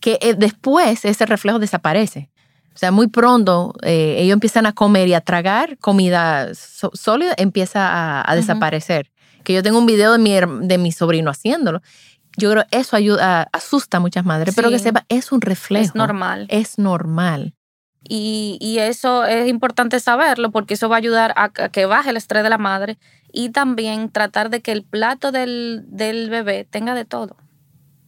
que 0.00 0.18
eh, 0.20 0.34
después 0.34 1.04
ese 1.04 1.26
reflejo 1.26 1.60
desaparece. 1.60 2.28
O 2.74 2.78
sea, 2.78 2.90
muy 2.90 3.06
pronto 3.06 3.74
eh, 3.82 4.16
ellos 4.18 4.32
empiezan 4.32 4.66
a 4.66 4.72
comer 4.72 5.06
y 5.06 5.14
a 5.14 5.20
tragar 5.20 5.78
comida 5.78 6.48
sólida, 6.54 7.34
empieza 7.36 8.28
a, 8.28 8.34
desaparecer 8.34 9.11
que 9.42 9.52
yo 9.52 9.62
tengo 9.62 9.78
un 9.78 9.86
video 9.86 10.12
de 10.12 10.18
mi, 10.18 10.32
de 10.66 10.78
mi 10.78 10.92
sobrino 10.92 11.30
haciéndolo. 11.30 11.82
Yo 12.36 12.50
creo 12.50 12.64
que 12.70 12.78
eso 12.78 12.96
ayuda, 12.96 13.48
asusta 13.52 13.98
a 13.98 14.00
muchas 14.00 14.24
madres, 14.24 14.54
pero 14.54 14.70
que 14.70 14.78
sepa, 14.78 15.04
es 15.08 15.32
un 15.32 15.40
reflejo. 15.40 15.84
Es 15.84 15.94
normal. 15.94 16.46
Es 16.48 16.78
normal. 16.78 17.54
Y, 18.08 18.58
y, 18.60 18.78
eso 18.78 19.24
es 19.24 19.48
importante 19.48 20.00
saberlo 20.00 20.50
porque 20.50 20.74
eso 20.74 20.88
va 20.88 20.96
a 20.96 20.98
ayudar 20.98 21.32
a, 21.36 21.50
que 21.50 21.86
baje 21.86 22.10
el 22.10 22.16
estrés 22.16 22.42
de 22.42 22.50
la 22.50 22.58
madre 22.58 22.98
y 23.32 23.50
también 23.50 24.10
tratar 24.10 24.50
de 24.50 24.60
que 24.60 24.72
el 24.72 24.82
plato 24.82 25.30
del, 25.30 25.84
del 25.86 26.28
bebé 26.28 26.66
tenga 26.68 26.96
de 26.96 27.04
todo, 27.04 27.36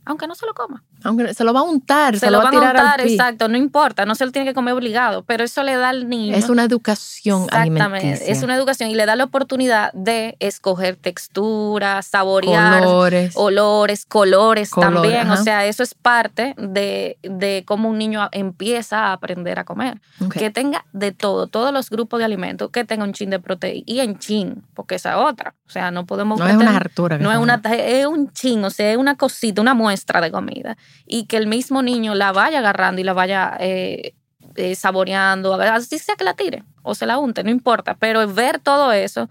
aunque 0.04 0.26
no 0.26 0.34
se 0.34 0.46
lo 0.46 0.54
coma. 0.54 0.82
Aunque 1.02 1.34
se 1.34 1.44
lo 1.44 1.52
va 1.52 1.60
a 1.60 1.64
untar, 1.64 2.18
se, 2.18 2.30
lo 2.30 2.38
va 2.38 2.48
a 2.48 2.50
tirar 2.50 2.76
untar, 2.76 3.00
exacto, 3.02 3.48
no 3.48 3.58
importa, 3.58 4.06
no 4.06 4.14
se 4.14 4.24
lo 4.24 4.32
tiene 4.32 4.48
que 4.48 4.54
comer 4.54 4.72
obligado, 4.74 5.22
pero 5.22 5.44
eso 5.44 5.62
le 5.62 5.76
da 5.76 5.90
al 5.90 6.08
niño. 6.08 6.34
Es 6.34 6.48
una 6.48 6.64
educación 6.64 7.44
Exactamente, 7.44 8.30
es 8.30 8.42
una 8.42 8.56
educación 8.56 8.90
y 8.90 8.94
le 8.94 9.04
da 9.04 9.14
la 9.14 9.24
oportunidad 9.24 9.92
de 9.92 10.36
escoger 10.40 10.96
texturas, 10.96 12.06
saborear, 12.06 12.86
olores, 12.86 13.32
olores 13.36 14.06
colores 14.06 14.70
también. 14.70 15.30
O 15.30 15.36
sea, 15.36 15.66
eso 15.66 15.82
es 15.82 15.94
parte 15.94 16.54
de, 16.56 17.18
de, 17.22 17.64
cómo 17.66 17.90
un 17.90 17.98
niño 17.98 18.28
empieza 18.32 19.08
a 19.08 19.12
aprender 19.12 19.58
a 19.58 19.64
comer. 19.64 20.00
Que 20.32 20.50
tenga 20.50 20.86
de 20.92 21.12
todo, 21.12 21.48
todos 21.48 21.72
los 21.72 21.90
grupos 21.90 22.18
de 22.18 22.24
alimentos, 22.24 22.70
que 22.70 22.84
tenga 22.84 23.04
un 23.04 23.12
chin 23.12 23.30
de 23.30 23.40
proteína 23.40 23.84
y 23.86 24.00
en 24.00 24.18
chin, 24.18 24.64
porque 24.74 24.94
esa 24.94 25.18
otra. 25.18 25.54
O 25.66 25.70
sea, 25.70 25.90
no 25.90 26.06
podemos. 26.06 26.38
No 26.38 26.46
es 26.46 26.56
una 26.56 26.76
hartura. 26.76 27.18
No 27.18 27.30
es 27.30 27.38
una, 27.38 27.60
es 27.72 28.06
un 28.06 28.32
chin, 28.32 28.64
o 28.64 28.70
sea, 28.70 28.92
es 28.92 28.96
una 28.96 29.16
cosita, 29.16 29.60
una 29.60 29.74
muestra 29.74 30.20
de 30.20 30.30
comida 30.30 30.76
y 31.06 31.26
que 31.26 31.36
el 31.36 31.46
mismo 31.46 31.82
niño 31.82 32.14
la 32.14 32.32
vaya 32.32 32.58
agarrando 32.58 33.00
y 33.00 33.04
la 33.04 33.12
vaya 33.12 33.56
eh, 33.60 34.14
eh, 34.56 34.74
saboreando, 34.74 35.54
así 35.54 35.98
sea 35.98 36.16
que 36.16 36.24
la 36.24 36.34
tire 36.34 36.64
o 36.82 36.94
se 36.94 37.06
la 37.06 37.18
unte, 37.18 37.42
no 37.42 37.50
importa, 37.50 37.96
pero 37.96 38.26
ver 38.32 38.58
todo 38.58 38.92
eso, 38.92 39.28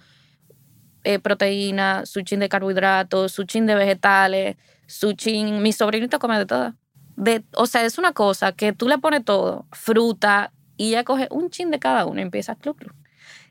eh, 1.04 1.20
proteína, 1.20 2.06
su 2.06 2.22
chin 2.22 2.40
de 2.40 2.50
carbohidratos, 2.50 3.32
su 3.32 3.44
chin 3.44 3.66
de 3.66 3.76
vegetales, 3.76 4.58
su 4.88 5.14
chin, 5.14 5.62
mi 5.62 5.74
sobrinito 5.74 6.20
come 6.20 6.38
de 6.38 6.46
todo. 6.46 6.74
De, 7.16 7.44
o 7.56 7.68
sea, 7.68 7.86
es 7.86 7.98
una 7.98 8.14
cosa 8.14 8.54
que 8.54 8.74
tú 8.74 8.88
le 8.88 8.98
pones 8.98 9.24
todo, 9.24 9.68
fruta, 9.72 10.52
y 10.78 10.90
ella 10.90 11.04
coge 11.04 11.28
un 11.30 11.50
chin 11.50 11.72
de 11.72 11.80
cada 11.80 12.06
uno 12.06 12.20
y 12.20 12.24
empieza 12.24 12.56
club, 12.56 12.78
club. 12.78 12.94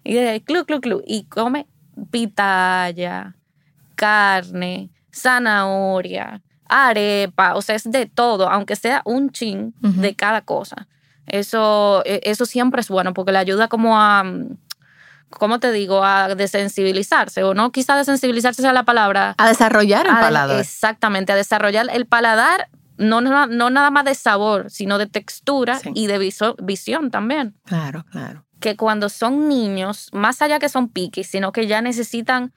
Y 0.05 0.15
de 0.15 0.29
ahí, 0.29 0.41
club, 0.41 0.67
club, 0.67 0.81
club, 0.81 1.03
y 1.07 1.25
come 1.25 1.67
pitaya, 2.11 3.37
carne, 3.95 4.91
zanahoria, 5.13 6.43
arepa, 6.73 7.55
o 7.55 7.63
sea, 7.63 7.75
es 7.77 7.91
de 7.91 8.07
todo, 8.07 8.49
aunque 8.51 8.77
sea 8.77 9.03
un 9.05 9.31
chin 9.31 9.75
de 9.81 10.15
cada 10.15 10.41
cosa. 10.43 10.89
Eso, 11.27 12.03
e, 12.05 12.21
eso 12.25 12.47
siempre 12.47 12.81
es 12.81 12.89
bueno 12.89 13.15
porque 13.15 13.33
le 13.33 13.39
ayuda 13.39 13.69
como 13.69 14.01
a, 14.01 14.25
¿cómo 15.31 15.61
te 15.61 15.73
digo? 15.73 16.05
A 16.05 16.35
desensibilizarse, 16.35 17.43
o 17.43 17.55
no 17.55 17.73
quizá 17.73 17.97
desensibilizarse 17.97 18.63
sea 18.63 18.73
la 18.73 18.85
palabra. 18.85 19.35
A 19.39 19.49
desarrollar 19.49 20.07
el 20.07 20.13
paladar. 20.13 20.59
Exactamente, 20.59 21.33
a 21.33 21.37
desarrollar 21.37 21.87
el 21.93 22.07
paladar, 22.07 22.69
no, 22.99 23.21
no, 23.21 23.47
nada 23.47 23.91
más 23.91 24.05
de 24.05 24.15
sabor, 24.15 24.71
sino 24.71 24.99
de 24.99 25.07
textura 25.07 25.81
y 25.95 26.07
de 26.07 26.19
visión 26.63 27.11
también. 27.11 27.55
Claro, 27.65 28.05
claro. 28.11 28.45
Que 28.61 28.77
cuando 28.77 29.09
son 29.09 29.49
niños, 29.49 30.09
más 30.13 30.41
allá 30.41 30.59
que 30.59 30.69
son 30.69 30.89
piquis, 30.89 31.27
sino 31.27 31.51
que 31.51 31.67
ya 31.67 31.83
necesitan 31.83 32.53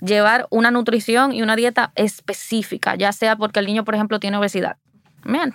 llevar 0.00 0.46
una 0.50 0.70
nutrición 0.70 1.32
y 1.32 1.42
una 1.42 1.56
dieta 1.56 1.92
específica, 1.94 2.94
ya 2.94 3.12
sea 3.12 3.36
porque 3.36 3.60
el 3.60 3.66
niño, 3.66 3.84
por 3.84 3.94
ejemplo, 3.94 4.20
tiene 4.20 4.36
obesidad. 4.36 4.76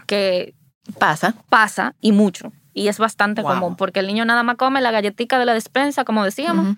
Que 0.08 0.54
pasa. 1.00 1.36
Pasa 1.50 1.96
y 2.02 2.12
mucho. 2.12 2.52
Y 2.74 2.88
es 2.88 2.98
bastante 2.98 3.44
común, 3.44 3.76
porque 3.76 4.00
el 4.00 4.08
niño 4.08 4.26
nada 4.26 4.44
más 4.44 4.58
come 4.58 4.82
la 4.82 4.92
galletita 4.92 5.38
de 5.38 5.46
la 5.46 5.54
despensa, 5.54 6.06
como 6.06 6.24
decíamos, 6.24 6.78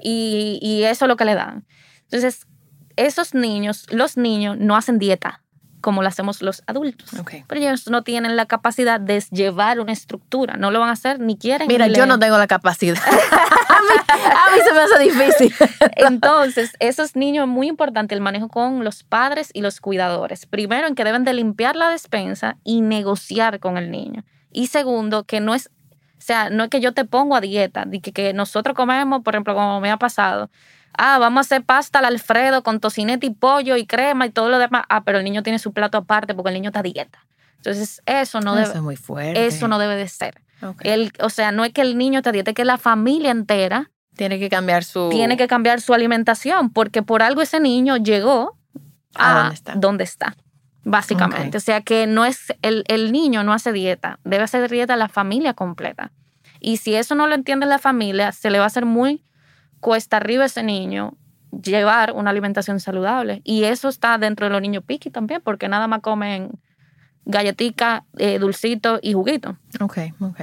y, 0.00 0.58
y 0.60 0.82
eso 0.82 1.04
es 1.04 1.08
lo 1.08 1.16
que 1.16 1.24
le 1.24 1.34
dan. 1.36 1.64
Entonces, 2.02 2.46
esos 2.96 3.34
niños, 3.34 3.86
los 3.90 4.16
niños 4.16 4.58
no 4.58 4.76
hacen 4.76 4.98
dieta 4.98 5.42
como 5.86 6.02
lo 6.02 6.08
hacemos 6.08 6.42
los 6.42 6.64
adultos. 6.66 7.10
Pero 7.46 7.60
ellos 7.60 7.88
no 7.88 8.02
tienen 8.02 8.34
la 8.34 8.46
capacidad 8.46 8.98
de 8.98 9.22
llevar 9.30 9.78
una 9.78 9.92
estructura, 9.92 10.56
no 10.56 10.72
lo 10.72 10.80
van 10.80 10.88
a 10.88 10.94
hacer 10.94 11.20
ni 11.20 11.36
quieren. 11.36 11.68
Mira, 11.68 11.86
yo 11.86 12.06
no 12.06 12.18
tengo 12.18 12.36
la 12.38 12.48
capacidad. 12.48 12.96
a, 13.06 14.50
mí, 14.52 14.60
se 14.66 14.72
me 14.74 14.80
hace 14.80 14.98
difícil. 14.98 15.54
Entonces, 15.94 16.72
esos 16.80 17.14
niños 17.14 17.44
es 17.44 17.48
muy 17.48 17.68
importante 17.68 18.16
el 18.16 18.20
manejo 18.20 18.48
con 18.48 18.82
los 18.82 19.04
padres 19.04 19.50
y 19.54 19.60
los 19.60 19.80
cuidadores. 19.80 20.44
Primero, 20.46 20.88
en 20.88 20.96
que 20.96 21.04
deben 21.04 21.22
de 21.22 21.34
limpiar 21.34 21.76
la 21.76 21.88
despensa 21.90 22.56
y 22.64 22.80
negociar 22.80 23.60
con 23.60 23.78
el 23.78 23.92
niño. 23.92 24.24
Y 24.50 24.66
segundo, 24.66 25.22
que 25.22 25.38
no 25.38 25.54
es, 25.54 25.70
o 26.18 26.18
sea, 26.18 26.50
no 26.50 26.64
es 26.64 26.70
que 26.70 26.80
yo 26.80 26.94
te 26.94 27.04
pongo 27.04 27.36
a 27.36 27.40
dieta, 27.40 27.84
de 27.84 28.00
que, 28.00 28.12
que 28.12 28.32
nosotros 28.32 28.74
comemos, 28.74 29.22
por 29.22 29.36
ejemplo, 29.36 29.54
como 29.54 29.80
me 29.80 29.92
ha 29.92 29.98
pasado, 29.98 30.50
ah, 30.96 31.18
vamos 31.18 31.38
a 31.38 31.40
hacer 31.42 31.64
pasta 31.64 31.98
al 31.98 32.04
Alfredo 32.06 32.62
con 32.62 32.80
tocineta 32.80 33.26
y 33.26 33.30
pollo 33.30 33.76
y 33.76 33.86
crema 33.86 34.26
y 34.26 34.30
todo 34.30 34.48
lo 34.48 34.58
demás. 34.58 34.84
Ah, 34.88 35.04
pero 35.04 35.18
el 35.18 35.24
niño 35.24 35.42
tiene 35.42 35.58
su 35.58 35.72
plato 35.72 35.98
aparte 35.98 36.34
porque 36.34 36.50
el 36.50 36.54
niño 36.54 36.68
está 36.68 36.80
a 36.80 36.82
dieta. 36.82 37.26
Entonces, 37.56 38.02
eso 38.06 38.40
no 38.40 38.54
debe. 38.54 38.68
Eso 38.68 38.82
muy 38.82 38.96
fuerte. 38.96 39.46
Eso 39.46 39.68
no 39.68 39.78
debe 39.78 39.96
de 39.96 40.08
ser. 40.08 40.40
o 41.20 41.30
sea, 41.30 41.52
no 41.52 41.64
es 41.64 41.72
que 41.72 41.82
el 41.82 41.98
niño 41.98 42.18
está 42.18 42.30
a 42.30 42.32
dieta, 42.32 42.50
es 42.50 42.54
que 42.54 42.64
la 42.64 42.78
familia 42.78 43.30
entera 43.30 43.90
Tiene 44.16 44.38
que 44.38 44.48
cambiar 44.48 44.84
su... 44.84 45.08
Tiene 45.10 45.36
que 45.36 45.48
cambiar 45.48 45.80
su 45.80 45.92
alimentación 45.92 46.70
porque 46.70 47.02
por 47.02 47.22
algo 47.22 47.42
ese 47.42 47.60
niño 47.60 47.96
llegó 47.96 48.56
a, 49.14 49.52
dónde 49.74 50.04
está. 50.04 50.36
básicamente. 50.84 51.56
O 51.56 51.60
sea 51.60 51.80
que 51.80 52.06
no 52.06 52.24
es 52.24 52.54
el, 52.62 52.84
el 52.88 53.12
niño 53.12 53.42
no 53.42 53.52
hace 53.52 53.72
dieta, 53.72 54.18
debe 54.24 54.44
hacer 54.44 54.70
dieta 54.70 54.96
la 54.96 55.08
familia 55.08 55.54
completa. 55.54 56.12
Y 56.60 56.78
si 56.78 56.94
eso 56.94 57.14
no 57.14 57.26
lo 57.26 57.34
entiende 57.34 57.66
la 57.66 57.78
familia, 57.78 58.32
se 58.32 58.50
le 58.50 58.58
va 58.58 58.64
a 58.64 58.68
hacer 58.68 58.86
muy 58.86 59.22
cuesta 59.80 60.16
arriba 60.16 60.44
a 60.44 60.46
ese 60.46 60.62
niño 60.62 61.14
llevar 61.62 62.12
una 62.12 62.30
alimentación 62.30 62.80
saludable. 62.80 63.40
Y 63.44 63.64
eso 63.64 63.88
está 63.88 64.18
dentro 64.18 64.46
de 64.46 64.52
los 64.52 64.62
niños 64.62 64.84
piqui 64.84 65.10
también, 65.10 65.40
porque 65.42 65.68
nada 65.68 65.86
más 65.86 66.00
comen 66.00 66.50
galletica, 67.24 68.04
eh, 68.18 68.38
dulcito 68.38 68.98
y 69.02 69.12
juguito. 69.12 69.56
Ok, 69.80 69.98
ok. 70.20 70.40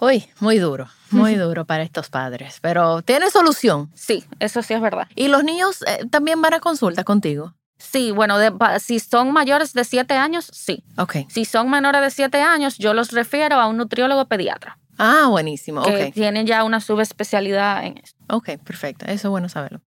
Uy, 0.00 0.24
muy 0.40 0.58
duro, 0.58 0.88
muy 1.10 1.34
duro 1.34 1.66
para 1.66 1.82
estos 1.82 2.08
padres, 2.08 2.58
pero 2.62 3.02
tiene 3.02 3.30
solución. 3.30 3.90
Sí, 3.94 4.24
eso 4.38 4.62
sí 4.62 4.72
es 4.72 4.80
verdad. 4.80 5.08
¿Y 5.14 5.28
los 5.28 5.44
niños 5.44 5.82
eh, 5.86 6.06
también 6.10 6.40
van 6.40 6.54
a 6.54 6.60
consulta 6.60 7.04
contigo? 7.04 7.54
Sí, 7.76 8.10
bueno, 8.10 8.36
si 8.78 8.98
son 8.98 9.32
mayores 9.32 9.72
de 9.72 9.84
7 9.84 10.14
años, 10.14 10.50
sí. 10.52 10.84
Ok. 10.96 11.16
Si 11.28 11.44
son 11.44 11.70
menores 11.70 12.00
de 12.02 12.10
7 12.10 12.40
años, 12.40 12.78
yo 12.78 12.94
los 12.94 13.10
refiero 13.10 13.56
a 13.56 13.66
un 13.66 13.76
nutriólogo 13.76 14.26
pediatra. 14.26 14.78
Ah, 15.02 15.28
buenísimo. 15.28 15.80
Que 15.82 16.12
tienen 16.12 16.46
ya 16.46 16.62
una 16.62 16.78
subespecialidad 16.80 17.86
en 17.86 17.96
esto. 17.96 18.22
Ok, 18.28 18.50
perfecto. 18.62 19.06
Eso 19.06 19.28
es 19.28 19.30
bueno 19.30 19.48
saberlo. 19.48 19.80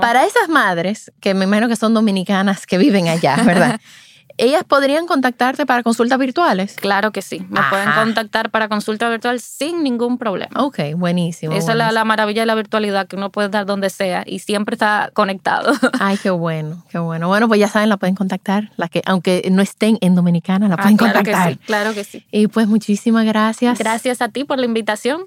para 0.00 0.24
esas 0.24 0.48
madres, 0.48 1.12
que 1.20 1.34
me 1.34 1.44
imagino 1.44 1.68
que 1.68 1.76
son 1.76 1.94
dominicanas 1.94 2.66
que 2.66 2.78
viven 2.78 3.08
allá, 3.08 3.36
¿verdad? 3.44 3.80
¿Ellas 4.36 4.64
podrían 4.64 5.06
contactarte 5.06 5.66
para 5.66 5.82
consultas 5.82 6.18
virtuales? 6.18 6.76
Claro 6.76 7.12
que 7.12 7.22
sí. 7.22 7.44
Me 7.48 7.60
pueden 7.68 7.90
contactar 7.92 8.50
para 8.50 8.68
consulta 8.68 9.08
virtual 9.08 9.40
sin 9.40 9.82
ningún 9.82 10.18
problema. 10.18 10.62
Ok, 10.62 10.78
buenísimo. 10.96 11.52
Esa 11.54 11.72
es 11.72 11.94
la, 11.94 12.04
maravilla 12.04 12.42
de 12.42 12.46
la 12.46 12.54
virtualidad, 12.54 13.06
que 13.06 13.16
uno 13.16 13.30
puede 13.30 13.46
estar 13.46 13.66
donde 13.66 13.90
sea 13.90 14.24
y 14.26 14.40
siempre 14.40 14.74
está 14.74 15.10
conectado. 15.14 15.72
Ay, 16.00 16.16
qué 16.16 16.30
bueno, 16.30 16.84
qué 16.90 16.98
bueno. 16.98 17.28
Bueno, 17.28 17.48
pues 17.48 17.60
ya 17.60 17.68
saben, 17.68 17.88
la 17.88 17.96
pueden 17.96 18.14
contactar. 18.14 18.70
La 18.76 18.88
que, 18.88 19.02
aunque 19.06 19.46
no 19.50 19.62
estén 19.62 19.98
en 20.00 20.14
Dominicana, 20.14 20.68
la 20.68 20.74
ah, 20.74 20.82
pueden 20.82 20.96
claro 20.96 21.14
contactar. 21.14 21.48
Que 21.48 21.54
sí, 21.54 21.60
claro 21.66 21.94
que 21.94 22.04
sí. 22.04 22.26
Y 22.30 22.46
pues 22.48 22.68
muchísimas 22.68 23.24
gracias. 23.24 23.78
Gracias 23.78 24.22
a 24.22 24.28
ti 24.28 24.44
por 24.44 24.58
la 24.58 24.66
invitación. 24.66 25.26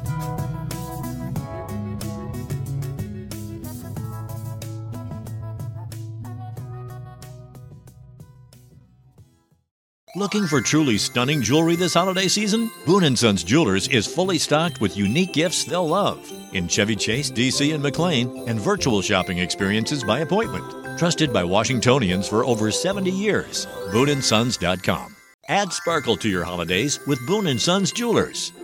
Looking 10.13 10.45
for 10.45 10.59
truly 10.59 10.97
stunning 10.97 11.41
jewelry 11.41 11.77
this 11.77 11.93
holiday 11.93 12.27
season? 12.27 12.69
Boon 12.85 13.15
& 13.15 13.17
Sons 13.17 13.45
Jewelers 13.45 13.87
is 13.87 14.05
fully 14.05 14.37
stocked 14.37 14.81
with 14.81 14.97
unique 14.97 15.31
gifts 15.31 15.63
they'll 15.63 15.87
love 15.87 16.29
in 16.51 16.67
Chevy 16.67 16.97
Chase, 16.97 17.31
DC, 17.31 17.73
and 17.73 17.81
McLean, 17.81 18.43
and 18.45 18.59
virtual 18.59 19.01
shopping 19.01 19.37
experiences 19.37 20.03
by 20.03 20.19
appointment. 20.19 20.99
Trusted 20.99 21.31
by 21.31 21.45
Washingtonians 21.45 22.27
for 22.27 22.43
over 22.43 22.71
70 22.71 23.09
years. 23.09 23.67
BooneAndSons.com. 23.93 25.15
Add 25.47 25.71
sparkle 25.71 26.17
to 26.17 26.27
your 26.27 26.43
holidays 26.43 26.99
with 27.07 27.25
Boon 27.25 27.57
& 27.57 27.59
Sons 27.59 27.93
Jewelers. 27.93 28.51